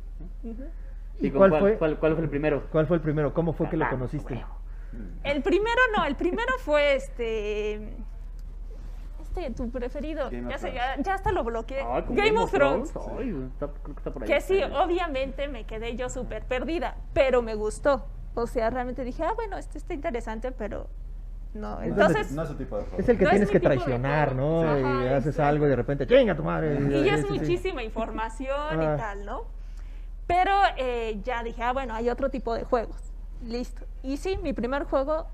¿Y 1.20 1.32
cuál 1.32 1.50
cuál, 1.50 1.62
fue? 1.62 1.78
cuál- 1.78 2.00
cuál 2.00 2.14
fue 2.16 2.24
el 2.24 2.30
primero? 2.30 2.64
¿Cuál 2.72 2.86
fue 2.88 2.98
el 2.98 3.02
primero? 3.02 3.34
¿Cómo 3.34 3.54
fue 3.54 3.70
que 3.70 3.78
lo 3.78 3.90
conociste? 3.90 4.34
huevo. 4.36 4.48
El 5.24 5.42
primero 5.42 5.80
no, 5.96 6.06
el 6.06 6.16
primero 6.16 6.54
fue 6.60 6.96
este. 6.96 7.94
Este, 9.22 9.52
tu 9.52 9.70
preferido. 9.70 10.30
Ya, 10.32 10.58
sé, 10.58 10.74
ya, 10.74 10.96
ya 11.02 11.14
hasta 11.16 11.32
lo 11.32 11.44
bloqueé. 11.44 11.84
Game, 12.10 12.38
of 12.40 12.52
Thrones. 12.52 12.94
Ay, 13.18 13.50
está- 13.54 13.68
creo 13.68 13.96
que 13.96 14.00
está 14.00 14.12
por 14.12 14.24
ahí. 14.24 14.28
Que 14.30 14.42
sí, 14.42 14.62
obviamente 14.64 15.48
me 15.48 15.66
quedé 15.66 15.96
yo 15.96 16.10
súper 16.10 16.44
perdida, 16.46 16.98
pero 17.14 17.42
me 17.42 17.56
gustó. 17.56 18.06
O 18.36 18.48
sea, 18.48 18.70
realmente 18.70 19.04
dije, 19.04 19.24
ah, 19.24 19.34
bueno, 19.36 19.58
esto 19.58 19.78
está 19.78 19.94
interesante, 19.94 20.52
pero 20.52 20.88
no. 21.54 21.82
Es 21.82 21.88
Entonces, 21.90 22.32
No 22.32 22.44
es 22.44 22.50
su 22.50 22.56
tipo 22.56 22.78
de 22.78 22.84
juego. 22.84 22.98
Es 23.00 23.10
el 23.10 23.18
que 23.18 23.24
No 23.24 23.30
es 23.30 23.34
tienes 23.36 23.50
que 23.52 23.60
traicionar. 23.60 24.36
¿no? 24.36 24.62
Ajá, 24.64 25.04
y 25.06 25.08
haces 25.14 25.40
algo 25.40 25.66
y 25.66 25.70
de 25.70 25.76
repente, 25.76 26.06
chinga 26.08 26.36
tu 26.36 26.44
madre. 26.44 26.78
y 26.80 27.04
ya 27.06 27.16
es 27.16 27.26
sí. 27.28 27.34
muchísima 27.34 27.84
información 27.84 28.56
Ah. 28.80 28.94
y 28.96 28.98
tal, 28.98 29.26
¿no? 29.26 29.42
Pero 30.28 30.52
eh, 30.78 31.20
ya 31.24 31.42
dije, 31.44 31.64
ah, 31.64 31.74
bueno, 31.74 31.94
hay 31.94 32.10
otro 32.10 32.30
tipo 32.30 32.54
de 32.54 32.64
juegos. 32.66 32.98
Listo. 33.46 33.86
Y 34.04 34.18
sí, 34.18 34.38
mi 34.44 34.54
primer 34.54 34.84
juego 34.84 35.28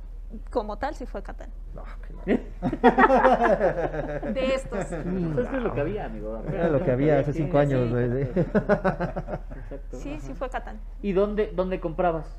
como 0.51 0.77
tal 0.77 0.93
sí 0.95 1.05
fue 1.05 1.21
Catán. 1.23 1.49
No, 1.75 1.83
que 2.25 2.37
De 4.33 4.53
estos. 4.55 4.91
Mm. 5.05 5.39
Eso 5.39 5.55
es 5.57 5.63
lo 5.63 5.73
que 5.73 5.81
había, 5.81 6.05
amigo. 6.05 6.41
no. 6.45 6.51
Era 6.51 6.69
lo 6.69 6.83
que 6.83 6.91
había 6.91 7.19
hace 7.19 7.33
cinco 7.33 7.57
años, 7.59 7.89
sí. 7.89 7.95
sí. 8.33 8.39
Exacto. 8.39 9.97
Sí, 9.97 10.33
fue 10.35 10.49
Catán. 10.49 10.79
¿Y 11.01 11.13
dónde, 11.13 11.51
dónde 11.55 11.79
comprabas? 11.79 12.37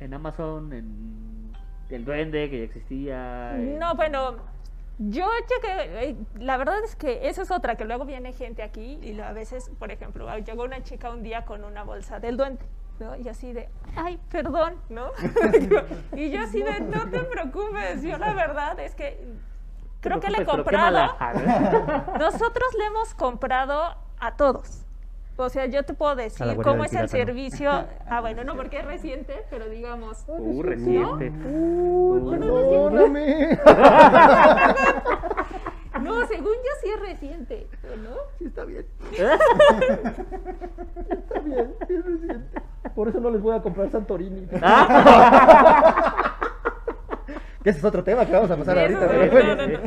¿En 0.00 0.14
Amazon? 0.14 0.72
¿En 0.72 1.37
El 1.90 2.04
Duende, 2.04 2.50
que 2.50 2.58
ya 2.58 2.64
existía? 2.64 3.54
en- 3.54 3.78
No, 3.78 3.94
bueno, 3.94 4.36
yo 4.98 5.26
llegué, 5.48 6.08
eh, 6.10 6.16
la 6.38 6.56
verdad 6.56 6.82
es 6.84 6.96
que 6.96 7.28
esa 7.28 7.42
es 7.42 7.50
otra, 7.50 7.76
que 7.76 7.84
luego 7.84 8.04
viene 8.04 8.32
gente 8.32 8.62
aquí 8.62 8.98
y 9.02 9.18
a 9.20 9.32
veces, 9.32 9.70
por 9.78 9.90
ejemplo, 9.90 10.28
llegó 10.38 10.64
una 10.64 10.82
chica 10.82 11.10
un 11.10 11.22
día 11.22 11.44
con 11.44 11.64
una 11.64 11.84
bolsa 11.84 12.18
del 12.20 12.36
duende, 12.36 12.64
¿no? 12.98 13.16
Y 13.16 13.28
así 13.28 13.52
de, 13.52 13.68
ay, 13.96 14.18
perdón, 14.30 14.74
¿no? 14.88 15.10
y 16.16 16.30
yo 16.30 16.42
así 16.42 16.62
de, 16.62 16.80
no 16.80 17.08
te 17.10 17.20
preocupes, 17.20 18.02
yo 18.02 18.18
la 18.18 18.34
verdad 18.34 18.78
es 18.80 18.94
que 18.94 19.24
creo 20.00 20.20
que 20.20 20.30
le 20.30 20.38
he 20.42 20.44
comprado, 20.44 21.16
nosotros 22.18 22.68
le 22.78 22.84
hemos 22.86 23.14
comprado 23.14 23.94
a 24.20 24.36
todos. 24.36 24.84
O 25.40 25.48
sea, 25.48 25.66
yo 25.66 25.84
te 25.84 25.94
puedo 25.94 26.16
decir 26.16 26.46
cómo 26.62 26.84
es 26.84 26.92
el 26.94 27.08
servicio. 27.08 27.70
Ah, 28.10 28.20
bueno, 28.22 28.42
no 28.42 28.56
porque 28.56 28.78
es 28.78 28.86
reciente, 28.86 29.44
pero 29.50 29.68
digamos. 29.68 30.24
Uh, 30.28 30.62
reciente. 30.62 31.30
Uy, 31.30 32.20
Uh, 32.20 32.30
perdóname. 32.30 33.58
No, 36.02 36.24
según 36.28 36.52
yo 36.54 36.70
sí 36.80 36.88
es 36.94 37.00
reciente, 37.00 37.66
¿no? 37.82 38.10
Sí, 38.38 38.44
está 38.46 38.64
bien. 38.64 38.86
Está 41.10 41.40
bien, 41.40 41.74
sí 41.88 41.94
es 41.94 42.04
reciente. 42.04 42.60
Por 42.94 43.08
eso 43.08 43.18
no 43.20 43.30
les 43.30 43.42
voy 43.42 43.56
a 43.56 43.60
comprar 43.60 43.90
Santorini. 43.90 44.46
que 47.64 47.70
ese 47.70 47.78
es 47.80 47.84
otro 47.84 48.04
tema 48.04 48.24
que 48.26 48.32
vamos 48.32 48.50
a 48.50 48.56
pasar 48.56 48.76
Sí, 48.76 48.94
ahorita. 48.94 49.06
no, 49.06 49.56
no, 49.56 49.66
no. 49.66 49.78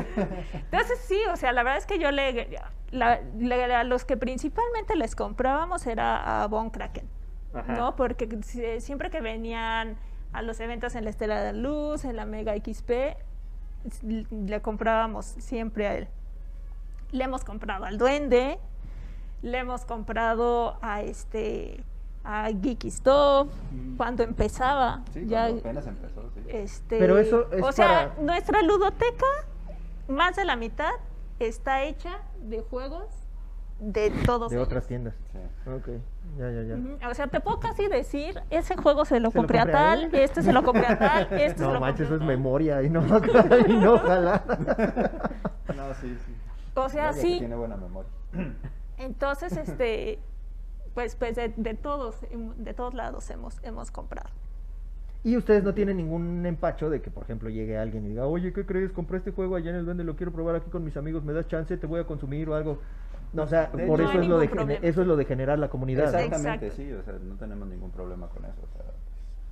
Entonces 0.54 1.00
sí, 1.08 1.20
o 1.32 1.36
sea, 1.38 1.54
la 1.54 1.64
verdad 1.64 1.78
es 1.78 1.86
que 1.86 1.98
yo 1.98 2.12
le, 2.12 2.50
la- 2.92 3.84
los 3.84 4.06
que 4.06 4.18
principalmente 4.18 4.96
les 4.96 5.16
comprábamos 5.16 5.88
era 5.88 6.44
a 6.44 6.48
Von 6.48 6.70
Kraken, 6.70 7.08
Ajá. 7.54 7.74
¿no? 7.74 7.96
Porque 7.96 8.28
si- 8.44 8.82
siempre 8.82 9.10
que 9.10 9.22
venían 9.22 9.98
a 10.34 10.42
los 10.42 10.60
eventos 10.60 10.96
en 10.96 11.04
la 11.06 11.10
Estela 11.10 11.42
de 11.42 11.54
Luz, 11.54 12.06
en 12.06 12.16
la 12.16 12.26
Mega 12.26 12.54
XP, 12.56 13.16
le 14.04 14.62
comprábamos 14.62 15.26
siempre 15.26 15.88
a 15.88 15.96
él. 15.96 16.08
Le 17.12 17.24
hemos 17.24 17.44
comprado 17.44 17.86
al 17.86 17.98
Duende, 17.98 18.60
le 19.42 19.58
hemos 19.58 19.86
comprado 19.86 20.78
a 20.82 21.02
este 21.02 21.84
a 22.24 22.50
Geeky 22.50 22.90
Stop 22.90 23.50
Mm. 23.72 23.98
cuando 23.98 24.22
empezaba. 24.24 25.02
Sí, 25.12 25.26
ya, 25.26 25.46
cuando 25.46 25.60
apenas 25.62 25.88
empezó, 25.88 26.22
sí. 26.36 26.42
este, 26.50 27.00
Pero 27.00 27.18
eso 27.18 27.52
es 27.52 27.64
o 27.64 27.72
sea, 27.72 28.12
para- 28.14 28.22
nuestra 28.24 28.62
ludoteca, 28.62 29.26
más 30.08 30.36
de 30.36 30.46
la 30.46 30.56
mitad, 30.56 30.92
está 31.40 31.82
hecha 31.84 32.20
de 32.42 32.62
juegos 32.62 33.08
de 33.80 34.12
todos 34.26 34.52
De 34.52 34.58
ellos. 34.58 34.68
otras 34.68 34.86
tiendas. 34.86 35.16
Sí. 35.32 35.70
Ok, 35.70 35.88
ya, 36.38 36.52
ya, 36.52 36.62
ya. 37.00 37.10
O 37.10 37.14
sea, 37.16 37.28
te 37.28 37.40
puedo 37.40 37.60
casi 37.60 37.88
decir, 37.88 38.40
ese 38.52 38.76
juego 38.78 39.06
se 39.06 39.20
lo 39.20 39.32
¿Se 39.32 39.38
compré 39.40 39.58
a 39.60 39.64
compré 39.64 39.78
a 39.80 39.82
tal, 39.84 40.16
este 40.16 40.44
se 40.44 40.54
lo 40.54 40.62
compré 40.64 40.86
a 40.86 41.00
tal, 41.00 41.22
este 41.34 41.58
se 41.60 41.64
No 41.66 41.74
lo 41.74 41.80
manches, 41.80 42.02
eso 42.08 42.10
compré 42.10 42.16
es 42.16 42.22
a 42.22 42.28
tal. 42.28 42.28
memoria 42.28 42.84
y 42.84 42.90
no, 42.92 43.02
y 43.68 43.74
no 43.78 43.94
ojalá. 43.96 44.44
No, 45.76 45.94
sí, 45.96 46.16
sí. 46.26 46.36
O 46.76 46.90
sea, 46.90 47.12
sí. 47.14 47.40
Tiene 47.40 47.56
buena 47.56 47.76
memoria. 47.76 48.10
Entonces, 48.98 49.58
este, 49.58 50.20
pues, 50.94 51.16
pues 51.16 51.36
de, 51.36 51.50
de 51.58 51.74
todos, 51.74 52.22
hem- 52.32 52.54
de 52.56 52.74
todos 52.76 52.94
lados 52.94 53.30
hemos, 53.32 53.60
hemos 53.64 53.90
comprado. 53.90 54.30
Y 55.24 55.38
ustedes 55.38 55.64
no 55.64 55.74
tienen 55.74 55.98
ningún 55.98 56.44
empacho 56.48 56.90
de 56.90 57.00
que, 57.02 57.12
por 57.12 57.24
ejemplo, 57.24 57.50
llegue 57.50 57.78
alguien 57.78 58.06
y 58.06 58.10
diga, 58.10 58.26
oye, 58.26 58.52
¿qué 58.54 58.66
crees? 58.66 58.92
Compré 58.92 59.20
este 59.20 59.32
juego 59.32 59.56
allá 59.56 59.70
en 59.70 59.76
el 59.78 59.86
duende, 59.86 60.04
lo 60.04 60.16
quiero 60.16 60.32
probar 60.32 60.56
aquí 60.56 60.70
con 60.72 60.84
mis 60.84 60.98
amigos, 60.98 61.24
¿me 61.24 61.32
das 61.34 61.48
chance? 61.48 61.78
¿Te 61.78 61.86
voy 61.86 62.00
a 62.00 62.06
consumir 62.06 62.50
o 62.50 62.56
algo? 62.56 62.80
No, 63.34 63.44
o 63.44 63.48
sea, 63.48 63.70
De 63.74 63.86
por 63.86 64.02
eso, 64.02 64.20
es 64.20 64.28
lo 64.28 64.40
de, 64.40 64.50
problema. 64.50 64.80
eso 64.82 65.02
es 65.02 65.08
lo 65.08 65.16
de 65.16 65.26
generar 65.26 65.60
la 65.60 65.70
comunidad. 65.70 66.06
Exactamente, 66.06 66.72
sí, 66.72 66.92
o 66.92 67.04
sea, 67.04 67.14
no 67.22 67.36
tenemos 67.36 67.68
ningún 67.68 67.92
problema 67.92 68.28
con 68.28 68.44
eso. 68.46 68.56
O 68.64 68.68
sea, 68.76 68.86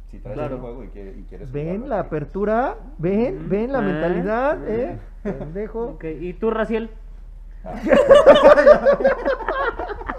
si 0.10 0.18
traes 0.18 0.38
Claro. 0.38 0.56
el 0.56 0.62
juego 0.62 0.84
y, 0.84 0.88
quiere- 0.88 1.16
y 1.18 1.24
quieres 1.30 1.52
¿Ven 1.52 1.66
jugarlo, 1.68 1.88
la 1.88 2.02
sí. 2.02 2.08
apertura? 2.08 2.76
¿Ven? 2.98 3.46
Mm, 3.46 3.50
¿Ven 3.50 3.72
la 3.72 3.78
ah, 3.78 3.82
mentalidad? 3.82 4.68
¿Eh? 4.68 4.98
Pendejo. 5.22 5.86
Ok, 5.92 6.04
¿Y 6.20 6.34
tú, 6.34 6.50
Raciel? 6.50 6.90
Ah, 7.64 7.76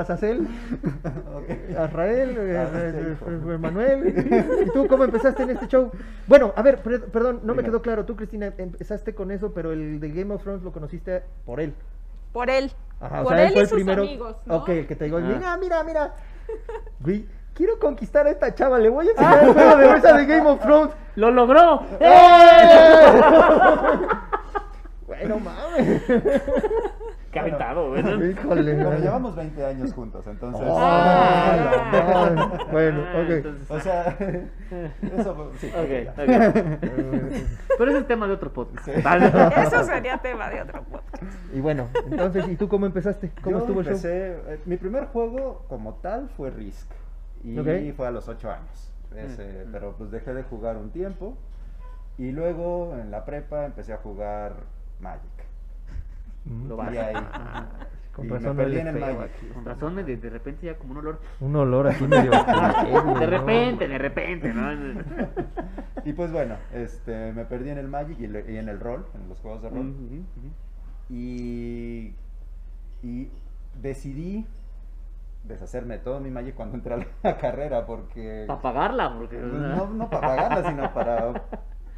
Azazel, 0.00 0.40
ok. 1.34 1.78
Azrael, 1.78 2.36
eh, 2.38 2.56
Ah, 2.58 2.68
eh, 2.74 3.16
eh, 3.26 3.58
Manuel. 3.58 4.64
¿Y 4.66 4.70
tú 4.72 4.86
cómo 4.88 5.04
empezaste 5.04 5.42
en 5.44 5.50
este 5.50 5.66
show? 5.68 5.90
Bueno, 6.26 6.52
a 6.56 6.62
ver, 6.62 6.82
per- 6.82 7.04
perdón, 7.06 7.40
no 7.44 7.54
me 7.54 7.62
quedó 7.62 7.82
claro. 7.82 8.04
Tú, 8.04 8.16
Cristina, 8.16 8.52
empezaste 8.58 9.14
con 9.14 9.30
eso, 9.30 9.52
pero 9.52 9.72
el 9.72 10.00
de 10.00 10.10
Game 10.10 10.32
of 10.34 10.42
Thrones 10.42 10.62
lo 10.62 10.72
conociste 10.72 11.22
por 11.44 11.60
él. 11.60 11.74
Por 12.32 12.50
él. 12.50 12.72
Ajá, 13.00 13.20
o 13.20 13.24
por 13.24 13.34
sea, 13.34 13.42
él 13.42 13.48
él 13.48 13.52
fue 13.52 13.60
y 13.60 13.62
el 13.62 13.68
sus 13.68 13.76
primero. 13.76 14.02
amigos, 14.02 14.36
¿no? 14.46 14.56
Ok, 14.56 14.68
el 14.70 14.86
que 14.86 14.96
te 14.96 15.04
digo, 15.06 15.18
Ah. 15.18 15.20
mira, 15.20 15.56
mira, 15.56 15.82
mira. 15.84 16.14
Güey, 17.00 17.26
quiero 17.54 17.78
conquistar 17.78 18.26
a 18.26 18.30
esta 18.30 18.54
chava, 18.54 18.78
le 18.78 18.88
voy 18.88 19.08
a 19.08 19.10
enseñar 19.16 19.44
el 19.44 19.52
juego 19.52 19.76
de 19.76 19.88
mesa 19.92 20.12
de 20.16 20.26
Game 20.26 20.48
of 20.48 20.60
Thrones. 20.60 20.94
¡Lo 21.16 21.30
logró! 21.30 21.82
¡Eh! 22.00 23.06
Bueno, 25.06 25.38
mames. 25.40 26.02
¡Qué 27.36 27.40
aventado, 27.40 27.90
güey! 27.90 28.00
Híjole. 28.32 28.74
Bueno, 28.74 28.88
güey. 28.90 29.00
llevamos 29.02 29.36
20 29.36 29.66
años 29.66 29.92
juntos, 29.92 30.26
entonces. 30.26 30.62
Ah, 30.72 31.90
Ah. 31.92 32.30
no, 32.34 32.48
no. 32.48 32.66
Bueno, 32.72 33.00
ok. 33.02 33.28
entonces- 33.30 33.70
O 33.70 33.80
sea, 33.80 34.16
eso 35.18 35.52
sí. 35.58 35.70
Pero 37.78 37.90
ese 37.90 37.98
es 37.98 38.06
tema 38.06 38.26
de 38.26 38.32
otro 38.34 38.52
podcast. 38.52 38.84
Sí. 38.86 38.92
Vale. 39.02 39.26
Eso 39.62 39.84
sería 39.84 40.18
tema 40.18 40.48
de 40.48 40.62
otro 40.62 40.82
podcast. 40.84 41.22
Y 41.52 41.60
bueno, 41.60 41.88
entonces, 42.10 42.48
¿y 42.48 42.56
tú 42.56 42.68
cómo 42.68 42.86
empezaste? 42.86 43.30
¿Cómo 43.42 43.56
Yo 43.58 43.60
estuvo 43.64 43.80
el 43.80 43.86
show? 43.86 43.94
empecé, 43.96 44.32
eh, 44.54 44.60
mi 44.64 44.76
primer 44.76 45.06
juego 45.06 45.64
como 45.68 45.94
tal 45.96 46.28
fue 46.36 46.50
Risk. 46.50 46.90
Y 47.44 47.58
Ok. 47.58 47.94
fue 47.96 48.06
a 48.06 48.10
los 48.10 48.28
8 48.28 48.50
años. 48.50 48.92
Ese, 49.14 49.64
Mm, 49.64 49.68
mm. 49.68 49.72
Pero 49.72 49.94
pues 49.96 50.10
dejé 50.10 50.34
de 50.34 50.42
jugar 50.42 50.76
un 50.76 50.90
tiempo. 50.90 51.36
Y 52.18 52.32
luego 52.32 52.96
en 52.98 53.10
la 53.10 53.24
prepa 53.26 53.66
empecé 53.66 53.92
a 53.92 53.98
jugar 53.98 54.54
Magic. 55.00 55.35
Lo 56.68 56.92
Y 56.92 56.96
ahí. 56.96 57.14
Con 58.16 58.24
y 58.24 58.28
razón 58.30 58.56
me 58.56 58.62
perdí 58.64 58.78
en 58.78 58.86
el 58.86 58.94
feo 58.98 59.14
Magic. 59.18 59.30
aquí. 59.34 59.46
Con 59.52 59.64
razón, 59.66 59.96
de, 59.96 60.16
de 60.16 60.30
repente 60.30 60.64
ya 60.66 60.78
como 60.78 60.92
un 60.92 60.96
olor. 60.98 61.20
Un 61.40 61.54
olor 61.56 61.86
aquí 61.88 62.04
medio. 62.06 62.30
De 63.20 63.26
repente, 63.26 63.88
de 63.88 63.98
repente, 63.98 64.54
¿no? 64.54 64.70
Y 66.06 66.12
pues 66.14 66.32
bueno, 66.32 66.54
este, 66.72 67.32
me 67.34 67.44
perdí 67.44 67.68
en 67.70 67.78
el 67.78 67.88
Magic 67.88 68.18
y, 68.20 68.26
le- 68.28 68.50
y 68.50 68.56
en 68.56 68.68
el 68.70 68.80
rol, 68.80 69.04
en 69.14 69.28
los 69.28 69.38
juegos 69.40 69.60
de 69.62 69.68
rol. 69.70 69.92
Y, 71.10 72.14
y 73.02 73.28
decidí 73.82 74.46
deshacerme 75.44 75.98
de 75.98 76.04
todo 76.04 76.18
mi 76.20 76.30
Magic 76.30 76.54
cuando 76.54 76.76
entré 76.76 76.94
a 76.94 77.06
la 77.22 77.36
carrera 77.38 77.84
porque... 77.86 78.44
Para 78.46 78.62
pagarla, 78.62 79.14
porque. 79.16 79.36
Pues 79.36 79.52
no, 79.52 79.86
no 79.88 80.08
para 80.10 80.26
pagarla, 80.28 80.68
sino 80.70 80.94
para, 80.94 81.32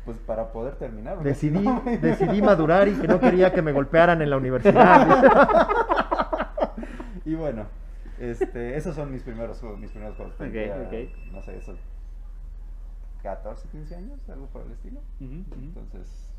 pues 0.09 0.17
para 0.21 0.51
poder 0.53 0.77
terminar. 0.77 1.23
Decidí, 1.23 1.59
no- 1.63 1.83
decidí 2.01 2.41
madurar 2.41 2.89
y 2.89 2.95
que 2.95 3.07
no 3.07 3.21
quería 3.21 3.53
que 3.53 3.61
me 3.61 3.73
golpearan 3.73 4.23
en 4.23 4.31
la 4.31 4.39
universidad. 4.39 5.67
Y 7.27 7.35
bueno, 7.35 7.67
este, 8.19 8.75
esos 8.79 8.95
son 8.97 9.13
mis 9.13 9.23
primeros 9.23 9.61
juegos, 9.61 9.79
mis 9.79 9.91
primeros 9.91 10.17
juegos. 10.17 10.33
Ok, 10.37 10.39
Tendría, 10.41 10.77
ok. 10.77 11.33
No 11.33 11.43
sé, 11.43 11.59
esos 11.59 11.79
14, 13.23 13.69
15 13.69 13.95
años, 13.97 14.19
algo 14.31 14.47
por 14.47 14.63
el 14.63 14.73
estilo. 14.73 15.01
Entonces, 15.21 16.33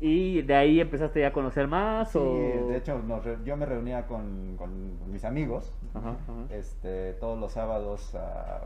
Y 0.00 0.40
de 0.40 0.54
ahí 0.54 0.80
empezaste 0.80 1.20
ya 1.20 1.28
a 1.28 1.32
conocer 1.34 1.68
más 1.68 2.12
sí, 2.12 2.18
o. 2.18 2.66
de 2.68 2.78
hecho, 2.78 2.98
yo 3.44 3.56
me 3.58 3.66
reunía 3.66 4.06
con, 4.06 4.54
con 4.56 5.10
mis 5.12 5.24
amigos 5.26 5.70
Ajá, 5.92 6.10
ajá. 6.12 6.54
este, 6.54 7.12
todos 7.20 7.38
los 7.38 7.52
sábados 7.52 8.14
a, 8.14 8.62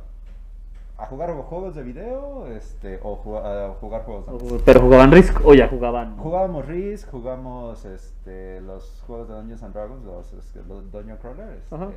a 1.00 1.06
jugar 1.06 1.32
juegos 1.34 1.74
de 1.74 1.82
video 1.82 2.46
este, 2.46 3.00
o 3.02 3.16
ju- 3.22 3.38
a 3.42 3.74
jugar 3.80 4.04
juegos 4.04 4.26
de 4.52 4.58
Pero 4.64 4.80
jugaban 4.80 5.10
Risk 5.12 5.40
o 5.44 5.54
ya 5.54 5.68
jugaban. 5.68 6.16
Jugábamos 6.18 6.66
Risk, 6.66 7.10
jugamos 7.10 7.84
este, 7.84 8.60
los 8.60 9.02
juegos 9.06 9.28
de 9.28 9.34
Dungeons 9.34 9.62
and 9.62 9.74
Dragons, 9.74 10.04
los, 10.04 10.32
este, 10.34 10.62
los 10.64 10.90
Dungeon 10.92 11.16
Crawler. 11.18 11.48
Este, 11.58 11.74
el- 11.76 11.90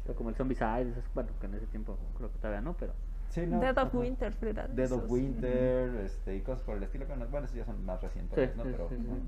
este, 0.00 0.14
Como 0.14 0.30
el 0.30 0.34
Zombicide, 0.36 0.92
bueno, 1.14 1.30
que 1.40 1.46
en 1.46 1.54
ese 1.54 1.66
tiempo 1.66 1.96
creo 2.16 2.30
que 2.30 2.38
todavía 2.38 2.60
no, 2.62 2.74
pero. 2.78 2.92
sí, 3.30 3.46
no, 3.46 3.60
Dead 3.60 3.76
of 3.76 3.88
ajá. 3.88 3.98
Winter, 3.98 4.34
¿verdad? 4.40 4.68
Dead 4.70 4.92
of. 4.92 5.10
Winter 5.10 6.00
este, 6.04 6.36
y 6.36 6.40
cosas 6.40 6.62
por 6.64 6.76
el 6.76 6.82
estilo. 6.82 7.06
que 7.06 7.14
no- 7.16 7.26
Bueno, 7.26 7.44
esos 7.46 7.56
ya 7.56 7.64
son 7.64 7.84
más 7.84 8.00
recientes, 8.02 8.50
Sí, 8.50 8.56
¿no? 8.56 8.62
sí, 8.64 8.68
pero, 8.72 8.88
sí, 8.88 8.96
sí. 8.96 9.22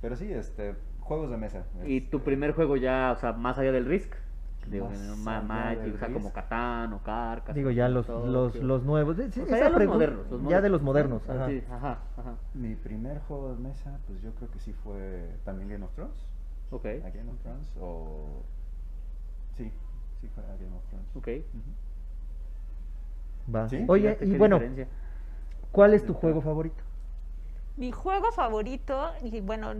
pero 0.00 0.16
sí, 0.16 0.32
este, 0.32 0.74
juegos 1.00 1.30
de 1.30 1.36
mesa. 1.38 1.64
¿Y 1.84 2.02
tu 2.02 2.18
este, 2.18 2.24
primer 2.24 2.52
juego 2.52 2.76
ya, 2.76 3.12
o 3.16 3.20
sea, 3.20 3.32
más 3.32 3.58
allá 3.58 3.72
del 3.72 3.84
Risk? 3.86 4.12
Digo, 4.70 4.88
allá 4.88 5.40
Magic, 5.42 5.94
o 5.94 5.98
sea, 5.98 6.12
como. 6.12 6.32
Catán 6.32 6.92
o 6.92 7.02
Carcas. 7.02 7.54
Digo, 7.54 7.70
ya 7.70 7.88
los, 7.88 8.08
los, 8.08 8.54
los 8.56 8.82
nuevos. 8.82 9.16
Sí, 9.16 9.40
O 9.40 9.46
sea, 9.46 9.56
esa 9.58 9.58
ya 9.58 9.68
los 9.70 9.86
modernos, 9.86 10.30
los 10.30 10.48
Ya 10.48 10.60
de 10.60 10.68
los 10.68 10.82
modernos. 10.82 11.22
modernos. 11.26 11.42
Ajá. 11.42 11.50
sí, 11.50 11.64
ajá, 11.70 11.98
ajá. 12.16 12.34
Mi 12.54 12.74
primer 12.74 13.20
juego 13.20 13.54
de 13.54 13.60
mesa, 13.60 13.98
pues 14.06 14.20
yo 14.22 14.32
creo 14.34 14.50
que 14.50 14.58
sí 14.60 14.72
fue 14.72 15.30
también 15.44 15.68
Game 15.68 15.84
of 15.84 15.92
Thrones. 15.94 16.26
Ok, 16.70 16.84
A 16.84 17.10
Game 17.10 17.30
of 17.30 17.38
Thrones 17.42 17.72
o... 17.80 18.42
Sí, 19.56 19.70
sí 20.20 20.28
fue 20.34 20.42
a 20.44 20.56
Game 20.56 20.76
of 20.76 20.84
Thrones. 20.88 21.16
ok. 21.16 21.28
Va. 23.54 23.68
Sí, 23.68 23.84
Oye, 23.88 24.18
y 24.22 24.34
bueno, 24.36 24.56
diferencia. 24.56 24.88
¿cuál 25.70 25.94
es 25.94 26.04
tu 26.04 26.14
juego 26.14 26.40
favorito? 26.40 26.82
Mi 27.76 27.92
juego 27.92 28.32
favorito, 28.32 29.12
y 29.22 29.40
bueno, 29.40 29.74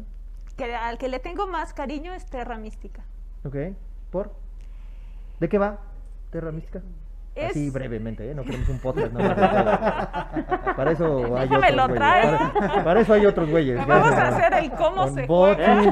que, 0.57 0.75
al 0.75 0.99
que 0.99 1.09
le 1.09 1.19
tengo 1.19 1.47
más 1.47 1.75
cariño 1.75 2.13
es 2.15 2.27
Terra 2.27 2.59
Mística. 2.59 3.03
¿Ok? 3.45 3.57
¿Por? 4.11 4.33
¿De 5.41 5.49
qué 5.49 5.59
va? 5.59 5.79
¿Terra 6.31 6.51
Mística? 6.53 6.81
Es- 7.35 7.51
Así 7.51 7.69
brevemente, 7.71 8.31
¿eh? 8.31 8.35
No 8.35 8.43
queremos 8.45 8.67
un 8.71 8.79
podcast 8.79 9.13
nada 9.13 9.35
más 9.35 10.35
de 10.35 10.43
todo. 10.43 10.77
Para 10.77 10.91
eso 10.93 11.37
hay 11.37 11.49
Déjame 11.49 11.71
otros 11.73 11.89
güeyes. 11.99 12.41
Para, 12.55 12.85
para 12.85 13.01
eso 13.01 13.13
hay 13.13 13.27
otros 13.27 13.51
güeyes. 13.51 13.87
Vamos 13.87 14.11
Ya, 14.11 14.23
a 14.23 14.29
hacer 14.29 14.55
el 14.55 14.71
cómo 14.71 15.03
con 15.03 15.15
se 15.15 15.27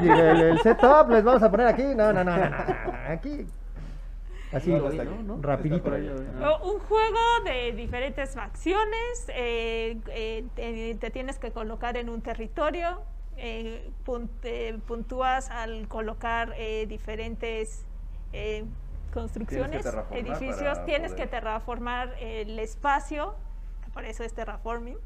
sí, 0.01 0.09
el, 0.09 0.41
el 0.41 0.59
setup 0.61 1.09
les 1.11 1.23
vamos 1.23 1.43
a 1.43 1.51
poner 1.51 1.67
aquí. 1.67 1.83
No, 1.95 2.11
no, 2.11 2.23
no, 2.23 2.35
no, 2.35 2.49
no, 2.49 2.57
Aquí. 3.09 3.45
Así, 4.51 4.71
No, 4.71 4.89
no. 4.89 5.35
¿no? 5.35 5.41
rapidito. 5.41 5.93
Ahí. 5.93 6.09
Un 6.63 6.79
juego 6.79 7.19
de 7.43 7.73
diferentes 7.73 8.33
facciones, 8.33 9.27
eh, 9.29 9.99
eh, 10.07 10.45
te, 10.55 10.95
te 10.95 11.11
tienes 11.11 11.37
que 11.37 11.51
colocar 11.51 11.95
en 11.97 12.09
un 12.09 12.21
territorio, 12.21 13.01
eh, 13.37 13.91
pun- 14.03 14.29
eh, 14.43 14.79
puntúas 14.87 15.51
al 15.51 15.87
colocar 15.89 16.53
eh, 16.57 16.85
diferentes 16.87 17.85
construcciones, 19.15 19.85
edificios, 20.11 20.85
tienes 20.85 21.11
poder- 21.13 21.23
que 21.23 21.27
terraformar 21.27 22.13
el 22.19 22.59
espacio, 22.59 23.35
que 23.83 23.89
por 23.89 24.05
eso 24.05 24.23
es 24.23 24.33
terraforming. 24.33 24.97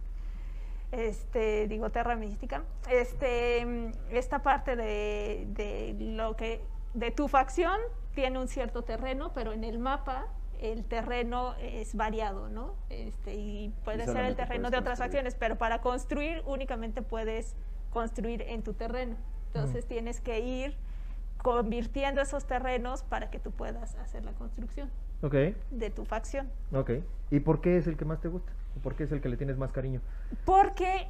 Este, 0.91 1.67
digo, 1.67 1.91
Terra 1.91 2.15
Mística. 2.15 2.63
Este, 2.89 3.91
esta 4.09 4.41
parte 4.41 4.75
de, 4.75 5.45
de 5.49 5.95
lo 5.99 6.35
que 6.35 6.61
de 6.95 7.11
tu 7.11 7.27
facción 7.27 7.77
tiene 8.15 8.39
un 8.39 8.47
cierto 8.47 8.81
terreno, 8.83 9.31
pero 9.33 9.53
en 9.53 9.63
el 9.63 9.77
mapa 9.77 10.25
el 10.59 10.83
terreno 10.83 11.53
es 11.61 11.95
variado, 11.95 12.49
¿no? 12.49 12.73
Este, 12.89 13.35
y 13.35 13.69
puede 13.85 14.05
ser 14.05 14.25
el 14.25 14.35
terreno 14.35 14.71
de 14.71 14.77
otras 14.77 14.99
facciones, 14.99 15.35
pero 15.35 15.57
para 15.57 15.79
construir 15.81 16.41
únicamente 16.45 17.01
puedes 17.03 17.55
construir 17.91 18.41
en 18.41 18.63
tu 18.63 18.73
terreno. 18.73 19.15
Entonces 19.47 19.85
tienes 19.87 20.19
que 20.19 20.39
ir 20.39 20.75
convirtiendo 21.41 22.21
esos 22.21 22.45
terrenos 22.45 23.03
para 23.03 23.29
que 23.29 23.39
tú 23.39 23.51
puedas 23.51 23.95
hacer 23.95 24.25
la 24.25 24.33
construcción 24.33 24.89
Ok, 25.21 25.35
de 25.71 25.89
tu 25.89 26.05
facción. 26.05 26.49
ok. 26.71 26.91
¿Y 27.31 27.39
por 27.41 27.61
qué 27.61 27.77
es 27.77 27.87
el 27.87 27.97
que 27.97 28.05
más 28.05 28.19
te 28.21 28.27
gusta? 28.27 28.51
¿O 28.77 28.79
por 28.81 28.95
qué 28.95 29.03
es 29.03 29.11
el 29.11 29.21
que 29.21 29.29
le 29.29 29.37
tienes 29.37 29.57
más 29.57 29.71
cariño? 29.71 30.01
Porque 30.45 31.07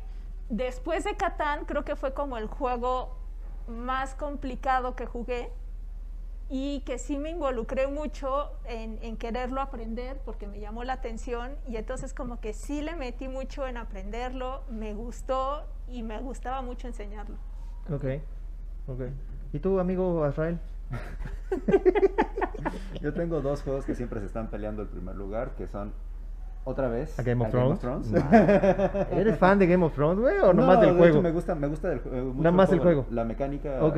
después 0.49 1.03
de 1.03 1.15
Catán 1.15 1.65
creo 1.65 1.83
que 1.85 1.95
fue 1.95 2.13
como 2.13 2.37
el 2.37 2.47
juego 2.47 3.17
más 3.67 4.15
complicado 4.15 4.95
que 4.95 5.05
jugué 5.05 5.51
y 6.49 6.81
que 6.81 6.97
sí 6.97 7.19
me 7.19 7.29
involucré 7.29 7.87
mucho 7.87 8.51
en, 8.65 8.97
en 9.03 9.17
quererlo 9.17 9.61
aprender 9.61 10.19
porque 10.25 10.47
me 10.47 10.59
llamó 10.59 10.83
la 10.83 10.93
atención 10.93 11.55
y 11.67 11.77
entonces 11.77 12.13
como 12.13 12.39
que 12.39 12.53
sí 12.53 12.81
le 12.81 12.95
metí 12.95 13.27
mucho 13.27 13.67
en 13.67 13.77
aprenderlo, 13.77 14.63
me 14.69 14.93
gustó 14.95 15.65
y 15.87 16.01
me 16.01 16.19
gustaba 16.19 16.61
mucho 16.63 16.87
enseñarlo. 16.87 17.37
Ok, 17.91 18.05
ok. 18.87 19.01
¿Y 19.53 19.59
tú, 19.59 19.79
amigo 19.79 20.23
Azrael? 20.23 20.59
Yo 23.01 23.13
tengo 23.13 23.41
dos 23.41 23.63
juegos 23.63 23.85
que 23.85 23.95
siempre 23.95 24.19
se 24.19 24.25
están 24.27 24.47
peleando 24.49 24.81
el 24.81 24.87
primer 24.89 25.15
lugar, 25.15 25.51
que 25.57 25.67
son 25.67 25.93
otra 26.65 26.89
vez 26.89 27.17
¿A 27.17 27.23
Game 27.23 27.41
of 27.43 27.47
a 27.47 27.77
Thrones? 27.79 28.11
¿Eres 29.11 29.37
fan 29.37 29.57
de 29.57 29.65
Game 29.67 29.83
of 29.85 29.93
Thrones, 29.93 30.19
güey? 30.19 30.37
¿O 30.39 30.53
No, 30.53 30.61
nomás 30.61 30.81
del 30.81 30.89
de 30.91 30.95
juego? 30.97 31.13
hecho 31.15 31.21
me 31.23 31.31
gusta, 31.31 31.55
me 31.55 31.67
gusta 31.67 31.89
del, 31.89 31.99
eh, 31.99 32.21
mucho 32.21 32.37
Nada 32.43 32.51
más 32.51 32.71
el 32.71 32.79
juego. 32.79 33.05
La 33.11 33.23
mecánica. 33.23 33.83
Ok. 33.83 33.95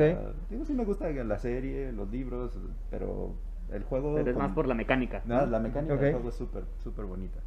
Digo, 0.48 0.64
sí 0.64 0.72
me 0.72 0.84
gusta 0.84 1.10
la 1.10 1.38
serie, 1.38 1.92
los 1.92 2.10
libros, 2.10 2.56
pero 2.90 3.34
el 3.72 3.82
juego. 3.84 4.14
Pero 4.14 4.30
es 4.30 4.36
más 4.36 4.44
como- 4.46 4.54
por 4.54 4.68
la 4.68 4.74
mecánica. 4.74 5.22
No, 5.24 5.44
la 5.44 5.58
mecánica 5.58 5.94
Ok. 5.94 6.00
del 6.00 6.12
juego 6.14 6.28
es 6.28 6.34
súper, 6.36 6.64
súper 6.82 7.04
bonita. 7.04 7.40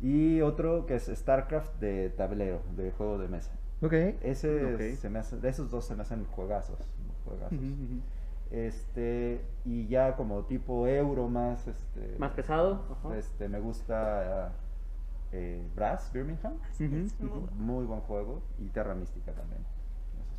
Y 0.00 0.40
otro 0.40 0.86
que 0.86 0.94
es 0.96 1.06
StarCraft 1.12 1.78
de 1.80 2.10
tablero, 2.10 2.60
de 2.76 2.90
juego 2.92 3.18
de 3.18 3.28
mesa. 3.28 3.50
Ok. 3.82 3.92
Ese 4.22 4.74
Ok. 4.74 4.80
se 4.98 5.10
me 5.10 5.18
hace, 5.18 5.36
de 5.36 5.48
esos 5.48 5.70
dos 5.70 5.84
se 5.84 5.94
me 5.94 6.02
hacen 6.02 6.24
juegazos. 6.26 6.78
Juegazos. 7.24 7.58
Este, 8.50 9.40
y 9.64 9.86
ya 9.88 10.14
como 10.16 10.42
tipo 10.44 10.86
euro 10.86 11.28
más, 11.28 11.66
este, 11.66 12.14
Más 12.18 12.32
pesado. 12.32 12.82
Ajá. 13.02 13.16
este, 13.16 13.48
me 13.48 13.58
gusta 13.58 14.52
eh, 15.32 15.66
Brass, 15.74 16.10
Birmingham, 16.12 16.52
es, 16.78 17.14
muy 17.58 17.84
buen 17.86 18.00
juego, 18.02 18.42
y 18.60 18.68
Terra 18.68 18.94
Mística 18.94 19.32
también. 19.32 19.62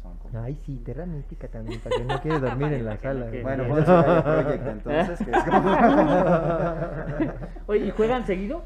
Como- 0.04 0.40
Ay, 0.44 0.56
sí, 0.66 0.78
Terra 0.86 1.06
Mística 1.08 1.48
también, 1.48 1.82
para 1.82 1.96
que 1.98 2.04
no 2.06 2.22
quieres 2.22 2.42
dormir 2.42 2.74
en 2.74 2.86
la 2.86 2.96
que 2.98 3.02
sala. 3.08 3.26
quede- 3.32 3.42
Bueno, 3.44 3.64
pues 3.70 3.88
entonces, 4.68 5.20
que 5.26 5.32
es 5.32 5.44
como... 5.44 5.70
Oye, 7.68 7.86
¿y 7.88 7.92
juegan 7.92 8.26
seguido? 8.26 8.62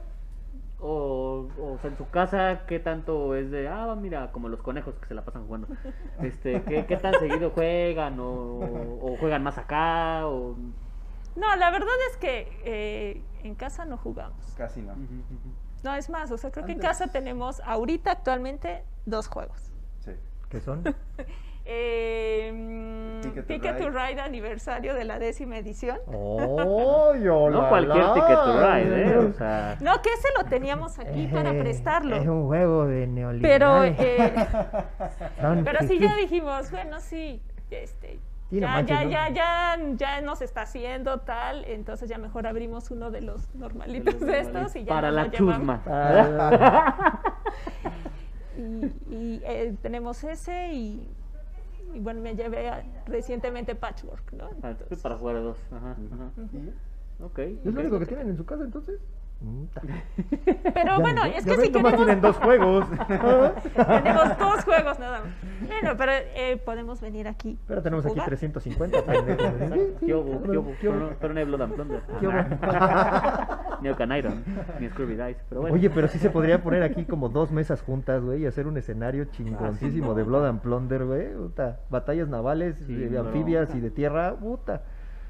O, 0.81 1.49
o 1.59 1.77
sea, 1.81 1.89
en 1.89 1.97
su 1.97 2.09
casa, 2.09 2.61
¿qué 2.65 2.79
tanto 2.79 3.35
es 3.35 3.51
de, 3.51 3.67
ah, 3.67 3.95
mira, 3.99 4.31
como 4.31 4.47
los 4.47 4.61
conejos 4.61 4.95
que 4.95 5.07
se 5.07 5.13
la 5.13 5.25
pasan 5.25 5.45
jugando? 5.45 5.67
Este, 6.21 6.61
¿qué, 6.63 6.85
qué 6.85 6.97
tan 6.97 7.13
seguido 7.19 7.51
juegan? 7.51 8.19
O, 8.19 8.27
o 9.01 9.17
juegan 9.19 9.43
más 9.43 9.57
acá? 9.57 10.27
O... 10.27 10.55
No, 11.35 11.55
la 11.55 11.71
verdad 11.71 11.89
es 12.11 12.17
que 12.17 12.61
eh, 12.63 13.21
en 13.43 13.55
casa 13.55 13.85
no 13.85 13.97
jugamos. 13.97 14.53
Casi 14.57 14.81
no. 14.81 14.95
No, 15.83 15.95
es 15.95 16.09
más, 16.09 16.31
o 16.31 16.37
sea, 16.37 16.51
creo 16.51 16.65
que 16.65 16.73
en 16.73 16.79
casa 16.79 17.07
tenemos 17.07 17.61
ahorita 17.61 18.11
actualmente 18.11 18.83
dos 19.05 19.27
juegos. 19.27 19.71
Sí. 19.99 20.11
¿Qué 20.49 20.59
son? 20.59 20.83
Eh, 21.71 23.19
Ticket 23.21 23.43
to 23.45 23.53
Ticket 23.53 23.77
to 23.77 23.89
Ride. 23.91 24.19
Aniversario 24.21 24.95
de 24.95 25.03
la 25.03 25.19
décima 25.19 25.57
edición. 25.57 25.99
¡Oh, 26.07 27.13
No 27.15 27.69
cualquier 27.69 28.13
ticket 28.13 28.35
to 28.43 28.53
ride, 28.59 29.11
¿eh? 29.11 29.17
O 29.17 29.33
sea, 29.33 29.77
No, 29.81 30.01
que 30.01 30.09
ese 30.13 30.27
lo 30.37 30.45
teníamos 30.45 30.97
aquí 30.97 31.27
para 31.27 31.51
Eh, 31.51 31.59
prestarlo. 31.59 32.15
Es 32.15 32.27
un 32.27 32.47
juego 32.47 32.87
de 32.87 33.01
Pero, 33.41 33.83
neoliberal. 33.83 33.95
eh, 33.99 34.33
Son 35.41 35.63
pero 35.63 35.79
sí 35.87 35.99
ya 35.99 36.15
dijimos, 36.15 36.71
bueno, 36.71 36.99
sí, 37.01 37.39
este, 37.69 38.19
Sí, 38.49 38.55
no 38.55 38.61
ya, 38.61 38.67
manches, 38.73 38.97
ya, 38.97 39.03
¿no? 39.03 39.11
ya, 39.11 39.29
ya, 39.29 39.77
ya 39.95 40.21
nos 40.21 40.41
está 40.41 40.61
haciendo 40.63 41.19
tal, 41.19 41.65
entonces 41.65 42.09
ya 42.09 42.17
mejor 42.17 42.47
abrimos 42.47 42.89
uno 42.89 43.11
de 43.11 43.21
los 43.21 43.53
normalitos 43.53 44.19
de 44.21 44.39
estos 44.39 44.75
y 44.75 44.85
ya 44.85 44.89
para 44.89 45.09
nos 45.11 45.15
la 45.17 45.23
lo 45.25 45.29
chusma. 45.31 45.81
Y, 48.57 48.61
y, 49.09 49.41
eh, 49.45 49.73
tenemos 49.81 50.21
ese 50.25 50.73
y, 50.73 51.07
y 51.93 51.99
bueno, 51.99 52.21
me 52.21 52.35
llevé 52.35 52.69
a- 52.69 52.83
recientemente 53.05 53.75
Patchwork, 53.75 54.33
¿no? 54.33 54.45
Ah, 54.61 54.71
Entonces, 54.71 54.99
Para 55.01 55.17
jugar 55.17 55.35
a 55.37 55.39
dos. 55.39 55.57
Ajá, 55.71 55.91
ajá. 56.11 56.31
Y 56.53 57.23
Ok. 57.23 57.39
¿Es 57.39 57.65
lo 57.65 57.81
único 57.81 57.99
que 57.99 58.05
tienen 58.05 58.29
en 58.29 58.37
su 58.37 58.45
casa 58.45 58.63
entonces? 58.63 58.99
Pero 60.73 60.85
Ya 60.85 60.99
bueno, 60.99 61.23
es 61.25 61.45
que 61.45 61.55
si 61.55 61.69
queremos... 61.71 61.95
tienen 61.95 62.21
dos 62.21 62.35
juegos. 62.37 62.85
Tenemos 63.07 64.37
dos 64.37 64.63
juegos 64.65 64.99
nada 64.99 65.21
más. 65.21 65.29
Bueno, 65.67 65.95
pero 65.97 66.11
eh, 66.35 66.57
podemos 66.65 66.99
venir 67.01 67.27
aquí. 67.27 67.57
Pero 67.67 67.81
tenemos 67.81 68.05
aquí 68.05 68.13
jugar. 68.15 68.27
350 68.27 69.01
pendejos. 69.05 69.53
¿Qué 70.05 70.15
hubo? 70.15 70.41
¿Qué 70.43 70.57
hubo? 70.57 70.71
¿Qué 70.81 70.89
hubo? 70.89 71.09
Pero 71.19 71.33
no- 71.33 71.33
no 71.33 71.39
hay 71.39 71.45
Blood 71.45 71.61
and 71.61 71.73
Plunder. 71.73 72.01
Ni 73.81 73.89
Ocan 73.89 74.11
Iron, 74.17 74.43
ni 74.79 74.89
Scrooby 74.89 75.15
Dice. 75.15 75.39
Pero 75.49 75.61
bueno. 75.61 75.75
Oye, 75.75 75.89
pero 75.89 76.07
sí 76.07 76.17
se 76.19 76.29
podría 76.29 76.61
poner 76.61 76.83
aquí 76.83 77.05
como 77.05 77.29
dos 77.29 77.51
mesas 77.51 77.81
juntas, 77.81 78.21
güey, 78.23 78.43
y 78.43 78.45
hacer 78.45 78.67
un 78.67 78.77
escenario 78.77 79.25
chingoncísimo 79.25 80.13
de 80.15 80.23
Blood 80.23 80.45
and 80.47 80.61
Plunder, 80.61 81.05
güey. 81.05 81.33
Puta. 81.33 81.79
Batallas 81.89 82.27
navales, 82.27 82.77
Sí, 82.85 82.93
de 82.95 83.09
no. 83.11 83.21
anfibias 83.21 83.73
y 83.75 83.79
de 83.79 83.91
tierra, 83.91 84.35
puta. 84.35 84.81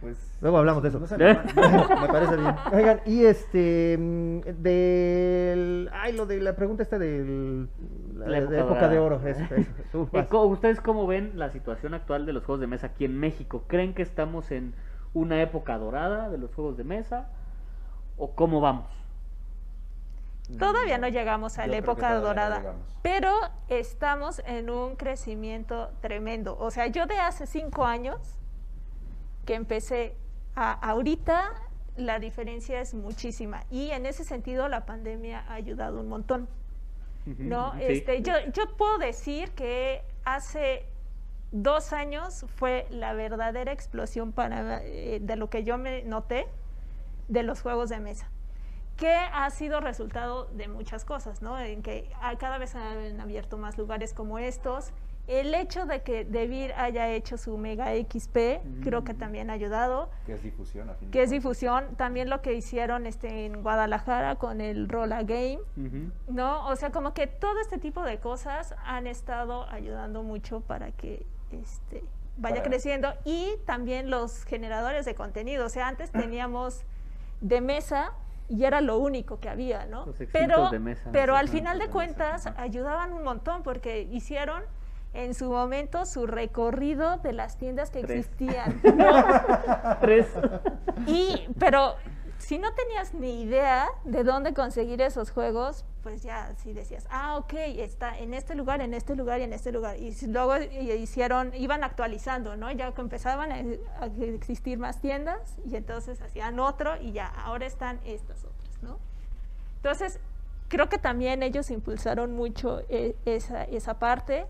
Pues. 0.01 0.17
Luego 0.41 0.57
hablamos 0.57 0.83
de 0.83 0.89
eso. 0.89 0.99
No 0.99 1.07
me 1.07 1.17
Me 2.01 2.07
parece 2.07 2.37
bien. 2.37 2.55
Oigan, 2.71 3.01
y 3.05 3.25
este 3.25 3.97
mm, 3.97 4.39
del 4.61 5.89
ay, 5.93 6.13
lo 6.13 6.25
de 6.25 6.39
la 6.39 6.55
pregunta 6.55 6.83
esta 6.83 6.97
del 6.97 7.69
la, 8.15 8.27
La 8.27 8.37
época 8.39 8.55
de 8.55 8.59
época 8.59 8.87
de 8.87 8.97
dorada. 8.97 9.01
oro, 9.01 9.21
eso, 9.27 9.43
eso. 9.55 9.71
Tú 9.91 10.09
Eh, 10.13 10.27
¿Ustedes 10.31 10.81
cómo 10.81 11.07
ven 11.07 11.33
la 11.35 11.49
situación 11.49 11.93
actual 11.93 12.25
de 12.25 12.33
los 12.33 12.43
juegos 12.45 12.61
de 12.61 12.67
mesa 12.67 12.87
aquí 12.87 13.05
en 13.05 13.17
México? 13.19 13.65
¿Creen 13.67 13.93
que 13.93 14.01
estamos 14.01 14.51
en 14.51 14.73
una 15.13 15.41
época 15.41 15.77
dorada 15.77 16.29
de 16.29 16.37
los 16.37 16.53
juegos 16.53 16.77
de 16.77 16.83
mesa? 16.83 17.29
¿O 18.17 18.35
cómo 18.35 18.61
vamos? 18.61 18.87
Todavía 20.57 20.97
no 20.97 21.07
llegamos 21.07 21.59
a 21.59 21.65
Yo 21.65 21.71
la 21.71 21.77
época 21.77 22.13
no 22.15 22.21
dorada, 22.21 22.73
pero 23.03 23.31
estamos 23.67 24.41
en 24.45 24.69
un 24.69 24.95
crecimiento 24.95 25.91
tremendo. 26.01 26.57
O 26.59 26.71
sea, 26.71 26.87
yo 26.87 27.05
de 27.05 27.19
hace 27.19 27.45
cinco 27.45 27.85
años 27.85 28.38
que 29.49 29.55
empecé 29.55 30.15
a 30.55 30.73
ahorita, 30.73 31.51
la 31.97 32.19
diferencia 32.19 32.81
es 32.81 32.93
muchísima. 32.93 33.63
Y 33.71 33.89
en 33.89 34.05
ese 34.05 34.23
sentido, 34.23 34.67
la 34.67 34.85
pandemia 34.85 35.43
ha 35.47 35.55
ayudado 35.55 36.01
un 36.01 36.07
montón. 36.07 36.47
¿no? 37.25 37.73
Sí. 37.73 37.79
Este, 37.81 38.21
yo, 38.21 38.33
yo 38.53 38.77
puedo 38.77 38.99
decir 38.99 39.49
que 39.53 40.03
hace 40.23 40.85
dos 41.51 41.93
años 41.93 42.45
fue 42.57 42.85
la 42.91 43.13
verdadera 43.13 43.71
explosión 43.71 44.33
para, 44.33 44.83
eh, 44.83 45.17
de 45.19 45.35
lo 45.35 45.49
que 45.49 45.63
yo 45.63 45.79
me 45.79 46.03
noté 46.03 46.45
de 47.27 47.41
los 47.41 47.63
juegos 47.63 47.89
de 47.89 47.99
mesa, 47.99 48.29
que 48.97 49.15
ha 49.15 49.49
sido 49.49 49.79
resultado 49.79 50.45
de 50.53 50.67
muchas 50.67 51.05
cosas, 51.05 51.41
¿no? 51.41 51.59
En 51.59 51.81
que 51.81 52.07
cada 52.37 52.59
vez 52.59 52.75
han 52.75 53.19
abierto 53.19 53.57
más 53.57 53.79
lugares 53.79 54.13
como 54.13 54.37
estos. 54.37 54.91
El 55.29 55.53
hecho 55.53 55.85
de 55.85 56.01
que 56.01 56.25
Devir 56.25 56.73
haya 56.73 57.07
hecho 57.09 57.37
su 57.37 57.55
Mega 57.57 57.93
XP, 57.93 58.61
creo 58.83 59.03
que 59.03 59.13
Mm. 59.13 59.17
también 59.17 59.49
ha 59.51 59.53
ayudado 59.53 60.09
Que 60.25 60.33
es 60.33 60.41
difusión, 60.43 60.89
a 60.89 60.95
fin 60.95 61.07
de 61.09 61.11
que 61.11 61.23
es 61.23 61.29
difusión, 61.29 61.95
también 61.97 62.31
lo 62.31 62.41
que 62.41 62.53
hicieron 62.53 63.05
este, 63.05 63.45
en 63.45 63.61
Guadalajara 63.61 64.35
con 64.37 64.59
el 64.59 64.89
Rolla 64.89 65.21
Game. 65.21 65.59
¿no? 66.27 66.67
O 66.67 66.75
sea, 66.75 66.91
como 66.91 67.13
que 67.13 67.27
todo 67.27 67.59
este 67.61 67.77
tipo 67.77 68.01
de 68.01 68.17
cosas 68.19 68.73
han 68.85 69.05
estado 69.05 69.69
ayudando 69.69 70.23
mucho 70.23 70.61
para 70.61 70.91
que 70.93 71.25
este, 71.51 72.03
vaya 72.37 72.55
Para- 72.57 72.67
creciendo 72.67 73.13
y 73.23 73.51
también 73.67 74.09
los 74.09 74.45
generadores 74.45 75.05
de 75.05 75.13
contenido. 75.13 75.67
O 75.67 75.69
sea, 75.69 75.87
antes 75.87 76.11
teníamos 76.11 76.83
de 77.41 77.61
mesa 77.61 78.13
y 78.47 78.63
era 78.65 78.81
lo 78.81 78.97
único 78.97 79.39
que 79.39 79.47
había, 79.47 79.85
¿no? 79.85 80.07
Los 80.07 80.15
Pero, 80.31 80.71
de 80.71 80.79
mesa. 80.79 81.11
pero 81.11 81.35
al 81.35 81.49
final 81.49 81.77
de 81.77 81.85
mesa, 81.85 81.93
cuentas 81.93 82.47
ayudaban 82.57 83.13
un 83.13 83.23
montón 83.23 83.61
porque 83.61 84.01
hicieron 84.11 84.63
en 85.13 85.33
su 85.33 85.49
momento 85.49 86.05
su 86.05 86.27
recorrido 86.27 87.17
de 87.17 87.33
las 87.33 87.57
tiendas 87.57 87.89
que 87.89 88.01
Tres. 88.01 88.25
existían. 88.27 88.79
Tres. 90.01 90.27
Y, 91.07 91.47
pero 91.59 91.95
si 92.37 92.57
no 92.57 92.73
tenías 92.73 93.13
ni 93.13 93.41
idea 93.41 93.87
de 94.05 94.23
dónde 94.23 94.53
conseguir 94.53 95.01
esos 95.01 95.31
juegos, 95.31 95.85
pues 96.03 96.23
ya 96.23 96.53
sí 96.55 96.73
decías, 96.73 97.05
ah, 97.11 97.37
ok, 97.37 97.53
está 97.53 98.17
en 98.17 98.33
este 98.33 98.55
lugar, 98.55 98.81
en 98.81 98.93
este 98.93 99.15
lugar 99.15 99.41
y 99.41 99.43
en 99.43 99.53
este 99.53 99.71
lugar. 99.71 99.97
Y 99.97 100.13
si- 100.13 100.27
luego 100.27 100.55
hicieron, 100.57 101.53
iban 101.55 101.83
actualizando, 101.83 102.55
¿no? 102.55 102.71
Ya 102.71 102.93
que 102.93 103.01
empezaban 103.01 103.51
a, 103.51 103.55
a 104.03 104.05
existir 104.23 104.77
más 104.79 105.01
tiendas 105.01 105.57
y 105.69 105.75
entonces 105.75 106.21
hacían 106.21 106.59
otro 106.59 106.95
y 107.01 107.11
ya, 107.11 107.27
ahora 107.27 107.65
están 107.65 107.99
estas 108.05 108.45
otras, 108.45 108.81
¿no? 108.83 108.97
Entonces, 109.77 110.19
creo 110.69 110.87
que 110.87 110.97
también 110.97 111.43
ellos 111.43 111.69
impulsaron 111.71 112.33
mucho 112.33 112.81
eh, 112.89 113.15
esa, 113.25 113.63
esa 113.65 113.99
parte 113.99 114.45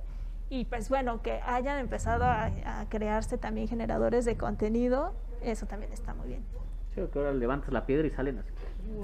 y 0.50 0.66
pues 0.66 0.90
bueno, 0.90 1.22
que 1.22 1.40
hayan 1.46 1.80
empezado 1.80 2.26
a, 2.26 2.46
a 2.46 2.90
crearse 2.90 3.38
también 3.38 3.68
generadores 3.68 4.26
de 4.26 4.38
contenido, 4.38 5.14
eso 5.42 5.66
también 5.66 5.94
está 5.94 6.14
muy 6.14 6.28
bien. 6.28 6.44
Sí, 6.96 7.02
que 7.14 7.20
ahora 7.20 7.34
levantas 7.34 7.72
la 7.72 7.86
piedra 7.86 8.08
y 8.08 8.10
salen 8.10 8.40
así. 8.40 8.52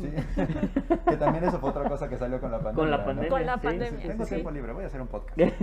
Sí. 0.01 0.09
que 1.07 1.17
también 1.17 1.43
eso 1.43 1.59
fue 1.59 1.69
otra 1.69 1.87
cosa 1.87 2.09
que 2.09 2.17
salió 2.17 2.41
con 2.41 2.49
la 2.51 2.57
pandemia. 2.57 2.81
Con 2.81 2.89
la 2.89 2.97
¿no? 2.97 3.05
pandemia. 3.05 3.29
Con 3.29 3.45
la 3.45 3.53
sí, 3.53 3.59
pandemia. 3.61 4.01
sí, 4.01 4.07
Tengo 4.07 4.25
sí. 4.25 4.29
tiempo 4.33 4.49
libre, 4.51 4.73
voy 4.73 4.83
a 4.83 4.87
hacer 4.87 5.01
un 5.01 5.07
podcast. 5.07 5.37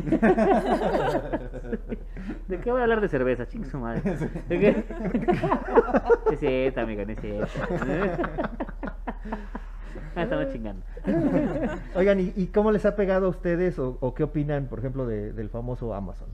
¿De 2.48 2.60
qué 2.60 2.70
voy 2.70 2.80
a 2.80 2.84
hablar 2.84 3.00
de 3.00 3.08
cerveza, 3.08 3.46
ching 3.48 3.64
su 3.64 3.78
madre? 3.78 4.02
¿De 4.48 4.60
qué? 4.60 4.84
Es 6.30 6.38
cierto, 6.38 6.80
amigo, 6.80 7.04
no 7.04 7.12
es 7.12 7.20
cierto. 7.20 7.48
Ah, 10.16 10.22
estamos 10.24 10.52
chingando. 10.52 10.82
Oigan, 11.96 12.20
¿y, 12.20 12.32
y 12.36 12.46
cómo 12.48 12.70
les 12.70 12.84
ha 12.84 12.94
pegado 12.96 13.26
a 13.26 13.30
ustedes 13.30 13.78
o, 13.78 13.96
o 14.00 14.14
qué 14.14 14.22
opinan, 14.24 14.66
por 14.66 14.78
ejemplo, 14.78 15.06
de- 15.06 15.32
del 15.32 15.48
famoso 15.48 15.94
Amazon? 15.94 16.28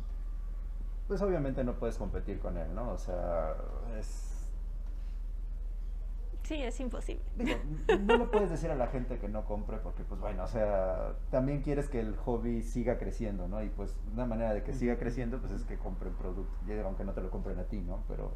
Pues 1.06 1.22
obviamente 1.22 1.64
no 1.64 1.74
puedes 1.74 1.96
competir 1.96 2.38
con 2.38 2.56
él, 2.58 2.74
¿no? 2.74 2.90
O 2.90 2.98
sea, 2.98 3.54
es... 3.98 4.34
Sí, 6.42 6.62
es 6.62 6.80
imposible. 6.80 7.22
Digo, 7.36 7.56
no 8.06 8.16
le 8.16 8.24
puedes 8.24 8.50
decir 8.50 8.70
a 8.70 8.74
la 8.74 8.86
gente 8.86 9.18
que 9.18 9.28
no 9.28 9.44
compre 9.44 9.76
porque, 9.78 10.02
pues 10.02 10.18
bueno, 10.20 10.44
o 10.44 10.48
sea, 10.48 11.12
también 11.30 11.60
quieres 11.60 11.88
que 11.88 12.00
el 12.00 12.16
hobby 12.16 12.62
siga 12.62 12.98
creciendo, 12.98 13.48
¿no? 13.48 13.62
Y 13.62 13.68
pues 13.68 13.94
una 14.14 14.24
manera 14.24 14.54
de 14.54 14.62
que 14.62 14.72
siga 14.72 14.96
creciendo, 14.96 15.38
pues 15.38 15.52
es 15.52 15.64
que 15.64 15.76
compren 15.76 16.14
producto, 16.14 16.50
aunque 16.84 17.04
no 17.04 17.12
te 17.12 17.20
lo 17.20 17.30
compren 17.30 17.58
a 17.58 17.64
ti, 17.64 17.80
¿no? 17.80 17.98
Pero 18.08 18.32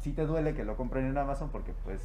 sí 0.00 0.12
te 0.12 0.26
duele 0.26 0.54
que 0.54 0.64
lo 0.64 0.76
compren 0.76 1.06
en 1.06 1.16
Amazon 1.16 1.48
porque, 1.50 1.72
pues, 1.84 2.00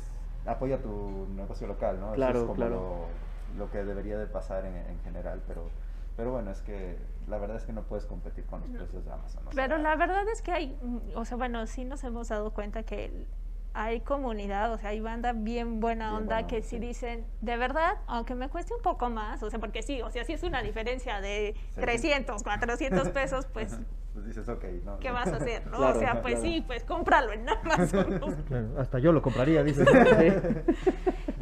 apoya 0.45 0.81
tu 0.81 1.27
negocio 1.35 1.67
local, 1.67 1.99
¿no? 1.99 2.07
Eso 2.07 2.15
Claro, 2.15 2.39
es 2.39 2.45
como 2.45 2.55
claro. 2.55 3.07
Lo, 3.53 3.59
lo 3.65 3.71
que 3.71 3.83
debería 3.83 4.17
de 4.17 4.27
pasar 4.27 4.65
en, 4.65 4.75
en 4.75 4.99
general, 5.03 5.41
pero... 5.47 5.69
Pero 6.17 6.31
bueno, 6.33 6.51
es 6.51 6.59
que 6.61 6.97
la 7.27 7.37
verdad 7.37 7.55
es 7.55 7.63
que 7.63 7.71
no 7.73 7.83
puedes 7.83 8.05
competir 8.05 8.45
con 8.45 8.59
los 8.61 8.69
precios 8.69 9.05
de 9.05 9.11
Amazon. 9.11 9.43
Pero 9.55 9.75
sea, 9.75 9.83
la 9.83 9.95
verdad 9.95 10.23
es 10.31 10.41
que 10.41 10.51
hay, 10.51 10.77
o 11.15 11.23
sea, 11.23 11.37
bueno, 11.37 11.65
sí 11.67 11.85
nos 11.85 12.03
hemos 12.03 12.27
dado 12.27 12.51
cuenta 12.51 12.83
que 12.83 13.05
el- 13.05 13.27
hay 13.73 14.01
comunidad, 14.01 14.73
o 14.73 14.77
sea, 14.77 14.89
hay 14.89 14.99
banda 14.99 15.33
bien 15.33 15.79
buena 15.79 16.09
Bien 16.09 16.23
onda 16.23 16.47
que 16.47 16.61
sí 16.61 16.71
sí. 16.71 16.79
dicen, 16.79 17.25
de 17.41 17.57
verdad, 17.57 17.93
aunque 18.07 18.35
me 18.35 18.49
cueste 18.49 18.73
un 18.73 18.81
poco 18.81 19.09
más, 19.09 19.41
o 19.43 19.49
sea, 19.49 19.59
porque 19.59 19.81
sí, 19.81 20.01
o 20.01 20.09
sea, 20.11 20.25
sí 20.25 20.33
es 20.33 20.43
una 20.43 20.61
diferencia 20.61 21.21
de 21.21 21.55
Sí. 21.71 21.81
300, 21.81 22.43
400 22.43 23.09
pesos, 23.09 23.47
pues, 23.53 23.79
Pues 24.13 24.25
dices, 24.25 24.49
ok, 24.49 24.63
¿no? 24.83 24.99
¿qué 24.99 25.09
vas 25.09 25.27
a 25.31 25.37
hacer? 25.37 25.65
¿no? 25.71 25.77
Claro, 25.77 25.95
o 25.95 25.99
sea, 25.99 26.21
pues 26.21 26.35
claro. 26.39 26.49
sí, 26.49 26.61
pues 26.67 26.83
cómpralo 26.83 27.31
en 27.31 27.47
Amazon. 27.47 28.75
hasta 28.77 28.99
yo 28.99 29.13
lo 29.13 29.21
compraría, 29.21 29.63
dices. 29.63 29.87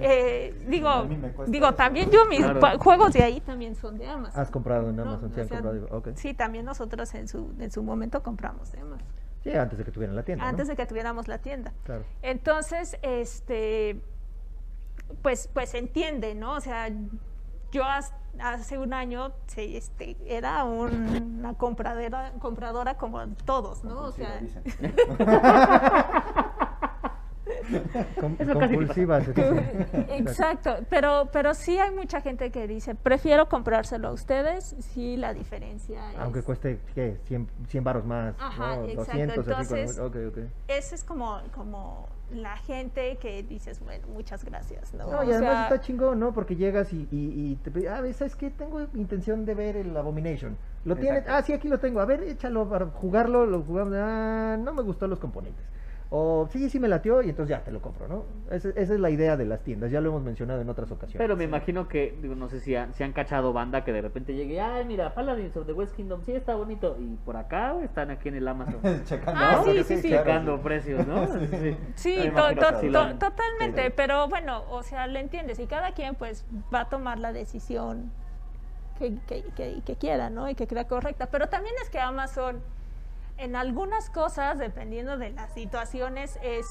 Eh, 0.02 0.56
digo, 0.66 1.10
digo, 1.48 1.74
también 1.74 2.10
yo 2.10 2.26
mis 2.26 2.46
juegos 2.80 3.12
de 3.12 3.22
ahí 3.22 3.42
también 3.42 3.76
son 3.76 3.98
de 3.98 4.08
Amazon. 4.08 4.40
Has 4.42 4.50
comprado 4.50 4.90
en. 4.90 4.98
Amazon, 4.98 5.30
sí 5.36 5.42
han 5.42 5.48
comprado. 5.50 5.74
digo. 5.74 6.04
Sí, 6.16 6.34
también 6.34 6.64
nosotros 6.64 7.14
en 7.16 7.28
su, 7.28 7.54
en 7.60 7.70
su 7.70 7.84
momento 7.84 8.24
compramos 8.24 8.72
de 8.72 8.80
Amazon. 8.80 9.06
Sí, 9.52 9.58
antes 9.58 9.78
de 9.78 9.84
que 9.86 9.92
tuvieran 9.92 10.16
la 10.16 10.24
tienda. 10.24 10.44
¿no? 10.44 10.50
Antes 10.50 10.68
de 10.68 10.76
que 10.76 10.86
tuviéramos 10.86 11.28
la 11.28 11.38
tienda. 11.40 11.74
Claro. 11.84 12.04
Entonces, 12.22 12.98
este, 13.02 14.02
pues, 15.22 15.50
pues 15.54 15.70
se 15.70 15.78
entiende, 15.80 16.36
¿no? 16.36 16.54
O 16.56 16.60
sea, 16.62 16.90
yo 17.72 17.84
hasta 17.84 18.18
hace 18.42 18.78
un 18.78 18.94
año 18.94 19.32
sí, 19.48 19.76
este, 19.76 20.16
era 20.28 20.64
un- 20.64 21.36
una 21.40 21.54
compradera, 21.56 22.32
compradora 22.40 22.96
como 22.98 23.26
todos, 23.46 23.84
¿no? 23.84 24.04
O 24.04 24.12
sea, 24.12 24.38
dicen. 24.38 24.64
Com- 28.20 28.36
Eso 28.40 28.54
casi 28.60 28.72
ni 28.72 28.78
compulsivas. 28.78 29.28
Exacto, 30.10 30.78
pero, 30.90 31.30
pero 31.32 31.54
sí 31.54 31.78
hay 31.78 31.92
mucha 31.92 32.22
gente 32.22 32.52
que 32.52 32.68
dice, 32.68 32.96
prefiero 32.96 33.48
comprárselo 33.50 34.10
a 34.10 34.12
ustedes, 34.12 34.76
sí 34.80 35.18
la 35.18 35.34
diferencia 35.34 36.12
es... 36.12 36.18
Aunque 36.20 36.42
cueste, 36.44 36.80
¿qué? 36.96 37.18
100, 37.26 37.48
100 37.68 37.84
baros 37.84 38.06
más, 38.06 38.36
Ajá, 38.40 38.76
¿no? 38.78 38.86
exacto, 38.86 39.04
200, 39.12 39.48
así 39.48 39.74
entonces- 39.76 40.00
ok. 40.00 40.38
Ese 40.68 40.96
es 40.96 41.04
como, 41.04 41.40
como 41.56 42.08
la 42.32 42.58
gente 42.58 43.18
que 43.18 43.42
dices, 43.44 43.80
bueno, 43.80 44.08
muchas 44.14 44.46
gracias, 44.46 44.94
¿no? 44.94 45.06
No, 45.10 45.24
y 45.24 45.30
O 45.30 45.32
además 45.32 45.40
sea, 45.40 45.64
está 45.64 45.82
chingón, 45.82 46.20
¿no? 46.20 46.34
Porque 46.34 46.56
llegas 46.56 46.94
y, 46.94 47.08
y, 47.12 47.52
y 47.52 47.56
te 47.64 47.72
pide, 47.72 47.90
ah, 47.90 48.02
¿sabes 48.14 48.36
qué? 48.36 48.50
Tengo 48.52 48.82
intención 48.94 49.46
de 49.46 49.56
ver 49.56 49.76
el 49.78 49.96
Abomination. 49.98 50.56
¿Lo 50.86 50.96
tienes? 50.96 51.26
Ah, 51.28 51.42
sí, 51.42 51.54
aquí 51.54 51.68
lo 51.68 51.80
tengo. 51.80 52.00
A 52.00 52.06
ver, 52.06 52.24
échalo 52.24 52.70
para 52.70 52.86
jugarlo. 52.86 53.46
Lo 53.46 53.62
jugamos. 53.64 53.94
Ah, 53.98 54.56
no 54.58 54.74
me 54.74 54.82
gustó 54.82 55.08
los 55.08 55.20
componentes. 55.20 55.66
O 56.12 56.48
sí, 56.52 56.72
sí 56.72 56.80
me 56.80 56.88
latió 56.88 57.22
y 57.22 57.30
entonces 57.30 57.56
ya 57.56 57.64
te 57.64 57.72
lo 57.72 57.84
compro, 57.84 58.08
¿no? 58.08 58.24
Esa, 58.50 58.70
esa 58.70 58.96
es 58.96 59.00
la 59.00 59.12
idea 59.12 59.38
de 59.38 59.46
las 59.46 59.62
tiendas. 59.62 59.92
Ya 59.92 60.02
lo 60.02 60.10
hemos 60.10 60.24
mencionado 60.24 60.60
en 60.60 60.68
otras 60.68 60.90
ocasiones. 60.90 61.20
Pero 61.20 61.38
me 61.38 61.44
imagino 61.44 61.88
que, 61.88 62.18
digo, 62.20 62.34
no 62.34 62.50
sé 62.50 62.60
si, 62.62 62.76
han- 62.76 62.96
si 62.96 63.04
han 63.04 63.14
cachado 63.14 63.54
banda 63.54 63.84
que 63.84 63.94
de 63.94 64.02
repente 64.02 64.34
llegue, 64.34 64.60
ay, 64.60 64.86
mira, 64.86 65.14
Paladins 65.14 65.56
of 65.56 65.68
the 65.68 65.74
West 65.74 65.96
Kingdom, 65.96 66.24
sí 66.24 66.32
está 66.32 66.56
bonito. 66.56 66.98
Y 67.00 67.16
por 67.24 67.38
acá 67.38 67.76
están 67.84 68.10
aquí 68.10 68.30
en 68.30 68.36
el 68.38 68.48
Amazon 68.48 68.80
Checando. 69.06 69.40
Ah, 69.40 69.62
sí, 69.64 69.84
sí, 69.84 69.98
sí. 69.98 70.10
checando 70.10 70.58
sí. 70.58 70.64
precios, 70.64 71.06
¿no? 71.06 71.28
Sí. 71.96 72.18
To- 72.36 72.56
to- 72.56 72.80
to- 72.92 73.16
totalmente, 73.20 73.86
Sí. 73.86 73.94
pero 73.96 74.28
bueno, 74.30 74.64
o 74.72 74.82
sea, 74.82 75.06
lo 75.06 75.20
entiendes 75.20 75.60
y 75.60 75.68
cada 75.68 75.92
quien 75.92 76.16
pues 76.16 76.44
va 76.74 76.82
a 76.82 76.90
tomar 76.90 77.20
la 77.20 77.34
decisión 77.34 78.12
que, 78.98 79.16
que, 79.28 79.44
que- 79.56 79.82
que 79.86 79.96
quiera, 79.96 80.32
¿no? 80.32 80.50
Y 80.50 80.56
que 80.56 80.66
crea 80.66 80.86
correcta. 80.86 81.28
Pero 81.28 81.50
también 81.50 81.76
es 81.84 81.90
que 81.92 82.00
Amazon, 82.00 82.62
en 83.40 83.56
algunas 83.56 84.10
cosas, 84.10 84.60
dependiendo 84.60 85.18
de 85.18 85.32
las 85.32 85.54
situaciones, 85.54 86.38
es 86.44 86.66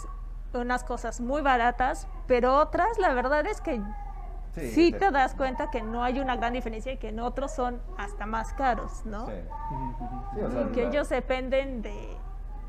unas 0.52 0.84
cosas 0.84 1.20
muy 1.20 1.42
baratas, 1.42 2.06
pero 2.26 2.56
otras, 2.56 2.98
la 2.98 3.12
verdad 3.14 3.46
es 3.46 3.60
que 3.60 3.80
sí, 4.54 4.70
Sí, 4.70 4.92
te 4.92 5.10
das 5.10 5.34
cuenta 5.34 5.70
que 5.70 5.82
no 5.82 6.02
hay 6.02 6.20
una 6.20 6.36
gran 6.36 6.52
diferencia 6.52 6.92
y 6.92 6.96
que 6.98 7.08
en 7.08 7.20
otros 7.20 7.52
son 7.54 7.80
hasta 7.96 8.26
más 8.26 8.52
caros, 8.52 9.04
¿no? 9.04 9.26
Sí. 9.26 9.32
Sí, 10.34 10.40
o 10.42 10.50
sea, 10.50 10.62
Y 10.62 10.64
que 10.72 10.86
ellos 10.86 11.08
dependen 11.08 11.82
de, 11.82 12.16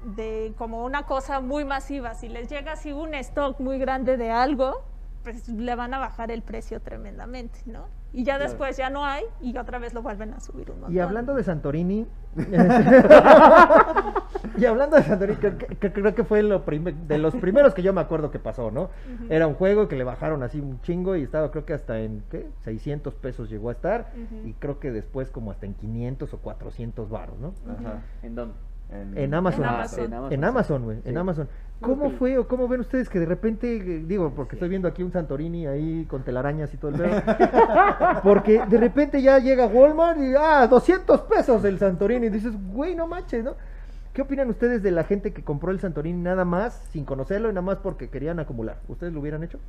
de 0.04 0.54
como 0.58 0.84
una 0.86 1.06
cosa 1.06 1.41
muy 1.41 1.66
masiva. 1.66 2.16
Si 2.16 2.30
les 2.30 2.47
llega 2.50 2.74
así 2.74 2.91
un 2.91 3.14
stock 3.16 3.60
muy 3.60 3.80
grande 3.80 4.18
de 4.18 4.32
algo, 4.32 4.84
pues 5.24 5.47
le 5.50 5.76
van 5.76 5.93
a 5.93 6.00
bajar 6.00 6.32
el 6.32 6.41
precio 6.41 6.82
tremendamente, 6.82 7.60
¿no? 7.66 7.88
Y 8.12 8.24
ya 8.24 8.39
después 8.39 8.76
ya 8.78 8.89
no 8.89 9.05
hay 9.05 9.24
y 9.41 9.55
otra 9.57 9.78
vez 9.80 9.93
lo 9.93 10.01
vuelven 10.01 10.34
a 10.34 10.39
subir 10.39 10.72
un 10.72 10.80
montón. 10.80 10.93
Y 10.93 10.99
hablando 10.99 11.36
de 11.36 11.43
Santorini, 11.43 12.07
y 14.57 14.66
hablando 14.66 14.95
de 14.97 15.03
Santorini, 15.03 15.38
que, 15.39 15.55
que- 15.57 15.76
que 15.76 15.93
creo 15.93 16.16
que 16.16 16.24
fue 16.24 16.41
lo 16.43 16.60
de 16.60 17.18
los 17.18 17.36
primeros 17.36 17.74
que 17.74 17.82
yo 17.82 17.93
me 17.93 18.01
acuerdo 18.01 18.32
que 18.32 18.39
pasó, 18.39 18.72
¿no? 18.72 18.89
Era 19.30 19.47
un 19.47 19.53
juego 19.53 19.88
que 19.88 19.95
le 19.95 20.03
bajaron 20.03 20.43
así 20.43 20.60
un 20.60 20.82
chingo 20.82 21.16
y 21.16 21.24
estaba 21.24 21.51
creo 21.51 21.66
que 21.66 21.74
hasta 21.74 21.99
en, 21.99 22.24
¿qué? 22.30 22.47
600 22.64 23.14
pesos 23.16 23.49
llegó 23.49 23.70
a 23.70 23.74
estar 23.74 24.12
y 24.45 24.53
creo 24.53 24.80
que 24.80 24.91
después 24.91 25.30
como 25.30 25.51
hasta 25.51 25.66
en 25.66 25.74
500 25.76 26.34
o 26.34 26.38
400 26.39 27.10
baros, 27.10 27.38
¿no? 27.39 27.53
Ajá. 27.72 28.01
¿En 28.24 28.36
dónde? 28.36 28.53
En. 28.55 28.68
En 28.92 29.34
Amazon. 29.34 29.64
En 29.64 29.70
Amazon. 29.70 30.34
En 30.34 30.44
Amazon, 30.44 30.84
güey, 30.84 30.98
en. 31.06 31.18
Amazon. 31.18 31.48
¿Cómo 31.80 32.10
fue 32.12 32.38
o 32.38 32.48
cómo 32.48 32.68
ven 32.68 32.82
ustedes 32.82 33.08
que 33.08 33.20
de 33.20 33.26
repente, 33.26 33.80
digo, 34.06 34.34
porque 34.36 34.56
estoy 34.56 34.68
viendo 34.68 34.88
aquí 34.88 35.02
un 35.04 35.12
Santorini 35.14 35.66
ahí 35.68 36.06
con 36.10 36.24
telarañas 36.24 36.74
y 36.74 36.78
todo 36.78 36.92
el 36.92 36.98
pedo, 37.02 37.22
porque 38.24 38.66
de 38.66 38.78
repente 38.78 39.22
ya 39.22 39.40
llega 39.40 39.68
Walmart 39.68 40.20
y, 40.20 40.34
ah, 40.38 40.68
200 40.68 41.22
pesos 41.22 41.64
el 41.64 41.80
Santorini, 41.80 42.26
y 42.28 42.30
dices, 42.30 42.54
güey, 42.74 42.96
no 42.96 43.08
manches, 43.08 43.44
¿no? 43.46 43.54
¿Qué 44.12 44.24
opinan 44.24 44.50
ustedes 44.50 44.84
de 44.84 44.92
la 44.92 45.04
gente 45.06 45.32
que 45.32 45.44
compró 45.44 45.72
el 45.72 45.80
Santorini 45.80 46.22
nada 46.22 46.44
más, 46.44 46.74
sin 46.92 47.06
conocerlo 47.06 47.48
y 47.50 47.54
nada 47.54 47.62
más 47.62 47.78
porque 47.78 48.10
querían 48.10 48.40
acumular? 48.40 48.78
¿Ustedes 48.90 49.14
lo 49.14 49.22
hubieran 49.22 49.44
hecho? 49.44 49.60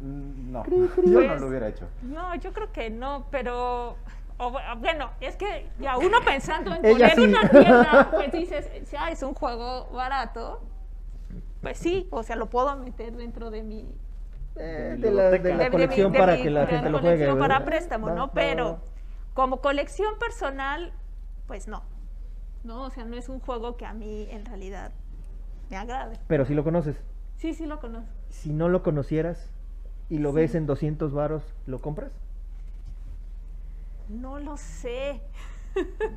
Mm, 0.00 0.52
No, 0.52 0.62
Cri, 0.62 0.88
cri. 0.94 1.10
yo 1.10 1.20
no 1.26 1.36
lo 1.36 1.48
hubiera 1.48 1.68
hecho. 1.68 1.86
No, 2.02 2.34
yo 2.36 2.52
creo 2.52 2.72
que 2.72 2.88
no, 2.88 3.26
pero 3.30 3.96
o 4.38 4.52
bu- 4.52 4.78
bueno, 4.80 5.10
es 5.20 5.36
que 5.36 5.68
ya 5.80 5.96
uno 5.98 6.18
pensando 6.24 6.74
en 6.74 6.84
Ella 6.84 7.10
poner 7.10 7.14
sí. 7.16 7.24
una 7.24 7.48
tienda, 7.50 8.08
pues 8.14 8.32
dices, 8.32 8.90
ya 8.90 9.10
es 9.10 9.22
un 9.22 9.34
juego 9.34 9.88
barato, 9.92 10.60
pues 11.60 11.78
sí, 11.78 12.08
o 12.10 12.22
sea, 12.22 12.36
lo 12.36 12.46
puedo 12.46 12.74
meter 12.76 13.16
dentro 13.16 13.50
de 13.50 13.62
mi 13.62 13.84
Eh, 14.56 14.96
de, 14.98 15.10
la, 15.12 15.30
de 15.30 15.38
biblioteca. 15.38 15.48
la 15.50 15.56
de- 15.58 15.64
de 15.64 15.70
colección 15.70 16.10
mi- 16.10 16.12
de 16.16 16.18
para 16.20 16.36
mi- 16.36 16.42
que 16.42 16.50
la 16.50 16.60
de 16.60 16.66
gente 16.68 16.90
lo 16.90 17.00
colección 17.00 17.28
juegue. 17.30 17.40
para 17.40 17.54
¿verdad? 17.58 17.66
préstamo, 17.66 18.06
Va, 18.08 18.14
¿no? 18.14 18.26
va, 18.28 18.32
Pero 18.32 18.64
va. 18.72 18.78
como 19.34 19.60
colección 19.60 20.18
personal, 20.18 20.92
pues 21.46 21.68
no. 21.68 21.82
No, 22.64 22.82
o 22.84 22.90
sea, 22.90 23.04
no 23.04 23.16
es 23.16 23.28
un 23.28 23.38
juego 23.40 23.76
que 23.76 23.86
a 23.86 23.94
mí 23.94 24.26
en 24.30 24.44
realidad 24.44 24.92
me 25.70 25.76
agrade. 25.76 26.18
Pero 26.26 26.44
si 26.44 26.54
lo 26.54 26.64
conoces. 26.64 27.00
Sí, 27.36 27.54
sí 27.54 27.66
lo 27.66 27.78
conozco. 27.80 28.10
Si 28.30 28.52
no 28.52 28.68
lo 28.68 28.82
conocieras 28.82 29.50
y 30.08 30.18
lo 30.18 30.30
Sí. 30.30 30.36
ves 30.36 30.54
en 30.56 30.66
200 30.66 31.12
varos, 31.12 31.42
¿lo 31.66 31.80
compras? 31.80 32.10
No 34.08 34.38
lo 34.38 34.56
sé. 34.56 35.20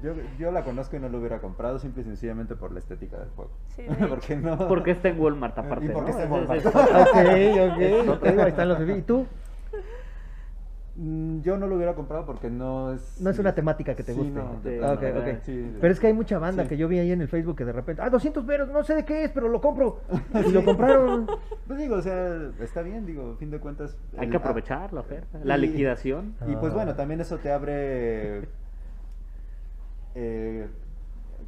Yo, 0.02 0.14
yo 0.40 0.52
la 0.52 0.64
conozco 0.64 0.96
y 0.96 1.00
no 1.00 1.10
lo 1.10 1.20
hubiera 1.20 1.40
comprado 1.40 1.78
simple 1.78 2.02
y 2.02 2.06
sencillamente 2.06 2.56
por 2.56 2.72
la 2.72 2.80
estética 2.80 3.18
del 3.18 3.30
juego. 3.30 3.52
Sí, 3.76 3.84
de 3.88 3.94
hecho. 3.94 4.10
porque 4.10 4.36
no. 4.36 4.58
Porque 4.68 4.92
está 4.92 5.10
en 5.10 5.20
Walmart 5.20 5.58
aparte. 5.58 5.86
Y 5.86 5.90
porque 5.90 6.12
¿no? 6.12 6.18
está 6.18 6.24
en 6.24 6.32
Walmart. 6.32 6.66
ok. 6.66 8.10
ok, 8.10 8.26
ahí 8.40 8.50
están 8.50 8.70
los 8.70 8.90
¿Y 8.90 9.02
tú? 9.02 9.28
Mm, 10.96 11.40
Yo 11.42 11.58
no 11.58 11.68
lo 11.68 11.78
hubiera 11.78 11.96
comprado 11.96 12.26
porque 12.26 12.50
no 12.50 12.92
es. 12.92 13.22
No 13.22 13.30
es 13.30 13.40
una 13.40 13.56
temática 13.56 13.96
que 13.96 14.04
te 14.04 14.14
Sí, 14.14 14.20
guste. 14.20 14.34
no, 14.40 14.60
de 14.62 15.40
Sí, 15.46 15.72
Pero 15.80 15.94
es 15.94 16.00
que 16.02 16.08
hay 16.08 16.14
mucha 16.14 16.38
banda 16.38 16.64
sí. 16.64 16.70
que 16.70 16.78
yo 16.78 16.90
vi 16.90 17.00
ahí 17.00 17.12
en 17.14 17.22
el 17.22 17.30
Facebook 17.30 17.56
que 17.56 17.64
de 17.66 17.72
repente, 17.72 18.02
ah, 18.02 18.10
200 18.10 18.46
veros, 18.46 18.70
no 18.70 18.84
sé 18.84 18.96
de 18.96 19.06
qué 19.06 19.24
es, 19.24 19.32
pero 19.32 19.48
lo 19.48 19.62
compro. 19.62 20.02
Y 20.46 20.52
lo 20.52 20.66
compraron. 20.66 21.28
Pues 21.66 21.80
digo, 21.80 21.96
o 21.96 22.02
sea, 22.02 22.52
está 22.60 22.82
bien, 22.82 23.06
digo, 23.06 23.32
a 23.32 23.38
fin 23.38 23.50
de 23.52 23.60
cuentas. 23.60 23.98
Hay 24.18 24.26
el- 24.26 24.32
que 24.32 24.38
ah, 24.38 24.40
aprovechar 24.42 24.92
la 24.92 25.00
oferta, 25.00 25.40
la 25.44 25.58
y- 25.58 25.62
liquidación. 25.62 26.36
Y 26.46 26.56
pues 26.58 26.74
Ah. 26.74 26.76
bueno, 26.76 26.94
también 26.96 27.22
eso 27.22 27.38
te 27.38 27.52
abre. 27.52 28.50
eh, 30.16 30.68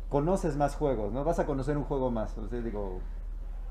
conoces 0.07 0.55
más 0.55 0.75
juegos, 0.75 1.11
¿no? 1.11 1.23
Vas 1.25 1.39
a 1.39 1.45
conocer 1.45 1.75
un 1.77 1.83
juego 1.83 2.11
más. 2.11 2.37
O 2.37 2.47
sea, 2.47 2.61
digo. 2.61 2.99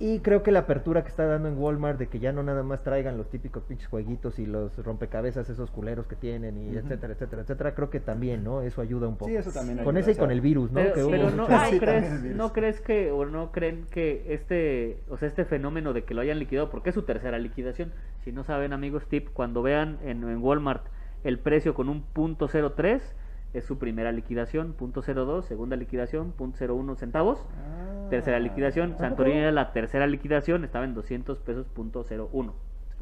Y 0.02 0.18
creo 0.18 0.42
que 0.42 0.50
la 0.50 0.58
apertura 0.58 1.04
que 1.04 1.10
está 1.10 1.26
dando 1.26 1.48
en 1.48 1.56
Walmart 1.56 1.96
de 1.96 2.08
que 2.08 2.18
ya 2.18 2.32
no 2.32 2.42
nada 2.42 2.64
más 2.64 2.82
traigan 2.82 3.16
los 3.16 3.30
típicos 3.30 3.62
pinches 3.62 3.86
jueguitos 3.86 4.40
y 4.40 4.46
los 4.46 4.76
rompecabezas 4.84 5.48
esos 5.48 5.70
culeros 5.70 6.08
que 6.08 6.16
tienen 6.16 6.58
y 6.58 6.76
etcétera, 6.76 7.12
etcétera, 7.12 7.42
etcétera, 7.42 7.74
creo 7.76 7.88
que 7.88 8.00
también, 8.00 8.42
¿no? 8.42 8.62
Eso 8.62 8.80
ayuda 8.80 9.06
un 9.06 9.14
poco. 9.14 9.30
Sí, 9.30 9.36
eso 9.36 9.52
también 9.52 9.78
Con 9.84 9.96
ayuda, 9.96 10.00
ese 10.00 10.10
y 10.10 10.12
o 10.12 10.14
sea, 10.16 10.22
con 10.24 10.32
el 10.32 10.40
virus, 10.40 10.72
¿no? 10.72 10.80
Pero, 10.80 10.94
Que 10.94 11.04
pero 11.04 11.30
no, 11.30 11.46
Sí, 11.70 11.78
crees, 11.78 12.22
no 12.24 12.52
crees 12.52 12.80
que 12.80 13.12
o 13.12 13.24
no 13.26 13.52
creen 13.52 13.86
que 13.92 14.24
este, 14.34 14.98
o 15.08 15.18
sea, 15.18 15.28
este 15.28 15.44
fenómeno 15.44 15.92
de 15.92 16.02
que 16.02 16.14
lo 16.14 16.22
hayan 16.22 16.40
liquidado, 16.40 16.68
porque 16.68 16.88
es 16.88 16.94
su 16.94 17.02
tercera 17.02 17.38
liquidación. 17.38 17.92
Si 18.24 18.32
no 18.32 18.42
saben, 18.42 18.72
amigos, 18.72 19.06
tip, 19.06 19.28
cuando 19.32 19.62
vean 19.62 19.98
en, 20.02 20.24
en 20.24 20.42
Walmart 20.42 20.84
el 21.22 21.38
precio 21.38 21.74
con 21.74 21.88
un 21.88 22.02
punto 22.02 22.48
03 22.48 23.14
es 23.54 23.64
su 23.64 23.78
primera 23.78 24.10
liquidación, 24.10 24.72
punto 24.72 25.02
02, 25.02 25.44
segunda 25.46 25.76
liquidación, 25.76 26.32
punto 26.32 26.58
01 26.64 26.96
centavos, 26.96 27.44
Ah. 27.56 28.01
Tercera 28.16 28.38
liquidación, 28.38 28.92
¿A 28.92 28.98
Santorini 28.98 29.38
era 29.38 29.52
la 29.52 29.72
tercera 29.72 30.06
liquidación, 30.06 30.64
estaba 30.64 30.84
en 30.84 30.94
200 30.94 31.38
pesos, 31.38 31.66
punto 31.68 32.04
01. 32.04 32.52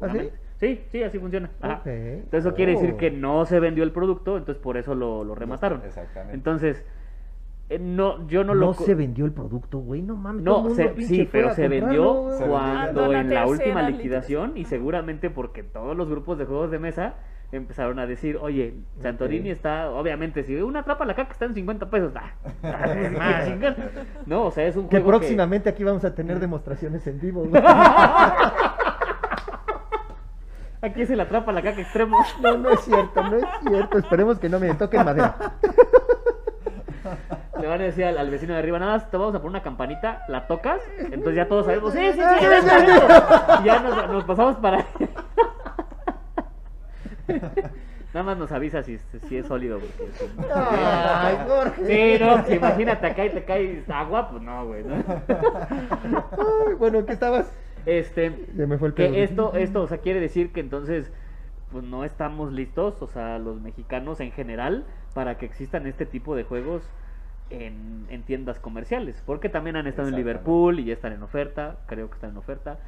¿Ah, 0.01 0.09
sí? 0.09 0.29
Sí, 0.55 0.81
sí, 0.91 1.03
así 1.03 1.19
funciona. 1.19 1.49
Ajá. 1.61 1.81
Entonces 1.85 2.45
eso 2.45 2.53
quiere 2.55 2.71
decir 2.73 2.91
Oh. 2.93 2.97
que 2.97 3.11
no 3.11 3.45
se 3.45 3.59
vendió 3.59 3.83
el 3.83 3.91
producto, 3.91 4.37
entonces 4.37 4.61
por 4.63 4.77
eso 4.77 4.95
lo, 4.95 5.23
lo 5.23 5.35
remataron. 5.35 5.81
Exactamente. 5.85 6.33
Entonces, 6.35 6.83
eh, 7.69 7.77
no, 7.79 8.27
yo 8.27 8.43
no, 8.43 8.53
No, 8.55 8.61
lo... 8.61 8.73
co- 8.73 8.83
se 8.85 8.95
vendió 8.95 9.25
el 9.25 9.31
producto, 9.31 9.79
güey, 9.79 10.01
no 10.01 10.15
mames. 10.15 10.43
No, 10.43 10.69
se- 10.71 10.93
sí, 11.01 11.27
pero 11.31 11.53
se 11.53 11.67
vendió. 11.67 12.31
Se 12.37 12.45
cuando 12.45 13.11
la 13.11 13.19
en 13.21 13.33
la 13.33 13.47
última 13.47 13.81
liquidación 13.89 14.53
y 14.55 14.65
seguramente 14.65 15.29
porque 15.29 15.61
todos 15.63 15.95
los 15.95 16.09
grupos 16.09 16.37
de 16.37 16.45
juegos 16.45 16.71
de 16.71 16.79
mesa 16.79 17.15
empezaron 17.51 17.99
a 17.99 18.05
decir, 18.07 18.37
oye, 18.41 18.75
Santorini 19.01 19.49
está, 19.49 19.89
obviamente, 19.91 20.43
si 20.43 20.55
una 20.55 20.79
atrapa 20.79 21.05
la 21.05 21.15
caca 21.15 21.31
está 21.31 21.45
en 21.45 21.53
50 21.53 21.89
pesos, 21.89 22.13
ah, 22.15 22.31
ah, 22.63 23.41
chingar. 23.45 23.75
no, 24.25 24.43
o 24.45 24.51
sea, 24.51 24.65
es 24.67 24.75
un 24.75 24.87
Que 24.87 24.97
juego 24.97 25.19
próximamente 25.19 25.69
aquí 25.69 25.83
vamos 25.83 26.05
a 26.05 26.15
tener 26.15 26.39
demostraciones 26.39 27.05
en 27.07 27.19
vivo. 27.19 27.43
güey. 27.45 27.61
Aquí 30.83 31.05
se 31.05 31.15
la 31.15 31.23
atrapa 31.23 31.51
la 31.51 31.61
caca 31.61 31.79
extremo. 31.79 32.17
No, 32.41 32.57
no 32.57 32.71
es 32.71 32.79
cierto, 32.79 33.21
no 33.21 33.37
es 33.37 33.45
cierto. 33.67 33.99
Esperemos 33.99 34.39
que 34.39 34.49
no 34.49 34.59
me 34.59 34.73
toquen 34.73 35.05
madera. 35.05 35.35
Le 37.59 37.67
van 37.67 37.81
a 37.81 37.83
decir 37.83 38.05
al, 38.05 38.17
al 38.17 38.31
vecino 38.31 38.53
de 38.53 38.59
arriba, 38.59 38.79
nada 38.79 38.93
más 38.93 39.11
te 39.11 39.15
vamos 39.15 39.35
a 39.35 39.37
poner 39.37 39.51
una 39.51 39.61
campanita, 39.61 40.23
la 40.27 40.47
tocas, 40.47 40.81
entonces 40.97 41.35
ya 41.35 41.47
todos 41.47 41.67
sabemos, 41.67 41.93
sí, 41.93 41.99
sí, 41.99 42.13
sí, 42.13 42.19
es 42.45 42.63
correcto". 42.63 43.61
Y 43.61 43.65
ya 43.65 43.79
nos, 43.79 44.09
nos 44.09 44.23
pasamos 44.23 44.55
para... 44.55 44.83
Nada 48.13 48.25
más 48.25 48.37
nos 48.37 48.51
avisa 48.51 48.83
si, 48.83 48.97
si 49.29 49.37
es 49.37 49.45
sólido. 49.47 49.79
Porque, 49.79 50.11
si- 50.17 50.25
Ay, 50.53 51.37
Jorge. 51.47 52.17
Sí, 52.17 52.23
no, 52.23 52.43
si 52.45 52.53
imagínate 52.55 53.07
acá 53.07 53.25
y 53.25 53.29
te 53.29 53.43
cae 53.45 53.83
agua, 53.87 54.29
pues 54.29 54.41
no, 54.43 54.65
güey. 54.65 54.83
¿no? 54.83 54.95
Ay, 55.27 56.73
bueno, 56.77 57.05
¿qué 57.05 57.13
estabas? 57.13 57.57
Este, 57.85 58.45
Se 58.55 58.67
me 58.67 58.77
fue 58.77 58.89
el 58.89 58.93
que 58.93 59.23
esto, 59.23 59.53
esto, 59.55 59.81
o 59.83 59.87
sea, 59.87 59.99
quiere 59.99 60.19
decir 60.19 60.51
que 60.51 60.59
entonces 60.59 61.11
pues 61.71 61.85
no 61.85 62.03
estamos 62.03 62.51
listos, 62.51 63.01
o 63.01 63.07
sea, 63.07 63.39
los 63.39 63.61
mexicanos 63.61 64.19
en 64.19 64.31
general, 64.33 64.85
para 65.13 65.37
que 65.37 65.45
existan 65.45 65.87
este 65.87 66.05
tipo 66.05 66.35
de 66.35 66.43
juegos 66.43 66.83
en, 67.49 68.05
en 68.09 68.23
tiendas 68.23 68.59
comerciales. 68.59 69.23
Porque 69.25 69.47
también 69.47 69.77
han 69.77 69.87
estado 69.87 70.09
en. 70.09 70.15
Liverpool 70.15 70.79
y 70.79 70.83
ya 70.85 70.93
están 70.93 71.13
en 71.13 71.23
oferta, 71.23 71.77
creo 71.87 72.09
que 72.09 72.15
están 72.15 72.31
en 72.31 72.37
oferta. 72.37 72.79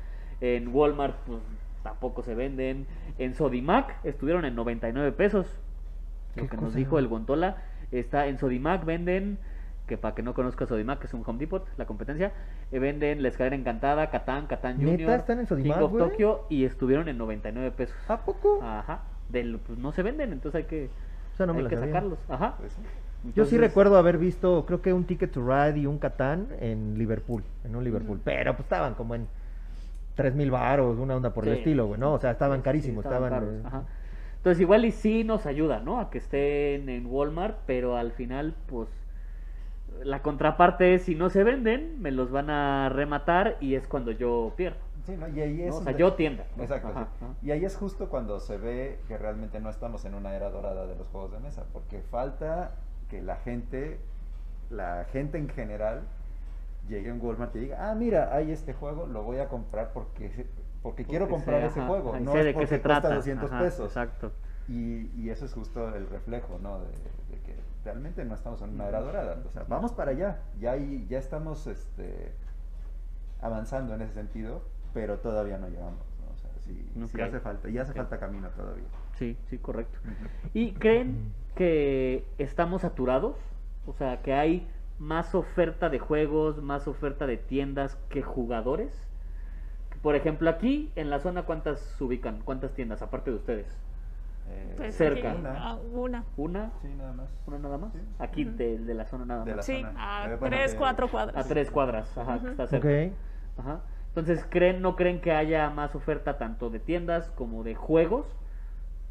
En 0.41 0.67
Walmart, 0.67 1.15
pues 1.25 1.39
tampoco 1.83 2.23
se 2.23 2.33
venden. 2.33 2.87
En 3.19 3.35
Sodimac 3.35 4.03
estuvieron 4.03 4.45
en 4.45 4.55
99 4.55 5.11
pesos. 5.11 5.45
Lo 6.35 6.43
¿Qué 6.43 6.49
que 6.49 6.57
nos 6.57 6.73
dijo 6.73 6.97
el 6.97 7.07
Gontola. 7.07 7.57
Está 7.91 8.25
en 8.25 8.39
Sodimac, 8.39 8.85
venden, 8.85 9.37
que 9.85 9.97
para 9.97 10.15
que 10.15 10.23
no 10.23 10.33
conozca 10.33 10.65
Sodimac, 10.65 10.99
que 10.99 11.05
es 11.05 11.13
un 11.13 11.21
Home 11.25 11.37
Depot, 11.37 11.67
la 11.77 11.85
competencia, 11.85 12.31
eh, 12.71 12.79
venden 12.79 13.21
La 13.21 13.27
Escalera 13.27 13.55
Encantada, 13.55 14.09
Catán, 14.09 14.47
Catán 14.47 14.79
¿Neta 14.79 14.91
Junior, 14.91 15.19
están 15.19 15.39
en 15.39 15.45
Sodimac, 15.45 15.77
King 15.77 15.85
of? 15.85 15.97
Tokyo 15.97 16.45
y 16.49 16.65
estuvieron 16.65 17.07
en 17.07 17.19
99 17.19 17.69
pesos. 17.71 17.95
¿A 18.07 18.17
poco? 18.21 18.63
Ajá. 18.63 19.01
Del, 19.29 19.59
pues 19.59 19.77
no 19.77 19.91
se 19.91 20.01
venden, 20.01 20.33
entonces 20.33 20.63
hay 20.63 20.67
que, 20.67 20.89
O 21.33 21.37
sea, 21.37 21.45
no 21.45 21.53
me 21.53 21.61
hay 21.61 21.67
que 21.67 21.77
sacarlos. 21.77 22.17
Ajá. 22.29 22.55
Pues 22.57 22.73
sí. 22.73 22.81
Yo 23.35 23.45
sí 23.45 23.57
recuerdo 23.57 23.97
haber 23.97 24.17
visto, 24.17 24.65
creo 24.65 24.81
que 24.81 24.91
un 24.91 25.05
Ticket 25.05 25.31
to 25.31 25.41
Ride 25.41 25.79
y 25.79 25.85
un 25.85 25.97
Catán 25.97 26.47
en 26.59 26.97
Liverpool, 26.97 27.43
en 27.63 27.75
un 27.75 27.83
Liverpool, 27.83 28.19
pero 28.23 28.53
pues 28.53 28.65
estaban 28.65 28.95
como 28.95 29.15
en 29.15 29.27
tres 30.15 30.35
mil 30.35 30.51
baros, 30.51 30.97
una 30.99 31.15
onda 31.15 31.33
por 31.33 31.45
el 31.47 31.53
estilo, 31.53 31.87
güey, 31.87 31.99
¿no? 31.99 32.13
O 32.13 32.19
sea, 32.19 32.31
estaban 32.31 32.61
Sí, 32.63 32.63
carísimos, 32.63 33.05
estaban 33.05 33.23
estaban... 33.23 33.29
caros, 33.29 33.53
eh, 33.55 33.61
ajá. 33.65 33.83
Entonces 34.37 34.61
igual 34.61 34.85
y 34.85 34.91
sí 34.91 35.23
nos 35.23 35.45
ayuda, 35.45 35.79
¿no? 35.79 35.99
A 35.99 36.09
que 36.09 36.17
estén 36.17 36.89
en 36.89 37.05
Walmart, 37.07 37.59
pero 37.65 37.95
al 37.97 38.11
final, 38.11 38.55
pues, 38.67 38.89
la 40.03 40.21
contraparte 40.21 40.95
es 40.95 41.03
si 41.03 41.15
no 41.15 41.29
se 41.29 41.43
venden, 41.43 42.01
me 42.01 42.11
los 42.11 42.31
van 42.31 42.49
a 42.49 42.89
rematar 42.89 43.57
y 43.61 43.75
es 43.75 43.87
cuando 43.87 44.11
yo 44.11 44.53
pierdo. 44.57 44.79
Sí, 45.05 45.17
¿no? 45.17 45.27
Y 45.27 45.41
ahí 45.41 45.61
es 45.63 45.69
¿no? 45.69 45.77
O 45.77 45.81
sea, 45.81 45.93
yo 45.93 46.13
tienda. 46.15 46.45
¿no? 46.55 46.63
Exacto. 46.63 46.87
Ajá, 46.89 47.09
sí. 47.19 47.25
ajá. 47.25 47.35
Y 47.41 47.51
ahí 47.51 47.65
es 47.65 47.75
justo 47.75 48.09
cuando 48.09 48.39
se 48.39 48.57
ve 48.57 48.99
que 49.07 49.17
realmente 49.17 49.59
no 49.59 49.69
estamos 49.69 50.05
en 50.05 50.13
una 50.15 50.35
era 50.35 50.49
dorada 50.49 50.87
de 50.87 50.95
los 50.95 51.07
juegos 51.09 51.31
de 51.31 51.39
mesa, 51.39 51.65
porque 51.73 52.01
falta 52.01 52.71
que 53.09 53.21
la 53.21 53.37
gente, 53.37 53.99
la 54.69 55.05
gente 55.11 55.37
en 55.37 55.49
general, 55.49 56.09
llegue 56.87 57.09
a 57.09 57.13
un 57.13 57.21
Walmart 57.21 57.55
y 57.55 57.59
diga, 57.59 57.89
ah, 57.91 57.95
mira, 57.95 58.33
hay 58.35 58.51
este 58.51 58.73
juego, 58.73 59.05
lo 59.07 59.23
voy 59.23 59.37
a 59.39 59.47
comprar 59.47 59.91
porque, 59.93 60.47
porque 60.81 61.05
quiero 61.05 61.29
comprar 61.29 61.63
ese 61.63 61.79
ajá, 61.79 61.87
juego, 61.89 62.19
no 62.19 62.31
sé 62.33 62.39
es 62.39 62.45
de 62.45 62.51
qué 62.51 62.53
porque 62.55 62.67
se 62.67 62.81
cuesta 62.81 63.01
trata. 63.01 63.15
200 63.15 63.51
Ajá, 63.51 63.63
pesos. 63.63 63.85
Exacto. 63.87 64.31
Y, 64.67 65.09
y 65.17 65.29
eso 65.29 65.45
es 65.45 65.53
justo 65.53 65.93
el 65.95 66.07
reflejo, 66.07 66.59
¿no? 66.61 66.79
De, 66.79 66.87
de 66.87 67.41
que 67.43 67.55
realmente 67.83 68.23
no 68.25 68.33
estamos 68.35 68.61
en 68.61 68.69
una 68.71 68.87
era 68.87 69.01
dorada. 69.01 69.37
O 69.45 69.49
sea, 69.51 69.63
vamos 69.67 69.91
para 69.91 70.11
allá. 70.11 70.39
Ya, 70.59 70.71
hay- 70.71 71.05
ya 71.09 71.19
estamos 71.19 71.67
este, 71.67 72.31
avanzando 73.41 73.93
en 73.95 74.01
ese 74.01 74.13
sentido, 74.13 74.61
pero 74.93 75.19
todavía 75.19 75.57
no 75.57 75.67
llegamos. 75.67 75.99
¿no? 76.25 76.33
O 76.33 76.37
sea, 76.37 76.49
sí, 76.61 76.89
sí 77.11 77.21
hace 77.21 77.39
falta. 77.39 77.69
Y 77.69 77.77
hace 77.77 77.93
falta 77.93 78.17
camino 78.19 78.47
todavía. 78.49 78.85
Sí, 79.15 79.37
sí, 79.49 79.57
correcto. 79.57 79.99
¿Y 80.53 80.71
creen 80.73 81.33
que 81.55 82.25
estamos 82.37 82.81
saturados? 82.83 83.35
O 83.85 83.93
sea, 83.93 84.21
que 84.21 84.33
hay 84.33 84.67
más 84.99 85.35
oferta 85.35 85.89
de 85.89 85.99
juegos, 85.99 86.61
más 86.61 86.87
oferta 86.87 87.27
de 87.27 87.37
tiendas 87.37 87.97
que 88.09 88.21
jugadores. 88.21 89.07
Por 90.01 90.15
ejemplo, 90.15 90.49
aquí 90.49 90.91
en 90.95 91.09
la 91.09 91.19
zona, 91.19 91.43
¿cuántas 91.43 91.79
se 91.79 92.03
ubican? 92.03 92.41
¿Cuántas 92.43 92.73
tiendas, 92.73 93.01
aparte 93.01 93.31
de 93.31 93.37
ustedes? 93.37 93.67
Eh, 94.49 94.73
Pues 94.77 94.95
Cerca. 94.95 95.29
aquí, 95.31 95.39
Una. 95.39 95.69
ah, 95.69 95.77
una. 95.93 96.23
¿Una? 96.35 96.71
Sí, 96.81 96.87
nada 96.97 97.13
más. 97.13 97.27
¿Una 97.47 97.59
nada 97.59 97.77
más? 97.77 97.93
Sí. 97.93 97.99
Aquí 98.19 98.45
Ujú. 98.45 98.57
de, 98.57 98.77
de 98.79 98.93
la 98.93 99.05
zona 99.05 99.25
nada 99.25 99.45
De 99.45 99.51
más. 99.51 99.57
la 99.57 99.63
Sí, 99.63 99.81
zona. 99.81 99.93
a 100.23 100.25
Eh, 100.27 100.37
bueno, 100.39 100.57
tres, 100.57 100.75
cuatro 100.77 101.07
cuadras. 101.09 101.45
A 101.45 101.47
tres 101.47 101.71
cuadras, 101.71 102.17
ajá, 102.17 102.39
que 102.41 102.49
está 102.49 102.67
cerca. 102.67 102.87
Ajá. 103.57 103.79
Entonces, 104.09 104.45
¿creen, 104.49 104.81
¿no 104.81 104.95
creen 104.95 105.21
que 105.21 105.31
haya 105.31 105.69
más 105.69 105.95
oferta 105.95 106.37
tanto 106.37 106.69
de 106.69 106.79
tiendas 106.79 107.29
como 107.35 107.63
de 107.63 107.75
juegos? 107.75 108.25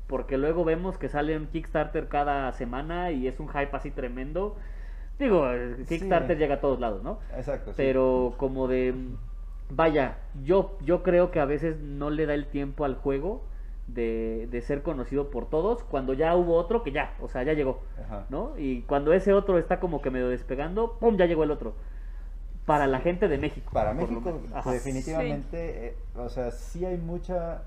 Porque 0.07 0.37
luego 0.37 0.65
vemos 0.65 0.99
que 0.99 1.09
sale 1.09 1.37
un 1.37 1.47
Kickstarter 1.47 2.09
cada 2.09 2.53
semana 2.53 3.11
y 3.13 3.27
es 3.29 3.41
un 3.41 3.49
hype 3.49 3.71
así 3.75 3.91
tremendo. 3.91 4.57
Digo, 5.23 5.47
Sí. 5.77 5.85
Kickstarter 5.85 6.37
llega 6.37 6.57
a 6.57 6.61
todos 6.61 6.81
lados, 6.81 7.03
¿no? 7.03 7.19
Exacto. 7.37 7.71
sí. 7.71 7.75
Pero 7.77 8.35
como 8.37 8.67
de... 8.67 8.95
Vaya, 9.71 10.19
yo, 10.43 10.77
yo 10.85 11.03
creo 11.03 11.31
que 11.31 11.41
a 11.41 11.45
veces 11.45 11.79
no 11.79 12.11
le 12.11 12.27
da 12.27 12.35
el 12.35 12.47
tiempo 12.47 12.85
al 12.85 12.97
juego 12.97 13.45
de, 13.87 14.49
de 14.51 14.61
ser 14.61 14.83
conocido 14.83 15.31
por 15.31 15.49
todos 15.49 15.83
cuando 15.85 16.13
ya 16.13 16.35
hubo 16.37 16.57
otro 16.57 16.83
que 16.83 16.93
ya, 16.93 17.15
o 17.21 17.29
sea, 17.29 17.43
ya 17.43 17.53
llegó. 17.53 17.81
Ajá. 18.05 18.27
¿no? 18.29 18.53
Y 18.59 18.83
cuando 18.83 19.13
ese 19.13 19.33
otro 19.33 19.59
está 19.59 19.81
como 19.81 20.03
que 20.03 20.11
medio 20.11 20.29
despegando, 20.29 20.99
¡pum! 20.99 21.17
ya 21.17 21.27
llegó 21.27 21.45
el 21.45 21.51
otro. 21.53 21.75
Para 22.67 22.87
la 22.87 23.01
gente 23.01 23.29
de 23.29 23.39
México. 23.39 23.71
Para 23.73 23.95
México. 23.95 24.41
Ajá. 24.55 24.73
definitivamente, 24.73 25.87
eh, 25.87 25.97
o 26.17 26.29
sea, 26.29 26.51
sí 26.51 26.85
hay 26.85 26.97
mucha 26.97 27.63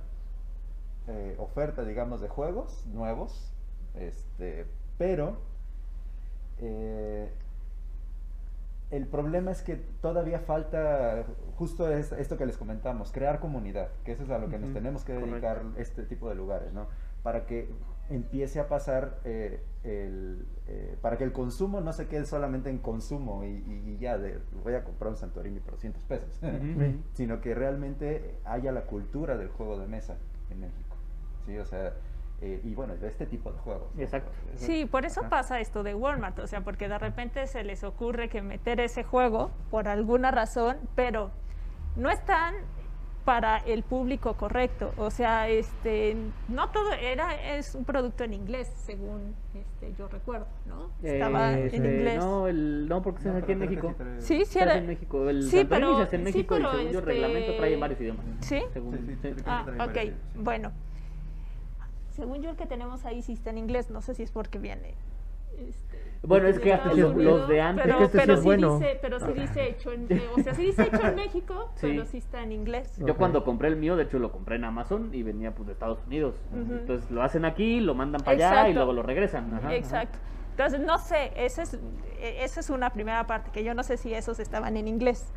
eh, 1.07 1.35
oferta, 1.37 1.83
digamos, 1.83 2.21
de 2.21 2.27
juegos 2.29 2.85
nuevos, 2.93 3.51
este, 3.95 4.65
pero 4.97 5.37
eh, 6.59 7.29
el 8.91 9.07
problema 9.07 9.51
es 9.51 9.61
que 9.61 9.75
todavía 9.75 10.39
falta 10.39 11.25
justo 11.57 11.91
es- 11.91 12.11
esto 12.13 12.37
que 12.37 12.45
les 12.45 12.57
comentamos, 12.57 13.11
crear 13.11 13.39
comunidad, 13.39 13.89
que 14.03 14.11
eso 14.11 14.23
es 14.23 14.29
a 14.29 14.37
lo 14.37 14.49
que 14.49 14.59
nos 14.59 14.73
tenemos 14.73 15.03
que 15.03 15.13
correcto. 15.15 15.31
dedicar 15.31 15.61
este 15.77 16.03
tipo 16.03 16.29
de 16.29 16.35
lugares, 16.35 16.71
¿no? 16.73 16.87
Para 17.23 17.45
que 17.45 17.69
empiece 18.09 18.59
a 18.59 18.67
pasar 18.67 19.17
eh, 19.23 19.63
el, 19.83 20.45
eh, 20.67 20.95
para 21.01 21.17
que 21.17 21.23
el 21.23 21.31
consumo 21.31 21.81
no 21.81 21.91
se 21.93 22.07
quede 22.07 22.25
solamente 22.25 22.69
en 22.69 22.77
consumo 22.77 23.43
y, 23.43 23.47
y- 23.47 23.83
y 23.93 23.97
ya 23.97 24.17
de 24.19 24.37
voy 24.63 24.75
a 24.75 24.83
comprar 24.83 25.09
un 25.11 25.17
Santorini 25.17 25.59
por 25.59 25.71
200 25.73 26.03
pesos, 26.03 26.39
sino 27.13 27.41
que 27.41 27.55
realmente 27.55 28.35
haya 28.45 28.71
la 28.71 28.81
cultura 28.83 29.37
del 29.37 29.47
juego 29.49 29.79
de 29.79 29.87
mesa 29.87 30.17
en 30.51 30.59
México, 30.59 30.95
¿sí? 31.47 31.57
O 31.57 31.65
sea, 31.65 31.93
eh, 32.41 32.61
y 32.63 32.75
bueno, 32.75 32.95
de 32.97 33.07
este 33.07 33.25
tipo 33.25 33.51
de 33.51 33.59
juegos. 33.59 33.87
¿no? 33.95 34.01
Exacto. 34.01 34.31
Sí, 34.55 34.85
por 34.85 35.05
eso 35.05 35.21
Ajá. 35.21 35.29
pasa 35.29 35.59
esto 35.59 35.83
de 35.83 35.95
Walmart, 35.95 36.37
o 36.39 36.47
sea, 36.47 36.61
porque 36.61 36.87
de 36.89 36.97
repente 36.99 37.47
se 37.47 37.63
les 37.63 37.83
ocurre 37.83 38.29
que 38.29 38.41
meter 38.41 38.79
ese 38.79 39.03
juego 39.03 39.51
por 39.71 39.87
alguna 39.87 40.31
razón, 40.31 40.77
pero 40.95 41.31
no 41.95 42.09
están 42.09 42.55
para 43.23 43.57
el 43.57 43.81
público 43.81 44.35
correcto, 44.35 44.93
o 44.97 45.09
sea, 45.09 45.49
este, 45.49 46.15
no 46.47 46.69
todo 46.69 46.93
era 46.93 47.55
es 47.55 47.73
un 47.73 47.83
producto 47.83 48.23
en 48.23 48.33
inglés, 48.35 48.71
según 48.85 49.33
este, 49.55 49.93
yo 49.97 50.07
recuerdo, 50.07 50.45
¿no? 50.67 50.91
Estaba 51.01 51.53
Eh, 51.53 51.59
en 51.61 51.65
este, 51.65 51.77
inglés. 51.77 52.19
No, 52.19 52.47
el, 52.47 52.87
no, 52.87 53.01
porque 53.01 53.23
se 53.23 53.29
No, 53.29 53.33
hace 53.35 53.43
aquí 53.45 53.51
en 53.53 53.59
México. 53.59 53.95
Sí, 54.19 54.45
sí 54.45 54.59
era. 54.59 54.77
en 54.77 54.85
México. 54.85 55.27
El 55.27 55.41
Sí, 55.41 55.65
pero- 55.67 55.97
se 55.97 56.03
hace 56.03 56.15
en 56.17 56.31
sí, 56.33 56.39
y 56.39 56.43
pero, 56.43 56.69
según 56.69 56.83
yo 56.83 56.89
el 56.91 56.95
este, 56.97 57.01
reglamento 57.01 57.55
trae 57.57 57.73
en 57.73 57.79
varios 57.79 58.01
idiomas. 58.01 58.25
¿Sí? 58.41 58.61
Según- 58.73 58.95
Sí, 58.97 59.05
sí, 59.07 59.15
sí. 59.15 59.19
creo 59.21 59.35
que 59.37 59.43
Ah, 59.47 59.65
ok, 59.85 60.13
bueno. 60.35 60.71
Según 62.15 62.41
yo 62.41 62.49
el 62.49 62.55
que 62.55 62.65
tenemos 62.65 63.05
ahí 63.05 63.21
sí 63.21 63.33
está 63.33 63.49
en 63.49 63.57
inglés, 63.57 63.89
no 63.89 64.01
sé 64.01 64.13
si 64.15 64.23
es 64.23 64.31
porque 64.31 64.57
viene. 64.57 64.93
este, 65.57 66.03
Bueno, 66.23 66.47
es 66.49 66.59
que 66.59 66.73
hasta 66.73 66.93
los- 66.93 67.13
Unidos, 67.13 67.39
los 67.41 67.47
de 67.49 67.61
antes- 67.61 67.83
Pero, 67.85 67.95
Es 67.95 67.97
que 67.99 68.03
este 68.05 68.17
sí 68.17 68.23
pero 68.23 68.33
es 68.33 68.39
sí 68.39 68.45
bueno. 68.45 68.77
dice, 68.79 68.99
pero 69.01 69.19
sí 69.19 69.33
dice 69.33 69.69
hecho 69.69 69.91
en, 69.93 70.07
o 70.37 70.43
sea, 70.43 70.53
sí 70.53 70.61
dice 70.63 70.81
hecho 70.83 71.07
en 71.07 71.15
México, 71.15 71.69
Sí. 71.75 71.87
pero 71.87 72.05
sí 72.05 72.17
está 72.17 72.41
en 72.43 72.51
inglés. 72.51 72.97
Yo 72.97 73.15
cuando 73.15 73.43
compré 73.45 73.67
el 73.69 73.75
mío, 73.77 73.95
de 73.95 74.03
hecho 74.03 74.19
lo 74.19 74.31
compré 74.33 74.55
en 74.57 74.65
Amazon 74.65 75.09
y 75.13 75.23
venía 75.23 75.51
pues 75.55 75.67
de 75.67 75.73
Estados 75.73 75.99
Unidos. 76.07 76.35
Entonces 76.53 77.09
lo 77.11 77.21
hacen 77.23 77.45
aquí, 77.45 77.79
lo 77.79 77.93
mandan 77.95 78.21
para 78.21 78.31
allá 78.35 78.69
y 78.69 78.73
luego 78.73 78.91
lo 78.93 79.03
regresan. 79.03 79.45
Ajá, 79.53 79.57
ajá. 79.67 79.75
Exacto. 79.75 80.17
Entonces, 80.51 80.79
no 80.81 80.97
sé, 80.99 81.31
esa 81.35 81.63
es, 81.63 81.73
eh, 81.73 82.37
esa 82.41 82.59
es 82.61 82.69
una 82.69 82.89
primera 82.91 83.27
parte, 83.27 83.51
que 83.51 83.63
yo 83.63 83.73
no 83.73 83.83
sé 83.83 83.97
si 83.97 84.13
esos 84.13 84.39
estaban 84.39 84.77
en 84.77 84.87
inglés. 84.87 85.31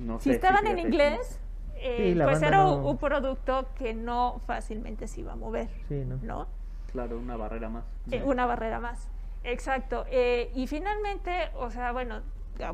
No 0.00 0.18
Si 0.20 0.30
sé, 0.30 0.36
estaban 0.36 0.66
en 0.66 0.78
inglés, 0.80 1.40
eh, 1.80 2.12
Sí, 2.14 2.20
pues 2.22 2.42
era 2.42 2.58
no- 2.64 2.76
un, 2.76 2.96
producto 2.98 3.66
que 3.76 3.94
no 3.94 4.40
fácilmente 4.46 5.06
se 5.08 5.20
iba 5.20 5.32
a 5.32 5.36
mover, 5.36 5.68
Sí, 5.88 6.04
¿no? 6.04 6.18
¿no? 6.22 6.46
Claro, 6.92 7.18
una 7.18 7.36
barrera 7.36 7.68
más. 7.68 7.84
Eh, 8.10 8.22
una 8.24 8.46
barrera 8.46 8.80
más. 8.80 9.08
Exacto. 9.44 10.04
Eh, 10.10 10.50
y 10.54 10.66
finalmente, 10.66 11.50
o 11.56 11.70
sea, 11.70 11.92
bueno, 11.92 12.22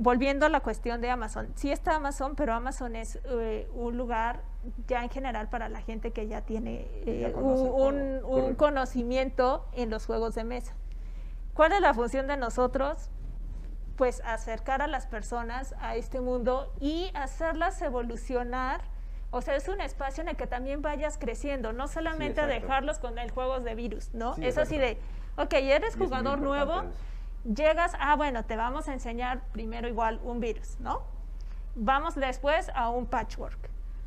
volviendo 0.01 0.47
a 0.47 0.49
la 0.49 0.61
cuestión 0.61 1.01
de 1.01 1.11
Amazon, 1.11 1.49
sí 1.55 1.71
está 1.71 1.97
Amazon, 1.97 2.35
pero 2.37 2.55
Amazon 2.55 2.97
es 2.97 3.19
eh, 3.25 3.69
un 3.75 3.97
lugar 3.97 4.43
ya 4.87 5.03
en 5.03 5.11
general 5.11 5.49
para 5.49 5.69
la 5.69 5.81
gente 5.83 6.11
que 6.13 6.27
ya 6.27 6.41
tiene 6.43 6.89
ya 7.21 7.33
conoce 7.33 7.65
un, 7.65 8.55
conocimiento 8.55 9.67
en 9.73 9.91
los 9.91 10.07
juegos 10.07 10.35
de 10.35 10.45
mesa. 10.45 10.75
¿Cuál 11.53 11.73
es 11.73 11.81
la 11.81 11.93
función 11.95 12.27
de 12.27 12.37
nosotros? 12.37 13.11
Pues 13.97 14.23
acercar 14.25 14.83
a 14.83 14.87
las 14.87 15.07
personas 15.07 15.75
a 15.79 15.97
este 15.97 16.21
mundo 16.21 16.73
y 16.81 17.11
hacerlas 17.15 17.81
evolucionar. 17.83 18.94
O 19.35 19.43
sea, 19.43 19.57
es 19.57 19.67
un 19.67 19.81
espacio 19.81 20.23
en 20.23 20.29
el 20.29 20.37
que 20.37 20.47
también 20.47 20.81
vayas 20.81 21.19
creciendo, 21.19 21.73
no 21.73 21.89
solamente 21.89 22.41
exacto. 22.41 22.55
dejarlos 22.55 22.99
con 23.01 23.19
el 23.19 23.33
juegos 23.33 23.65
de 23.65 23.75
virus, 23.75 24.15
¿no? 24.15 24.37
Sí, 24.37 24.47
es 24.47 24.59
así 24.59 24.79
de, 24.79 24.97
ok, 25.37 25.55
eres 25.55 25.97
jugador 25.97 26.41
nuevo, 26.41 26.83
eso. 26.83 27.53
llegas, 27.53 27.97
ah, 27.99 28.15
bueno, 28.15 28.45
te 28.45 28.55
vamos 28.55 28.89
a 28.89 28.93
enseñar 28.93 29.41
primero 29.51 29.89
igual 29.89 30.21
un 30.23 30.39
virus, 30.39 30.79
¿no? 30.79 31.03
Vamos 31.75 32.15
después 32.15 32.71
a 32.77 32.91
un 32.91 33.07
patchwork. 33.07 33.59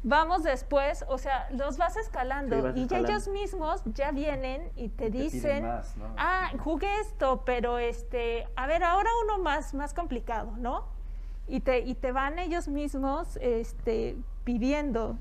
Vamos 0.01 0.43
después, 0.43 1.03
o 1.09 1.17
sea, 1.17 1.49
los 1.51 1.77
vas 1.77 1.97
escalando 1.97 2.55
Sí, 2.55 2.61
vas 2.61 2.77
y 2.77 2.83
escalando. 2.83 3.09
ellos 3.09 3.27
mismos 3.27 3.81
ya 3.83 4.11
vienen 4.11 4.71
y 4.77 4.87
te, 4.87 5.09
dicen, 5.09 5.65
más, 5.65 5.97
¿no? 5.97 6.05
ah, 6.15 6.51
jugué 6.57 7.01
esto, 7.01 7.43
pero 7.45 7.79
este, 7.79 8.47
a 8.55 8.65
ver, 8.65 8.81
ahora 8.81 9.09
uno 9.25 9.43
más, 9.43 9.73
más 9.73 9.93
complicado, 9.93 10.53
¿no? 10.55 10.85
Y 11.49 11.59
te, 11.59 11.79
y 11.79 11.95
te 11.95 12.13
van 12.13 12.39
ellos 12.39 12.69
mismos 12.69 13.37
este, 13.41 14.15
pidiendo 14.47 15.17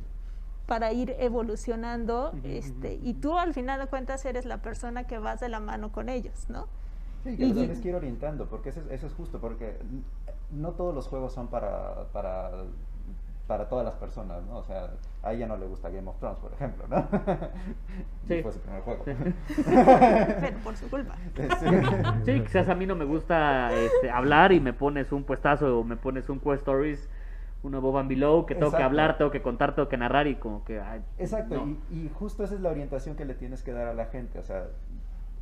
para 0.68 0.92
ir 0.92 1.16
evolucionando, 1.18 2.28
Ujú, 2.28 2.40
este, 2.44 2.94
ujú, 2.94 3.08
y 3.08 3.14
tú 3.14 3.36
al 3.36 3.54
final 3.54 3.80
de 3.80 3.88
cuentas 3.88 4.24
eres 4.24 4.44
la 4.44 4.58
persona 4.58 5.02
que 5.08 5.18
vas 5.18 5.40
de 5.40 5.48
la 5.48 5.58
mano 5.58 5.90
con 5.90 6.08
ellos, 6.08 6.46
¿no? 6.48 6.68
Sí, 7.24 7.36
que 7.36 7.44
Y- 7.44 7.80
que 7.82 7.88
ir 7.88 7.94
orientando, 7.96 8.46
porque 8.46 8.68
eso 8.68 8.78
es, 8.82 8.86
eso 8.92 9.08
es 9.08 9.14
justo, 9.14 9.40
porque 9.40 9.78
no 10.52 10.70
todos 10.74 10.94
los 10.94 11.08
juegos 11.08 11.32
son 11.32 11.48
para, 11.48 12.04
para, 12.12 12.52
para 13.48 13.68
todas 13.68 13.84
las 13.84 13.96
personas, 13.96 14.44
¿no? 14.44 14.58
O 14.58 14.62
sea, 14.62 14.90
a 15.24 15.32
ella 15.32 15.48
no 15.48 15.56
le 15.56 15.66
gusta 15.66 15.90
Game 15.90 16.08
of 16.08 16.16
Thrones, 16.20 16.38
por 16.38 16.52
ejemplo, 16.52 16.84
¿no? 16.88 17.08
Sí. 18.28 18.42
Fue 18.42 18.52
su 18.52 18.60
primer 18.60 18.82
juego. 18.82 19.04
Pero 19.06 20.58
por 20.62 20.76
su 20.76 20.88
culpa. 20.88 21.16
Sí. 21.58 21.66
Sí, 22.24 22.40
quizás 22.42 22.68
a 22.68 22.76
mí 22.76 22.86
no 22.86 22.94
me 22.94 23.04
gusta 23.04 23.72
este, 23.72 24.08
hablar 24.08 24.52
y 24.52 24.60
me 24.60 24.72
pones 24.72 25.10
un 25.10 25.24
puestazo 25.24 25.80
o 25.80 25.84
me 25.84 25.96
pones 25.96 26.28
un 26.28 26.38
Quest 26.38 26.58
Stories, 26.58 27.08
uno 27.66 27.80
Bob 27.80 27.98
and 27.98 28.08
Below, 28.08 28.46
que 28.46 28.54
tengo 28.54 28.70
que 28.70 28.76
Exacto. 28.76 28.86
hablar, 28.86 29.18
tengo 29.18 29.30
que 29.30 29.42
contar, 29.42 29.74
tengo 29.74 29.88
que 29.88 29.96
narrar 29.96 30.26
y 30.26 30.36
como 30.36 30.64
que... 30.64 30.80
ay, 30.80 31.02
Exacto, 31.18 31.56
no. 31.56 31.66
y, 31.66 31.80
y 31.90 32.10
justo 32.14 32.44
esa 32.44 32.54
es 32.54 32.60
la 32.60 32.70
orientación 32.70 33.16
que 33.16 33.24
le 33.24 33.34
tienes 33.34 33.62
que 33.62 33.72
dar 33.72 33.88
a 33.88 33.94
la 33.94 34.06
gente. 34.06 34.38
O 34.38 34.42
sea, 34.42 34.68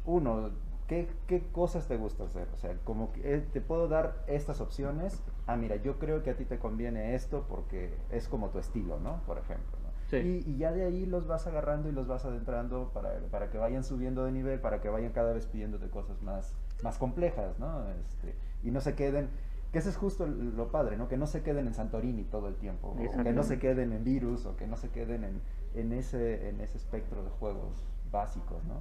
uno, 0.07 0.51
¿qué, 0.89 1.09
qué 1.27 1.47
cosas 1.53 1.87
te 1.87 1.97
gusta 1.97 2.25
hacer? 2.25 2.49
O 2.55 2.57
sea, 2.57 2.75
como 2.85 3.13
que 3.13 3.35
eh, 3.35 3.47
te 3.53 3.61
puedo 3.61 3.89
dar 3.89 4.15
estas 4.27 4.61
opciones. 4.61 5.23
Ah, 5.47 5.57
mira, 5.57 5.77
yo 5.77 5.99
creo 5.99 6.23
que 6.23 6.31
a 6.31 6.37
ti 6.37 6.45
te 6.45 6.59
conviene 6.59 7.15
esto 7.15 7.45
porque 7.49 7.95
es 8.11 8.29
como 8.29 8.49
tu 8.49 8.59
estilo, 8.59 8.99
¿no? 9.01 9.21
Por 9.27 9.39
ejemplo. 9.39 9.79
¿no? 9.83 9.85
Sí. 10.09 10.43
Y, 10.47 10.51
y 10.51 10.57
ya 10.59 10.73
de 10.73 10.85
ahí 10.85 11.07
los 11.07 11.27
vas 11.27 11.47
agarrando 11.47 11.89
y 11.89 11.93
los 11.93 12.07
vas 12.07 12.25
adentrando 12.25 12.91
para, 12.93 13.19
para 13.31 13.51
que 13.51 13.59
vayan 13.59 13.85
subiendo 13.85 14.25
de 14.25 14.33
nivel, 14.33 14.61
para 14.61 14.81
que 14.81 14.89
vayan 14.89 15.13
cada 15.13 15.33
vez 15.33 15.47
pidiéndote 15.47 15.89
cosas 15.89 16.23
más, 16.23 16.55
más 16.83 16.99
complejas, 16.99 17.59
¿no? 17.59 17.89
Este, 18.01 18.35
y 18.63 18.71
no 18.71 18.81
se 18.81 18.95
queden, 18.95 19.29
que 19.75 19.81
eso 19.81 19.91
es 19.91 19.97
justo 19.99 20.27
lo 20.27 20.69
padre, 20.69 20.97
¿no? 20.97 21.09
Que 21.09 21.17
no 21.19 21.27
se 21.27 21.43
queden 21.43 21.67
en 21.67 21.75
Santorini 21.75 22.23
todo 22.25 22.49
el 22.49 22.55
tiempo, 22.55 22.89
o 22.97 23.23
que 23.23 23.33
no 23.33 23.43
se 23.43 23.59
queden 23.59 23.93
en 23.93 24.05
Virus, 24.05 24.47
o 24.47 24.57
que 24.57 24.67
no 24.67 24.77
se 24.79 24.89
queden 24.89 25.25
en, 25.25 25.43
en, 25.75 25.93
ese, 25.93 26.49
en 26.49 26.61
ese 26.63 26.79
espectro 26.79 27.23
de 27.23 27.29
juegos 27.31 27.85
básicos, 28.11 28.65
¿no? 28.65 28.81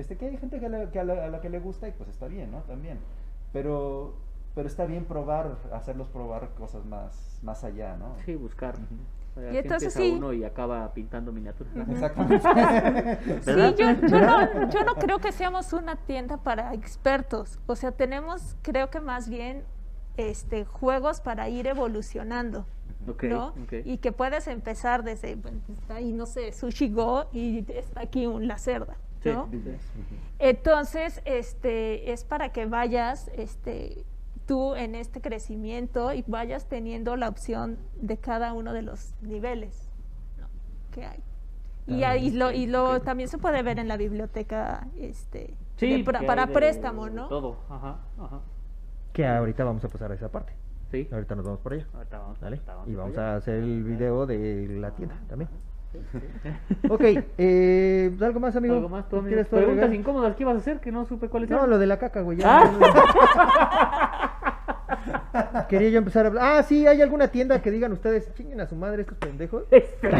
Este, 0.00 0.16
que 0.16 0.26
hay 0.26 0.36
gente 0.38 0.60
que, 0.60 0.68
le- 0.68 0.90
que 0.90 1.00
a, 1.00 1.04
la, 1.04 1.24
a 1.24 1.28
la 1.28 1.40
que 1.40 1.50
le 1.50 1.58
gusta 1.58 1.88
y 1.88 1.90
pues 1.92 2.08
está 2.08 2.28
bien, 2.28 2.50
¿no? 2.52 2.58
También. 2.62 2.98
Pero, 3.52 4.14
pero 4.54 4.68
está 4.68 4.86
bien 4.86 5.04
probar, 5.06 5.58
hacerlos 5.72 6.08
probar 6.08 6.50
cosas 6.50 6.84
más, 6.86 7.40
más 7.42 7.64
allá, 7.64 7.96
¿no? 7.96 8.14
Sí, 8.24 8.36
buscar. 8.36 8.76
O 9.36 9.40
sea, 9.40 9.44
Y 9.44 9.48
así 9.48 9.58
entonces 9.58 9.92
sí. 9.92 10.14
uno 10.16 10.32
y 10.32 10.44
acaba 10.44 10.92
pintando 10.94 11.32
miniaturas. 11.32 11.74
Exactamente. 11.88 12.40
Sí, 13.42 13.50
yo, 13.76 14.06
yo, 14.08 14.20
no, 14.20 14.68
yo 14.70 14.84
no 14.84 14.94
creo 14.98 15.18
que 15.18 15.32
seamos 15.32 15.72
una 15.72 15.96
tienda 15.96 16.36
para 16.36 16.72
expertos. 16.74 17.58
O 17.66 17.74
sea, 17.74 17.90
tenemos, 17.92 18.56
creo 18.62 18.88
que 18.90 19.00
más 19.00 19.28
bien, 19.28 19.64
este, 20.16 20.64
juegos 20.64 21.20
para 21.20 21.48
ir 21.48 21.66
evolucionando. 21.66 22.66
Ok, 23.08 23.24
¿no? 23.24 23.48
ok. 23.48 23.72
Y 23.84 23.98
que 23.98 24.10
puedes 24.12 24.48
empezar 24.48 25.04
desde, 25.04 25.36
bueno, 25.36 25.60
está 25.72 25.96
ahí, 25.96 26.12
no 26.12 26.26
sé, 26.26 26.52
Sushi 26.52 26.88
Go 26.88 27.26
y 27.32 27.64
está 27.72 28.00
aquí 28.00 28.26
un 28.26 28.48
La 28.48 28.58
Cerda, 28.58 28.96
¿no? 29.24 29.48
sí. 29.52 29.60
Entonces, 30.38 31.22
este, 31.24 32.12
es 32.12 32.24
para 32.24 32.50
que 32.52 32.66
vayas, 32.66 33.30
este, 33.36 34.04
tú 34.46 34.74
en 34.74 34.94
este 34.94 35.20
crecimiento 35.20 36.12
y 36.12 36.24
vayas 36.26 36.66
teniendo 36.68 37.16
la 37.16 37.28
opción 37.28 37.78
de 38.00 38.16
cada 38.16 38.52
uno 38.52 38.72
de 38.72 38.82
los 38.82 39.14
niveles 39.22 39.90
¿no? 40.38 40.46
que 40.92 41.04
hay. 41.06 41.18
Y, 41.86 42.02
Ah, 42.02 42.10
ahí 42.10 42.30
lo, 42.32 42.50
y 42.50 42.66
lo 42.66 43.00
también 43.02 43.28
se 43.28 43.38
puede 43.38 43.62
ver 43.62 43.78
en 43.78 43.86
la 43.86 43.96
biblioteca, 43.96 44.88
este, 44.98 45.54
de 45.78 46.02
para 46.04 46.42
hay 46.42 46.48
de- 46.48 46.52
préstamo, 46.54 47.04
de 47.06 47.10
¿no? 47.12 47.28
Todo, 47.28 47.56
ajá, 47.70 48.00
ajá. 48.18 48.40
Que 49.16 49.26
ahorita 49.26 49.64
vamos 49.64 49.82
a 49.82 49.88
pasar 49.88 50.12
a 50.12 50.14
esa 50.14 50.28
parte. 50.30 50.52
Sí. 50.90 51.08
Ahorita 51.10 51.34
nos 51.34 51.46
vamos 51.46 51.60
por 51.60 51.72
allá. 51.72 51.86
Ahorita 51.94 52.18
vamos, 52.18 52.38
¿Vale? 52.38 52.60
ahorita 52.66 52.90
Y 52.90 52.94
vamos 52.94 53.16
a 53.16 53.36
hacer 53.36 53.54
el 53.54 53.82
video 53.82 54.26
de 54.26 54.76
la 54.78 54.90
tienda 54.90 55.16
también. 55.26 55.48
Sí, 55.90 55.98
sí. 56.12 56.18
Ok, 56.90 57.00
eh, 57.38 58.14
¿algo 58.20 58.40
más, 58.40 58.54
amigo? 58.56 58.74
¿Algo 58.74 58.90
más 58.90 59.08
tú, 59.08 59.16
amigo? 59.16 59.28
¿Quieres 59.28 59.46
Preguntas 59.48 59.84
agregar? 59.84 59.94
incómodas, 59.98 60.36
¿qué 60.36 60.42
ibas 60.42 60.56
a 60.56 60.58
hacer? 60.58 60.80
Que 60.80 60.92
no 60.92 61.06
supe 61.06 61.30
cuáles 61.30 61.48
No, 61.48 61.56
eran. 61.56 61.70
lo 61.70 61.78
de 61.78 61.86
la 61.86 61.98
caca, 61.98 62.20
güey. 62.20 62.36
ya. 62.36 62.70
Quería 65.68 65.88
yo 65.88 65.98
empezar 65.98 66.26
a 66.26 66.28
hablar. 66.28 66.44
Ah, 66.58 66.62
sí, 66.62 66.86
¿hay 66.86 67.00
alguna 67.00 67.28
tienda 67.28 67.60
que 67.62 67.70
digan 67.70 67.92
ustedes, 67.92 68.32
chinguen 68.34 68.60
a 68.60 68.66
su 68.66 68.76
madre 68.76 69.00
estos 69.02 69.16
pendejos? 69.18 69.64
Este, 69.70 70.10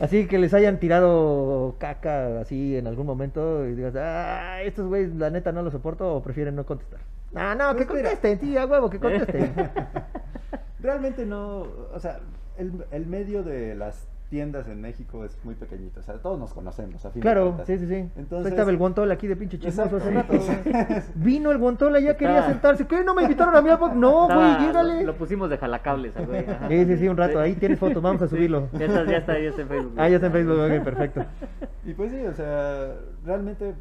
Así 0.00 0.26
que 0.26 0.38
les 0.38 0.52
hayan 0.54 0.78
tirado 0.80 1.76
caca 1.78 2.40
así 2.40 2.76
en 2.76 2.86
algún 2.86 3.06
momento 3.06 3.64
y 3.66 3.74
digas, 3.74 3.94
ah, 3.96 4.60
estos 4.62 4.86
güeyes 4.88 5.14
la 5.14 5.30
neta 5.30 5.52
no 5.52 5.62
lo 5.62 5.70
soporto 5.70 6.14
o 6.16 6.22
prefieren 6.22 6.56
no 6.56 6.66
contestar. 6.66 7.00
Ah, 7.34 7.54
no, 7.54 7.74
que 7.76 7.84
Pues 7.84 7.98
mira. 7.98 8.10
contesten, 8.10 8.40
sí, 8.40 8.56
a 8.56 8.66
huevo, 8.66 8.90
que 8.90 8.98
contesten. 8.98 9.54
Realmente 10.80 11.24
no, 11.24 11.66
o 11.92 11.98
sea, 12.00 12.20
el, 12.58 12.84
el 12.90 13.06
medio 13.06 13.42
de 13.42 13.74
las 13.74 14.06
tiendas 14.30 14.66
en 14.68 14.80
México 14.80 15.24
es 15.24 15.38
muy 15.44 15.54
pequeñito, 15.54 16.00
o 16.00 16.02
sea, 16.02 16.14
todos 16.16 16.38
nos 16.38 16.52
conocemos, 16.52 17.04
a 17.04 17.10
fin 17.10 17.22
claro, 17.22 17.60
sí, 17.66 17.78
sí, 17.78 17.86
sí. 17.86 18.08
Entonces, 18.16 18.46
Ahí 18.46 18.50
estaba 18.52 18.70
el 18.70 18.76
guantol 18.78 19.10
aquí 19.12 19.26
de 19.28 19.36
pinche 19.36 19.58
chismoso 19.58 19.96
hace 19.98 20.10
rato. 20.10 20.32
Vino 21.14 21.52
el 21.52 21.58
guantol, 21.58 21.96
ya 22.02 22.16
quería 22.16 22.44
sentarse. 22.46 22.86
¿Qué? 22.86 23.04
¿No 23.04 23.14
me 23.14 23.22
invitaron 23.22 23.54
a 23.54 23.62
mí? 23.62 23.70
al- 23.70 24.00
No, 24.00 24.26
güey, 24.26 24.58
llégale. 24.66 25.00
Lo, 25.00 25.12
lo 25.12 25.16
pusimos 25.16 25.50
de 25.50 25.58
jalacables, 25.58 26.16
al 26.16 26.26
güey. 26.26 26.40
ajá. 26.48 26.68
Sí, 26.68 26.84
sí, 26.84 26.96
sí, 26.96 27.08
un 27.08 27.16
rato. 27.16 27.38
Ahí 27.38 27.54
tienes 27.54 27.78
foto, 27.78 28.00
vamos 28.00 28.22
a 28.22 28.26
Sí, 28.26 28.34
subirlo. 28.36 28.68
Ya 28.72 28.86
está, 28.86 29.04
ya 29.04 29.16
está, 29.18 29.38
ya 29.38 29.48
está 29.50 29.62
en 29.62 29.68
Facebook. 29.68 29.92
Ah, 29.96 30.08
ya 30.08 30.14
está 30.16 30.26
en 30.26 30.32
Facebook, 30.32 30.58
ok, 30.58 30.84
perfecto. 30.84 31.24
Y 31.84 31.92
pues 31.94 32.10
sí, 32.10 32.26
o 32.26 32.34
sea, 32.34 32.94
realmente, 33.24 33.74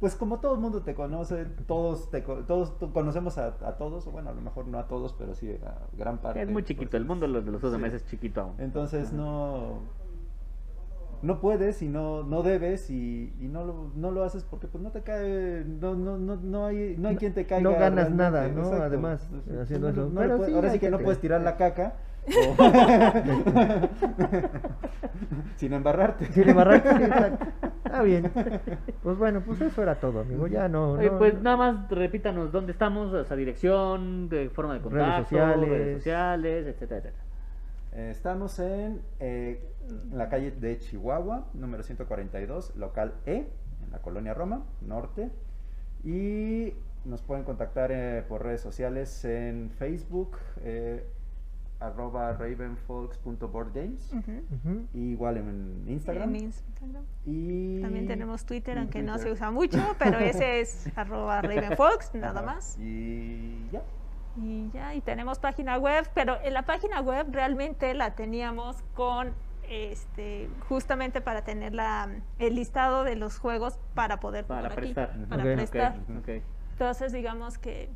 pues 0.00 0.16
como 0.16 0.38
todo 0.40 0.54
el 0.54 0.60
mundo 0.60 0.82
te 0.82 0.94
conoce, 0.94 1.44
todos 1.66 2.10
te 2.10 2.20
todos 2.20 2.72
conocemos 2.92 3.38
a, 3.38 3.48
a 3.48 3.76
todos, 3.78 4.06
o 4.06 4.10
bueno, 4.10 4.30
a 4.30 4.32
lo 4.34 4.40
mejor 4.40 4.66
no 4.66 4.78
a 4.78 4.86
todos, 4.86 5.14
pero 5.14 5.34
sí 5.34 5.50
a 5.64 5.78
gran 5.96 6.18
parte. 6.18 6.42
Es 6.42 6.50
muy 6.50 6.62
chiquito, 6.64 6.90
pues, 6.90 7.00
el 7.00 7.06
mundo 7.06 7.26
de 7.26 7.32
los, 7.32 7.62
de 7.62 7.70
sí. 7.70 7.78
mesa 7.78 7.96
es 7.96 8.06
chiquito 8.06 8.40
aún. 8.42 8.54
Entonces 8.58 9.12
no 9.12 9.78
no 11.22 11.40
puedes 11.40 11.80
y 11.80 11.88
no, 11.88 12.22
no 12.22 12.42
debes 12.42 12.90
y, 12.90 13.34
y 13.40 13.48
no, 13.48 13.64
lo, 13.64 13.90
no 13.94 14.10
lo 14.10 14.24
haces 14.24 14.44
porque 14.44 14.66
pues 14.68 14.84
no 14.84 14.90
te 14.90 15.00
cae, 15.00 15.64
no, 15.64 15.94
no, 15.94 16.18
no, 16.18 16.36
no 16.36 16.66
hay, 16.66 16.96
no 16.98 17.08
hay 17.08 17.16
quien 17.16 17.32
te 17.32 17.46
caiga. 17.46 17.70
No 17.70 17.78
ganas 17.78 18.10
nada, 18.10 18.46
¿no? 18.48 18.70
Además, 18.72 19.26
Pues, 19.46 19.58
haciendo 19.60 19.86
no- 19.86 19.92
eso. 20.02 20.10
no 20.10 20.20
Pero 20.20 20.32
le 20.32 20.36
puedes- 20.36 20.50
sí, 20.52 20.56
ahora 20.56 20.70
sí 20.72 20.78
que 20.78 20.90
no 20.90 20.98
puedes 20.98 21.20
tirar 21.20 21.40
la 21.40 21.56
caca. 21.56 21.94
o- 22.36 23.88
sin 25.56 25.72
embarrarte. 25.72 26.26
Sí, 26.26 26.40
exacto. 26.42 27.46
Está 27.84 28.02
bien. 28.02 28.30
Pues 29.02 29.18
bueno, 29.18 29.42
pues 29.44 29.60
eso 29.60 29.82
era 29.82 29.94
todo, 29.96 30.20
amigo. 30.20 30.46
Ya 30.46 30.68
no. 30.68 30.96
Pues 31.18 31.34
no- 31.34 31.40
nada 31.42 31.56
más 31.56 31.90
repítanos 31.90 32.52
dónde 32.52 32.72
estamos, 32.72 33.12
esa 33.14 33.36
dirección, 33.36 34.28
de 34.28 34.50
forma 34.50 34.74
de 34.74 34.80
Redes 34.80 34.90
contacto, 34.92 35.22
sociales. 35.24 35.68
redes 35.68 35.96
sociales, 35.98 36.66
etcétera, 36.66 36.98
etcétera. 37.00 37.24
Eh, 37.92 38.08
Estamos 38.10 38.58
en, 38.58 39.00
eh, 39.20 39.62
la 40.12 40.28
calle 40.28 40.50
de 40.50 40.78
Chihuahua, 40.78 41.46
número 41.54 41.82
142, 41.82 42.74
local 42.76 43.14
E, 43.26 43.36
en 43.84 43.90
la 43.92 43.98
colonia 43.98 44.34
Roma, 44.34 44.64
norte. 44.80 45.30
Y 46.02 46.74
nos 47.04 47.22
pueden 47.22 47.44
contactar 47.44 47.90
eh, 47.92 48.24
por 48.28 48.42
redes 48.42 48.60
sociales 48.62 49.24
en 49.24 49.70
Facebook, 49.70 50.38
eh, 50.62 51.04
arroba 51.86 52.32
ravenfolks.boardgames. 52.34 54.12
Ujú. 54.12 54.86
y 54.92 55.10
igual 55.12 55.36
en 55.38 55.84
Instagram. 55.88 56.34
En 56.34 56.44
Instagram. 56.44 57.04
Y 57.24 57.80
También 57.80 58.06
tenemos 58.06 58.44
Twitter, 58.44 58.78
aunque 58.78 59.02
no 59.02 59.18
se 59.18 59.30
usa 59.30 59.50
mucho, 59.50 59.78
pero 59.98 60.18
ese 60.18 60.60
es 60.60 60.90
arroba 60.96 61.40
Ravenfox, 61.42 62.14
nada 62.14 62.42
más. 62.42 62.78
Y 62.78 63.68
ya. 63.72 63.82
Y 64.36 64.70
ya, 64.72 64.94
y 64.94 65.00
tenemos 65.00 65.38
página 65.38 65.78
web, 65.78 66.08
pero 66.14 66.38
en 66.42 66.54
la 66.54 66.62
página 66.62 67.00
web 67.00 67.26
realmente 67.30 67.94
la 67.94 68.16
teníamos 68.16 68.82
con, 68.94 69.32
este, 69.68 70.48
justamente 70.68 71.20
para 71.20 71.42
tener 71.44 71.72
la, 71.72 72.08
el 72.40 72.56
listado 72.56 73.04
de 73.04 73.14
los 73.14 73.38
juegos 73.38 73.78
para 73.94 74.18
poder 74.18 74.44
Para 74.44 74.66
aquí, 74.68 74.76
prestar. 74.76 75.14
para 75.28 75.42
prestar. 75.44 75.96
Entonces, 76.72 77.12
digamos 77.12 77.58
que 77.58 77.88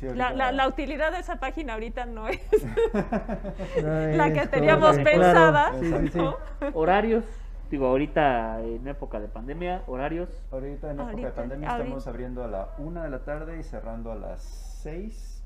Sí, 0.00 0.06
la, 0.14 0.32
la, 0.32 0.50
la 0.50 0.66
utilidad 0.66 1.12
de 1.12 1.18
esa 1.18 1.38
página 1.38 1.74
ahorita 1.74 2.06
no 2.06 2.26
es 2.28 2.40
No 3.82 4.16
la 4.16 4.32
que 4.32 4.46
teníamos 4.46 4.92
como- 4.92 5.04
pensada. 5.04 5.72
Sí, 5.78 5.92
sí, 5.92 6.08
sí. 6.08 6.18
¿no? 6.18 6.36
Horarios, 6.74 7.24
digo, 7.70 7.86
ahorita 7.86 8.60
en 8.62 8.88
época 8.88 9.20
de 9.20 9.28
pandemia, 9.28 9.82
horarios. 9.86 10.30
Ahorita 10.50 10.88
en 10.90 10.96
época 10.96 11.10
Ahorita, 11.10 11.28
de 11.28 11.32
pandemia 11.34 11.68
ahorita. 11.70 11.84
estamos 11.84 12.06
abriendo 12.06 12.44
a 12.44 12.48
la 12.48 12.68
una 12.78 13.04
de 13.04 13.10
la 13.10 13.18
tarde 13.24 13.58
y 13.58 13.62
cerrando 13.62 14.10
a 14.12 14.14
las 14.14 14.42
6. 14.82 15.44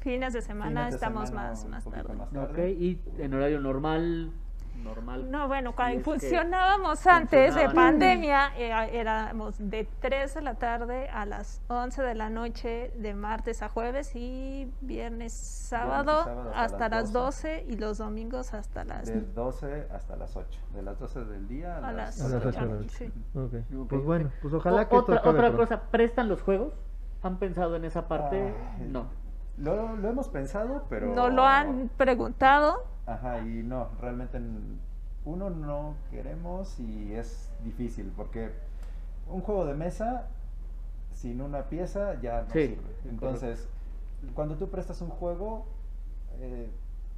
Fines 0.00 0.32
de 0.32 0.42
semana 0.42 0.68
Fines 0.82 0.90
de 0.90 0.94
estamos 0.96 1.28
semana, 1.28 1.48
más, 1.50 1.64
más 1.66 1.84
tarde. 1.84 2.14
más 2.14 2.28
Ok, 2.28 2.32
tarde. 2.56 2.70
y 2.70 3.00
en 3.18 3.34
horario 3.34 3.60
normal, 3.60 4.32
normal. 4.76 5.30
No, 5.30 5.48
bueno, 5.48 5.74
cuando 5.74 6.00
funcionábamos 6.02 7.06
antes 7.06 7.54
de 7.54 7.68
pandemia, 7.70 8.52
eh, 8.56 8.98
éramos 8.98 9.54
de 9.58 9.86
3 10.00 10.34
de 10.34 10.42
la 10.42 10.54
tarde 10.54 11.08
a 11.08 11.26
las 11.26 11.60
11 11.68 12.02
de 12.02 12.14
la 12.14 12.30
noche, 12.30 12.90
de 12.96 13.14
martes 13.14 13.62
a 13.62 13.68
jueves 13.68 14.12
y 14.14 14.70
viernes, 14.80 15.32
sábado, 15.32 16.24
sábado 16.24 16.52
hasta, 16.54 16.88
las 16.88 17.12
12. 17.12 17.64
y 17.68 17.76
los 17.76 17.98
domingos 17.98 18.54
hasta 18.54 18.84
las... 18.84 19.06
De 19.06 19.20
12 19.20 19.86
hasta 19.92 20.16
las 20.16 20.36
8. 20.36 20.60
De 20.74 20.82
las 20.82 20.98
12 20.98 21.24
del 21.24 21.48
día 21.48 21.76
a, 21.76 21.88
A 21.88 21.92
las, 21.92 22.18
las 22.18 22.20
A 22.20 22.28
las 22.34 22.34
ocho, 22.46 22.48
ocho 22.48 22.60
de 22.60 22.66
la 22.66 22.74
noche. 22.74 22.88
sí. 22.88 23.12
Ok. 23.34 23.54
Ok. 23.82 23.88
Pues 23.90 24.04
bueno, 24.04 24.30
pues 24.40 24.54
ojalá 24.54 24.82
O- 24.82 24.88
que 24.88 24.96
otra, 24.96 25.22
otra 25.24 25.52
cosa, 25.52 25.80
¿prestan 25.90 26.28
los 26.28 26.42
juegos? 26.42 26.72
¿Han 27.22 27.38
pensado 27.38 27.76
en 27.76 27.84
esa 27.84 28.08
parte? 28.08 28.52
Ay. 28.80 28.88
no. 28.90 29.06
Lo, 29.58 29.96
lo 29.96 30.08
hemos 30.08 30.28
pensado, 30.28 30.84
pero... 30.88 31.14
No 31.14 31.28
lo 31.28 31.44
han 31.44 31.90
preguntado. 31.96 32.84
Ajá, 33.06 33.38
y 33.40 33.62
no, 33.62 33.88
realmente 34.00 34.40
uno 35.24 35.50
no 35.50 35.94
queremos 36.10 36.78
y 36.80 37.12
es 37.14 37.50
difícil 37.64 38.12
porque 38.16 38.52
un 39.28 39.40
juego 39.40 39.66
de 39.66 39.74
mesa 39.74 40.26
sin 41.14 41.40
una 41.40 41.64
pieza 41.64 42.20
ya 42.20 42.42
no 42.42 42.50
Sí, 42.52 42.68
sirve. 42.68 42.82
sí, 43.02 43.08
Entonces, 43.08 43.68
cuando 44.34 44.56
tú 44.56 44.68
prestas 44.70 45.00
un 45.02 45.10
juego, 45.10 45.66
eh, 46.40 46.70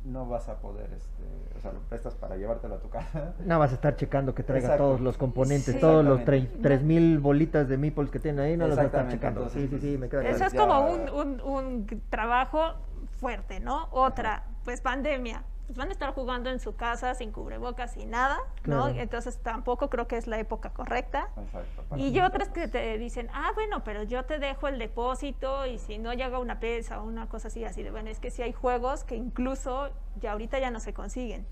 no 0.05 0.27
vas 0.29 0.49
a 0.51 0.57
poder, 0.61 0.93
este, 0.93 1.23
o 1.57 1.61
sea, 1.61 1.73
lo 1.73 1.81
prestas 1.81 2.15
para 2.15 2.37
llevártelo 2.37 2.75
a 2.75 2.79
tu 2.79 2.91
casa. 2.91 3.33
No 3.45 3.59
vas 3.59 3.73
a 3.73 3.75
estar 3.75 3.97
checando 3.97 4.35
que 4.35 4.43
traiga 4.43 4.67
Exacto. 4.67 4.85
todos 4.85 5.01
los 5.01 5.17
componentes, 5.17 5.75
Sí. 5.75 5.81
todos 5.81 6.05
los 6.05 6.21
Exactamente. 6.21 6.59
tre- 6.59 6.63
3000 6.63 7.19
bolitas 7.21 7.69
de 7.69 7.79
meeples 7.79 8.11
que 8.11 8.19
tienen 8.19 8.41
ahí, 8.45 8.57
no 8.57 8.67
los 8.67 8.77
vas 8.77 8.85
a 8.85 8.87
estar 8.89 9.09
checando. 9.09 9.41
entonces, 9.41 9.71
sí, 9.71 9.79
sí, 9.81 9.93
sí, 9.93 9.99
me 9.99 10.09
queda 10.11 10.23
Eso 10.29 10.39
claro. 10.51 10.53
es 10.53 10.55
como 10.61 10.81
un, 10.93 11.09
un- 11.11 11.41
un 11.41 12.03
trabajo 12.11 12.75
fuerte, 13.19 13.61
¿no? 13.61 13.89
Otra, 13.93 14.45
pues 14.65 14.81
pandemia. 14.83 15.43
Pues 15.67 15.79
van 15.79 15.89
a 15.89 15.93
estar 15.93 16.13
jugando 16.13 16.51
en 16.51 16.61
su 16.61 16.77
casa 16.77 17.15
sin 17.15 17.33
cubrebocas, 17.33 17.93
sin 17.93 18.11
nada, 18.11 18.39
¿no? 18.65 18.85
Claro. 18.85 19.01
Entonces 19.01 19.39
tampoco 19.39 19.89
creo 19.89 20.07
que 20.07 20.19
es 20.19 20.27
la 20.27 20.39
época 20.39 20.71
correcta. 20.71 21.31
Exacto, 21.37 21.97
Y 21.97 22.11
nosotros. 22.11 22.29
otras 22.29 22.49
que 22.51 22.69
te 22.69 22.99
dicen, 22.99 23.29
ah, 23.33 23.51
bueno, 23.55 23.83
pero 23.83 24.03
yo 24.03 24.25
te 24.25 24.39
dejo 24.39 24.69
el 24.69 24.79
depósito 24.79 25.65
y 25.67 25.79
si 25.79 25.99
no 25.99 26.13
llega 26.13 26.39
una 26.39 26.61
pesa 26.61 27.01
o 27.01 27.05
una 27.05 27.29
cosa 27.29 27.49
así, 27.49 27.65
así 27.65 27.83
de, 27.83 27.91
bueno, 27.91 28.11
es 28.11 28.21
que 28.21 28.31
sí 28.31 28.43
hay 28.43 28.53
juegos 28.53 29.05
que 29.05 29.17
incluso 29.17 29.89
ya 30.21 30.33
ahorita 30.33 30.59
ya 30.59 30.71
no 30.71 30.81
se 30.81 30.93
consiguen. 30.93 31.47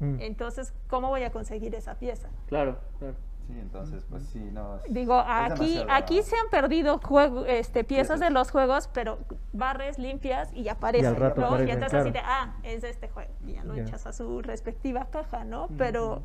Mm. 0.00 0.20
Entonces, 0.20 0.74
¿cómo 0.88 1.08
voy 1.08 1.22
a 1.22 1.32
conseguir 1.32 1.74
esa 1.74 1.94
pieza? 1.94 2.28
Claro, 2.48 2.78
claro. 2.98 3.14
Sí, 3.46 3.52
entonces, 3.60 4.04
pues 4.08 4.22
sí, 4.24 4.38
no. 4.52 4.76
es- 4.76 4.92
Digo, 4.92 5.14
aquí, 5.18 5.82
aquí 5.90 6.22
se 6.22 6.34
han 6.36 6.48
perdido 6.50 6.98
juego, 6.98 7.44
este, 7.44 7.84
piezas 7.84 8.18
de 8.20 8.30
los 8.30 8.50
juegos, 8.50 8.88
pero 8.92 9.18
barres, 9.52 9.98
limpias 9.98 10.50
y 10.54 10.68
aparecen. 10.68 11.14
rato 11.16 11.40
¿no? 11.42 11.46
aparecen, 11.48 11.68
y 11.68 11.72
entonces 11.72 12.00
así 12.00 12.10
de, 12.10 12.20
ah, 12.20 12.56
es 12.62 12.82
de 12.82 12.90
este 12.90 13.08
juego. 13.08 13.32
Y 13.46 13.52
ya 13.52 13.64
lo 13.64 13.76
Ya. 13.76 13.82
echas 13.82 14.06
a 14.06 14.12
su 14.12 14.40
respectiva 14.42 15.08
caja, 15.10 15.44
¿no? 15.44 15.68
Pero, 15.76 16.22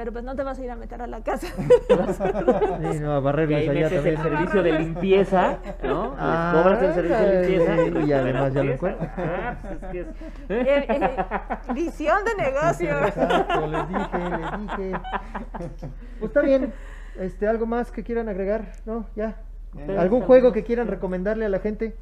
pero 0.00 0.12
pues 0.12 0.24
no 0.24 0.34
te 0.34 0.42
vas 0.42 0.58
a 0.58 0.64
ir 0.64 0.70
a 0.70 0.76
meter 0.76 1.02
a 1.02 1.06
la 1.06 1.20
casa. 1.22 1.46
Sí, 1.58 3.00
no, 3.00 3.12
a 3.12 3.20
barrerles 3.20 3.68
allá 3.68 3.72
metes 3.90 3.92
el 4.06 4.14
también. 4.14 4.22
servicio 4.38 4.62
de 4.62 4.72
limpieza, 4.78 5.58
¿no? 5.82 6.04
Les 6.04 6.12
Ah, 6.18 6.52
cobras 6.54 6.82
el 6.82 6.94
servicio 6.94 7.18
de 7.18 7.46
limpieza. 7.90 8.06
y 8.06 8.12
además 8.14 8.54
ya 8.54 8.62
lo 8.64 8.72
encuentras. 8.72 9.10
Ah, 9.18 9.56
pues 9.60 9.72
es 9.74 9.88
que 9.90 10.00
es- 10.00 10.06
Eh, 10.48 10.86
eh, 10.88 11.16
visión 11.74 12.16
de 12.24 12.42
negocio. 12.42 12.98
Exacto, 13.06 13.66
les 13.66 13.88
dije, 13.88 14.18
les 14.38 14.60
dije. 14.62 15.00
Pues 16.18 16.30
está 16.30 16.40
bien. 16.40 16.72
Este, 17.18 17.46
¿algo 17.46 17.66
más 17.66 17.92
que 17.92 18.02
quieran 18.02 18.30
agregar? 18.30 18.72
¿No? 18.86 19.04
Ya. 19.16 19.36
¿Algún 19.98 20.22
juego 20.22 20.52
que 20.52 20.64
quieran 20.64 20.86
recomendarle 20.88 21.44
a 21.44 21.50
la 21.50 21.58
gente? 21.58 21.94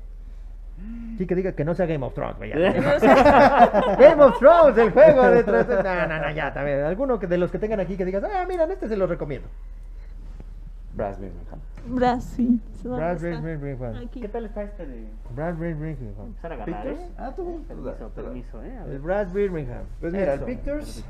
Sí, 1.19 1.27
que 1.27 1.35
diga 1.35 1.53
que 1.53 1.65
no 1.65 1.75
sea 1.75 1.87
Game 1.87 2.05
of 2.07 2.15
Thrones, 2.15 2.37
güey, 2.37 2.51
ya. 2.51 2.73
Game 3.99 4.23
of 4.23 4.39
Thrones, 4.39 4.79
el 4.79 4.91
juego 4.93 5.29
de 5.31 5.43
tres- 5.43 5.67
No, 5.69 6.07
no, 6.07 6.19
no, 6.21 6.31
ya, 6.31 6.53
también. 6.53 6.81
Alguno 6.85 7.19
que 7.19 7.27
de 7.27 7.39
los 7.39 7.51
que 7.51 7.59
tengan 7.59 7.81
aquí 7.81 7.97
que 7.97 8.05
digas, 8.05 8.23
ah, 8.25 8.45
miren, 8.49 8.71
este 8.71 8.87
se 8.89 8.97
los 8.97 9.09
recomiendo. 9.09 9.49
Brass 10.95 11.19
Birmingham. 11.21 11.61
¿dónde 12.83 13.01
Raspberry 13.05 13.35
está? 13.37 13.47
Birmingham. 13.47 14.09
¿Qué 14.09 14.29
tal 14.29 14.45
está 14.47 14.63
este 14.63 14.87
de 14.87 15.09
Raspberry 15.37 15.75
Birmingham. 15.75 16.27
empezar 16.27 16.53
a 16.53 16.57
ganar, 16.57 16.83
¿Pictures? 16.83 17.01
eh? 17.09 17.13
Ah, 17.19 17.33
tú. 17.35 17.65
Permiso, 17.69 18.09
permiso, 18.15 18.63
eh. 18.63 18.79
El. 18.91 18.99
Brass 18.99 19.33
Birmingham. 19.33 19.85
Pues 20.01 20.13
mira, 20.13 20.35
el. 20.35 20.41
Pictures. 20.41 21.05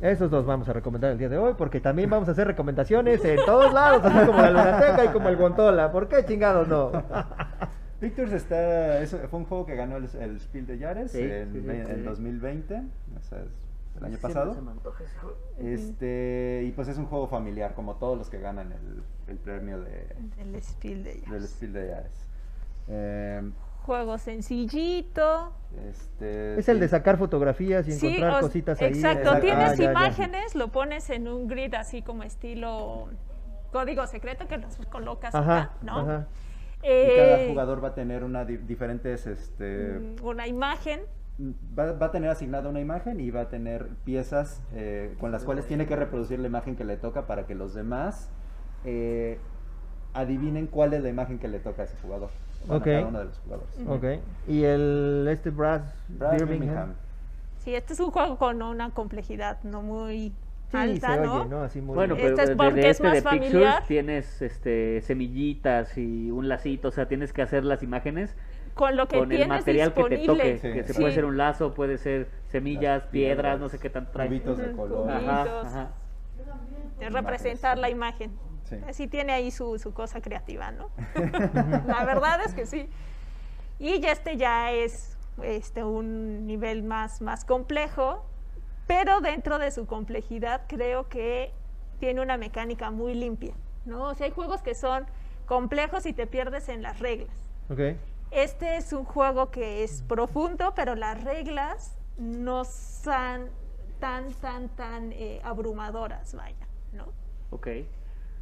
Esos 0.00 0.30
dos 0.30 0.44
vamos 0.44 0.68
a 0.68 0.72
recomendar 0.72 1.12
el 1.12 1.18
día 1.18 1.28
de 1.28 1.38
hoy 1.38 1.54
porque 1.56 1.80
también 1.80 2.10
vamos 2.10 2.28
a 2.28 2.32
hacer 2.32 2.46
recomendaciones 2.46 3.24
en 3.24 3.38
todos 3.46 3.72
lados, 3.72 4.04
así 4.04 4.26
como 4.26 4.40
la 4.42 4.50
Lunateca 4.50 5.04
y 5.04 5.08
como 5.08 5.28
el 5.28 5.36
Gontola. 5.36 5.92
¿Por 5.92 6.08
qué 6.08 6.24
chingados 6.24 6.66
no? 6.68 6.90
Pictures 8.00 8.32
está, 8.32 9.00
es- 9.00 9.16
fue 9.30 9.38
un 9.38 9.44
juego 9.46 9.66
que 9.66 9.76
ganó 9.76 9.96
el, 9.96 10.08
el 10.20 10.40
Spiel 10.40 10.66
de 10.66 10.78
Yares 10.78 11.12
Sí, 11.12 11.20
en, 11.22 11.52
sí, 11.52 11.60
sí, 11.62 11.70
en 11.70 11.86
sí. 11.86 12.02
2020, 12.02 12.74
o 13.18 13.22
sea, 13.22 13.38
es 13.38 13.96
el 13.98 14.04
año 14.04 14.18
pasado. 14.18 14.54
se 14.54 14.60
me 14.60 14.72
antoja 14.72 15.04
ese 15.04 15.16
juego. 15.18 15.36
Este, 15.58 16.64
y 16.66 16.72
pues 16.72 16.88
es 16.88 16.98
un 16.98 17.06
juego 17.06 17.28
familiar, 17.28 17.74
como 17.74 17.94
todos 17.96 18.18
los 18.18 18.28
que 18.28 18.38
ganan 18.40 18.72
el, 18.72 19.02
el 19.28 19.38
premio 19.38 19.80
de, 19.80 20.14
El 20.38 20.60
Spiel 20.62 21.04
de 21.04 21.12
ellas. 21.12 21.30
del 21.30 21.42
Spiel 21.48 21.72
de 21.72 21.88
Yares. 21.88 22.26
Eh, 22.88 23.50
Juego 23.86 24.16
sencillito. 24.16 25.52
este, 25.90 26.58
Es 26.58 26.68
el 26.70 26.80
de 26.80 26.88
sacar 26.88 27.18
fotografías 27.18 27.86
y 27.86 27.92
Sí, 27.92 28.06
encontrar 28.06 28.38
o- 28.42 28.46
cositas 28.46 28.80
ahí. 28.80 28.88
Exacto, 28.88 29.18
Exacto. 29.20 29.40
tienes 29.42 29.70
Ah, 29.70 29.74
ya, 29.74 29.84
ya. 29.84 29.90
imágenes, 29.90 30.54
lo 30.54 30.68
pones 30.68 31.10
en 31.10 31.28
un 31.28 31.46
grid 31.48 31.74
así 31.74 32.00
como 32.02 32.22
estilo 32.22 33.08
código 33.72 34.06
secreto 34.06 34.46
que 34.48 34.56
los 34.56 34.76
colocas 34.90 35.34
Ajá, 35.34 35.62
acá, 35.64 35.72
¿no? 35.82 35.98
ajá. 35.98 36.26
Y 36.84 37.16
cada 37.16 37.40
Eh, 37.42 37.46
jugador 37.48 37.82
va 37.82 37.88
a 37.88 37.94
tener 37.94 38.24
una 38.24 38.44
di- 38.44 38.58
diferentes, 38.58 39.26
este, 39.26 39.98
mm, 40.20 40.24
una 40.24 40.46
imagen 40.46 41.00
va, 41.76 41.92
va 41.92 42.06
a 42.06 42.10
tener 42.12 42.30
asignada 42.30 42.68
una 42.68 42.80
imagen 42.80 43.18
y 43.20 43.30
va 43.30 43.40
a 43.42 43.48
tener 43.48 43.88
piezas 44.04 44.62
eh, 44.74 45.14
con 45.18 45.32
las 45.32 45.44
cuales 45.44 45.66
tiene 45.66 45.86
que 45.86 45.96
reproducir 45.96 46.38
la 46.38 46.46
imagen 46.46 46.76
que 46.76 46.84
le 46.84 46.96
toca 46.96 47.26
para 47.26 47.46
que 47.46 47.54
los 47.54 47.74
demás 47.74 48.30
eh, 48.84 49.38
adivinen 50.12 50.66
cuál 50.68 50.92
es 50.94 51.02
la 51.02 51.08
imagen 51.08 51.38
que 51.38 51.48
le 51.48 51.58
toca 51.58 51.82
a 51.82 51.84
ese 51.86 51.96
jugador. 52.02 52.28
Bueno, 52.66 52.74
a 52.74 52.76
Ok. 52.78 52.84
cada 52.84 53.06
uno 53.06 53.18
de 53.18 53.24
los 53.24 53.38
jugadores. 53.40 53.74
Ok. 53.88 54.22
Y 54.48 54.62
el 54.64 55.26
este 55.30 55.50
Brass, 55.50 55.82
Brass 56.08 56.32
Birmingham. 56.36 56.58
Birmingham. 56.60 56.94
Sí, 57.58 57.74
este 57.74 57.94
es 57.94 58.00
un 58.00 58.10
juego 58.10 58.36
con 58.38 58.60
una 58.62 58.90
complejidad 58.90 59.58
no 59.64 59.80
muy 59.82 60.32
Sí, 60.82 60.90
alta, 60.90 61.14
se 61.14 61.20
¿no? 61.20 61.34
oye, 61.34 61.48
¿no? 61.50 61.62
Así 61.62 61.80
muy 61.80 61.94
Bueno, 61.94 62.14
pero 62.16 62.28
Este 62.28 62.42
es 62.42 62.48
de, 62.50 62.56
porque 62.56 62.80
es 62.80 62.86
este 62.86 63.02
más 63.02 63.12
de 63.14 63.22
Pictures 63.22 63.50
familiar. 63.52 63.84
tienes 63.86 64.42
este 64.42 65.00
semillitas 65.02 65.96
y 65.98 66.30
un 66.30 66.48
lacito, 66.48 66.88
o 66.88 66.90
sea, 66.90 67.06
tienes 67.06 67.32
que 67.32 67.42
hacer 67.42 67.64
las 67.64 67.82
imágenes 67.82 68.36
Con 68.74 68.96
lo 68.96 69.06
que 69.08 69.18
con 69.18 69.30
el 69.30 69.36
tienes 69.38 69.58
material 69.58 69.94
que 69.94 70.02
te 70.02 70.08
toque, 70.08 70.16
disponible. 70.18 70.58
Sí, 70.58 70.72
que 70.72 70.82
se 70.84 70.94
puede 70.94 71.12
ser 71.14 71.24
un 71.24 71.36
lazo, 71.36 71.74
puede 71.74 71.98
ser 71.98 72.28
semillas, 72.48 73.02
Las 73.02 73.10
piedras, 73.10 73.36
piedras, 73.36 73.60
no 73.60 73.68
sé 73.68 73.78
qué 73.78 73.90
tanto 73.90 74.10
trae. 74.12 74.28
cubitos 74.28 74.58
de 74.58 74.72
color. 74.72 75.02
cubitos. 75.02 75.28
Ajá, 75.32 75.60
ajá. 75.60 75.88
de 76.98 77.10
representar 77.10 77.78
la 77.78 77.90
imagen. 77.90 78.30
Sí. 78.64 78.76
Sí 78.92 79.08
tiene 79.08 79.32
ahí 79.32 79.50
su, 79.50 79.78
su 79.78 79.92
cosa 79.92 80.20
creativa, 80.22 80.70
¿no? 80.72 80.90
la 81.86 82.04
verdad 82.06 82.40
es 82.46 82.54
que 82.54 82.64
sí. 82.66 82.88
Y 83.78 84.00
ya 84.00 84.12
este 84.12 84.36
ya 84.36 84.72
es 84.72 85.16
este, 85.42 85.84
un 85.84 86.46
nivel 86.46 86.82
más, 86.82 87.20
más 87.20 87.44
complejo, 87.44 88.24
pero 88.86 89.20
dentro 89.20 89.58
de 89.58 89.70
su 89.70 89.86
complejidad 89.86 90.62
creo 90.68 91.08
que 91.08 91.52
tiene 91.98 92.20
una 92.20 92.36
mecánica 92.36 92.90
muy 92.90 93.14
limpia, 93.14 93.54
¿no? 93.84 94.08
O 94.08 94.14
sea, 94.14 94.26
hay 94.26 94.32
juegos 94.32 94.62
que 94.62 94.74
son 94.74 95.06
complejos 95.46 96.06
y 96.06 96.12
te 96.12 96.26
pierdes 96.26 96.68
en 96.68 96.82
las 96.82 97.00
reglas. 97.00 97.36
Ok. 97.70 97.80
Este 98.30 98.76
es 98.76 98.92
un 98.92 99.04
juego 99.04 99.50
que 99.50 99.84
es 99.84 100.02
profundo, 100.02 100.72
pero 100.74 100.94
las 100.94 101.22
reglas 101.22 101.96
no 102.18 102.64
son 102.64 103.48
tan, 104.00 104.32
tan, 104.34 104.68
tan 104.70 105.12
eh, 105.12 105.40
abrumadoras, 105.44 106.34
vaya, 106.34 106.66
¿no? 106.92 107.06
Ok. 107.50 107.68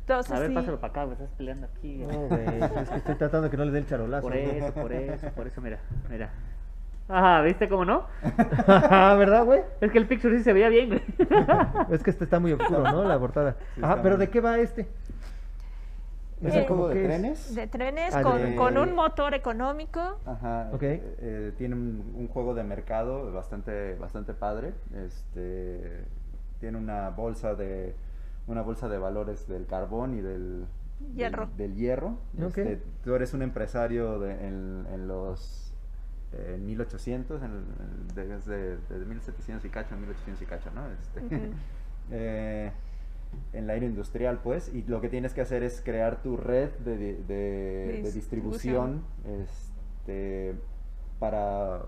Entonces, 0.01 0.33
A 0.33 0.41
ver, 0.41 0.49
sí, 0.49 0.55
pásalo 0.55 0.81
para 0.81 0.91
acá, 0.91 1.05
güey, 1.05 1.15
estás 1.15 1.31
peleando 1.37 1.67
aquí. 1.67 1.99
No, 1.99 2.27
güey, 2.27 2.45
es 2.63 2.89
que 2.91 2.97
estoy 2.97 3.15
tratando 3.15 3.43
de 3.43 3.51
que 3.51 3.57
no 3.57 3.65
le 3.65 3.71
dé 3.71 3.79
el 3.79 3.87
charolazo. 3.87 4.23
Por 4.23 4.37
eso, 4.37 4.75
por 4.75 4.93
eso, 4.93 5.29
por 5.29 5.47
eso, 5.47 5.61
mira, 5.61 5.79
mira. 6.11 6.31
Ajá, 7.09 7.43
¿viste 7.43 7.69
cómo 7.69 7.85
no? 7.85 8.07
¿Verdad, 8.67 9.45
güey? 9.45 9.61
Es 9.81 9.91
que 9.91 9.99
el 9.99 10.07
picture 10.07 10.37
sí 10.39 10.45
se 10.45 10.53
veía 10.53 10.69
bien, 10.69 10.89
güey. 10.89 11.03
Es 11.91 12.03
que 12.03 12.11
este 12.11 12.25
está 12.25 12.39
muy 12.41 12.53
oscuro, 12.53 12.83
¿no? 12.83 13.05
La 13.05 13.19
portada. 13.19 13.57
Sí, 13.75 13.81
Ajá, 13.83 14.01
pero 14.03 14.17
¿de 14.17 14.31
qué 14.31 14.41
va 14.41 14.59
este? 14.59 14.89
Es 16.43 16.55
Eh, 16.57 16.65
¿Cómo 16.67 16.89
de 16.89 17.01
es? 17.01 17.07
trenes. 17.07 17.55
de 17.55 17.67
trenes 17.69 18.15
Ah, 18.15 18.23
con, 18.23 18.43
de- 18.43 18.57
con 18.57 18.77
un 18.79 18.95
motor 18.95 19.35
económico. 19.35 20.01
Ajá. 20.27 20.71
Ok. 20.73 20.83
eh, 20.83 21.17
eh, 21.21 21.53
tiene 21.57 21.75
un, 21.75 22.15
un 22.17 22.29
juego 22.29 22.55
de 22.55 22.65
mercado 22.65 23.31
bastante, 23.33 23.95
bastante 23.97 24.33
padre. 24.35 24.73
Este 25.07 26.05
tiene 26.61 26.79
una 26.79 27.11
bolsa 27.11 27.55
de 27.55 27.95
una 28.47 28.63
bolsa 28.63 28.89
de 28.89 28.99
valores 28.99 29.47
del 29.49 29.67
carbón 29.67 30.15
y 30.19 30.21
del 30.21 30.65
Hierro. 31.15 31.47
Del, 31.47 31.57
del 31.71 31.75
hierro. 31.77 32.17
Ok. 32.41 32.59
Este, 32.59 32.83
tú 33.05 33.15
eres 33.15 33.35
un 33.35 33.43
empresario 33.43 34.19
de- 34.19 34.33
en, 34.49 34.87
en 34.93 35.07
los 35.09 35.62
en 36.55 36.67
1800, 36.67 37.43
en, 37.43 37.51
el- 37.51 38.15
de- 38.15 38.27
desde, 38.27 38.77
desde 38.89 39.05
1700 39.05 39.65
y 39.65 39.69
cacho, 39.69 39.97
1800 39.97 40.43
y 40.43 40.47
cacho, 40.47 40.71
¿no? 40.75 40.83
Este, 40.91 41.51
eh, 42.11 42.73
en 43.55 43.67
la 43.67 43.75
era 43.75 43.87
industrial, 43.87 44.41
pues, 44.43 44.73
y 44.75 44.83
lo 44.85 45.01
que 45.01 45.09
tienes 45.09 45.33
que 45.35 45.41
hacer 45.41 45.63
es 45.63 45.81
crear 45.85 46.23
tu 46.23 46.37
red 46.37 46.71
de, 46.85 46.97
de- 46.97 47.15
de- 47.25 48.03
de 48.03 48.13
distribución 48.13 49.03
este, 49.43 50.55
para, 51.19 51.81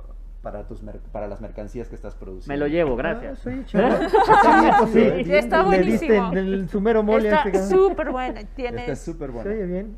para, 0.42 0.66
tus 0.66 0.82
para 1.12 1.28
las 1.28 1.40
mercancías 1.42 1.88
que 1.88 1.94
estás 1.96 2.14
produciendo. 2.14 2.54
Me 2.54 2.58
lo 2.58 2.66
llevo, 2.66 2.96
gracias. 2.96 3.46
Ah, 3.46 3.50
sí. 3.66 3.76
Está 3.76 4.58
bien, 4.60 4.74
sí. 5.18 5.24
Sí, 5.24 5.34
está 5.34 5.62
Le 5.68 5.78
diste 5.82 6.06
buenísimo. 6.06 6.32
en 6.32 6.38
el 6.38 6.68
sumero 6.68 7.02
mole 7.02 7.28
Está 7.28 7.42
este 7.42 7.62
súper 7.66 8.10
buena. 8.10 8.40
Este 8.40 8.54
Tienes, 8.54 8.88
es 8.88 9.00
súper 9.00 9.30
bueno. 9.30 9.50
Se 9.50 9.56
oye 9.56 9.66
bien. 9.66 9.96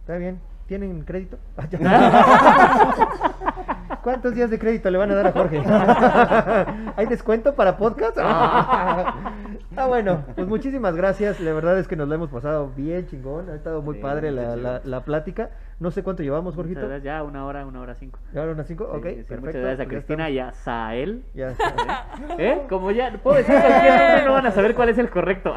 Está 0.00 0.16
bien. 0.16 0.40
¿Tienen 0.66 1.02
crédito? 1.04 1.38
¿Cuántos 4.02 4.34
días 4.34 4.50
de 4.50 4.58
crédito 4.58 4.90
le 4.90 4.98
van 4.98 5.10
a 5.12 5.14
dar 5.14 5.26
a 5.28 5.32
Jorge? 5.32 5.62
¿Hay 6.96 7.06
descuento 7.06 7.54
para 7.54 7.76
podcast? 7.76 8.18
Ah. 8.20 9.14
Ah, 9.74 9.86
bueno, 9.86 10.22
pues 10.34 10.46
muchísimas 10.46 10.94
gracias. 10.94 11.40
La 11.40 11.54
verdad 11.54 11.78
es 11.78 11.88
que 11.88 11.96
nos 11.96 12.06
la 12.06 12.16
hemos 12.16 12.28
pasado 12.28 12.70
bien 12.76 13.06
chingón. 13.06 13.48
Ha 13.48 13.54
estado 13.54 13.80
muy 13.80 13.94
Sí, 13.96 14.02
padre 14.02 14.30
la, 14.30 14.54
la, 14.54 14.82
la 14.84 15.00
plática. 15.00 15.48
No 15.80 15.90
sé 15.90 16.02
cuánto 16.02 16.22
llevamos, 16.22 16.54
Jorgito. 16.54 16.80
gracias, 16.80 17.02
Ya 17.04 17.22
una 17.22 17.46
hora, 17.46 17.64
una 17.64 17.80
hora 17.80 17.94
cinco. 17.94 18.18
¿Ya 18.34 18.40
ahora 18.40 18.52
unas 18.52 18.66
cinco? 18.66 18.86
Sí, 18.92 18.98
ok, 18.98 19.02
sí, 19.06 19.14
perfecto. 19.14 19.40
Muchas 19.46 19.62
gracias 19.62 19.80
a 19.80 19.84
pues 19.84 19.88
ya 19.88 19.88
Cristina 19.88 20.28
y 20.30 20.38
a 20.40 20.52
Sael. 20.52 21.24
Ya 21.32 21.50
está. 21.52 22.06
¿Eh? 22.36 22.62
Como 22.68 22.90
ya 22.90 23.10
puedo 23.22 23.38
decir 23.38 23.54
cualquier 23.58 23.98
nombre, 23.98 24.24
no 24.26 24.32
van 24.34 24.46
a 24.46 24.50
saber 24.50 24.74
cuál 24.74 24.88
es 24.90 24.98
el 24.98 25.08
correcto. 25.08 25.54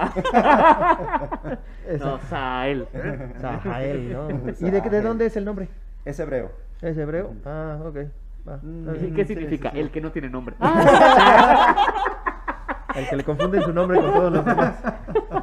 No, 2.00 2.20
Sael. 2.30 2.88
Sahael, 3.42 4.14
¿no? 4.14 4.28
¿Y 4.66 4.72
de, 4.72 4.82
qué- 4.82 4.90
de 4.90 5.02
dónde 5.02 5.26
es 5.26 5.36
el 5.36 5.44
nombre? 5.44 5.68
Es 6.06 6.18
hebreo. 6.22 6.52
¿Es 6.82 6.98
hebreo? 6.98 7.34
Ah, 7.46 7.80
ok. 7.86 7.98
Mm. 8.46 9.14
¿Qué 9.16 9.26
sí, 9.26 9.34
significa? 9.34 9.70
sí, 9.72 9.76
sí. 9.78 9.82
El 9.82 9.90
que 9.92 10.02
no 10.02 10.12
tiene 10.12 10.30
nombre. 10.30 10.56
El 12.96 13.10
que 13.10 13.16
le 13.18 13.24
confunden 13.26 13.62
su 13.64 13.74
nombre 13.74 14.00
con 14.00 14.14
todos 14.14 14.32
los 14.32 14.46
demás. 14.46 14.76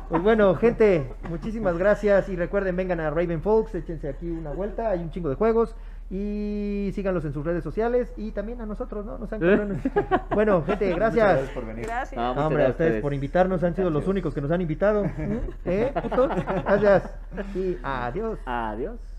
Pues 0.09 0.23
bueno, 0.23 0.55
gente, 0.55 1.13
muchísimas 1.29 1.77
gracias 1.77 2.29
y 2.31 2.37
recuerden, 2.37 2.77
vengan 2.77 2.99
a 3.01 3.11
Raven 3.11 3.43
Folks, 3.43 3.75
échense 3.75 4.09
aquí 4.09 4.31
una 4.31 4.51
vuelta, 4.53 4.89
hay 4.91 5.01
un 5.01 5.11
chingo 5.11 5.29
de 5.29 5.35
juegos 5.35 5.75
y 6.11 6.91
síganlos 6.95 7.25
en 7.27 7.33
sus 7.35 7.45
redes 7.45 7.63
sociales 7.63 8.11
y 8.17 8.31
también 8.33 8.61
a 8.63 8.67
nosotros, 8.67 9.05
¿no? 9.05 9.19
Cabrones. 9.29 9.83
Bueno, 10.31 10.63
gente, 10.65 10.95
Muchas 10.95 11.15
gracias. 11.15 11.51
por 11.51 11.67
venir. 11.67 11.85
Gracias. 11.87 12.17
No, 12.17 12.23
No, 12.23 12.29
muchas 12.31 12.47
hombre, 12.47 12.63
a 12.63 12.67
gracias 12.67 12.75
ustedes 12.75 12.89
ustedes. 12.91 13.03
por 13.03 13.15
invitarnos, 13.15 13.63
han 13.65 13.75
sido 13.75 13.91
los 13.91 13.95
Gracias. 14.01 14.11
únicos 14.11 14.35
que 14.35 14.41
nos 14.41 14.51
han 14.51 14.61
invitado. 14.63 15.05
¿Eh? 15.67 15.93
Gracias. 16.65 17.15
Y 17.55 17.77
adiós. 17.83 18.39
Adiós. 18.47 19.12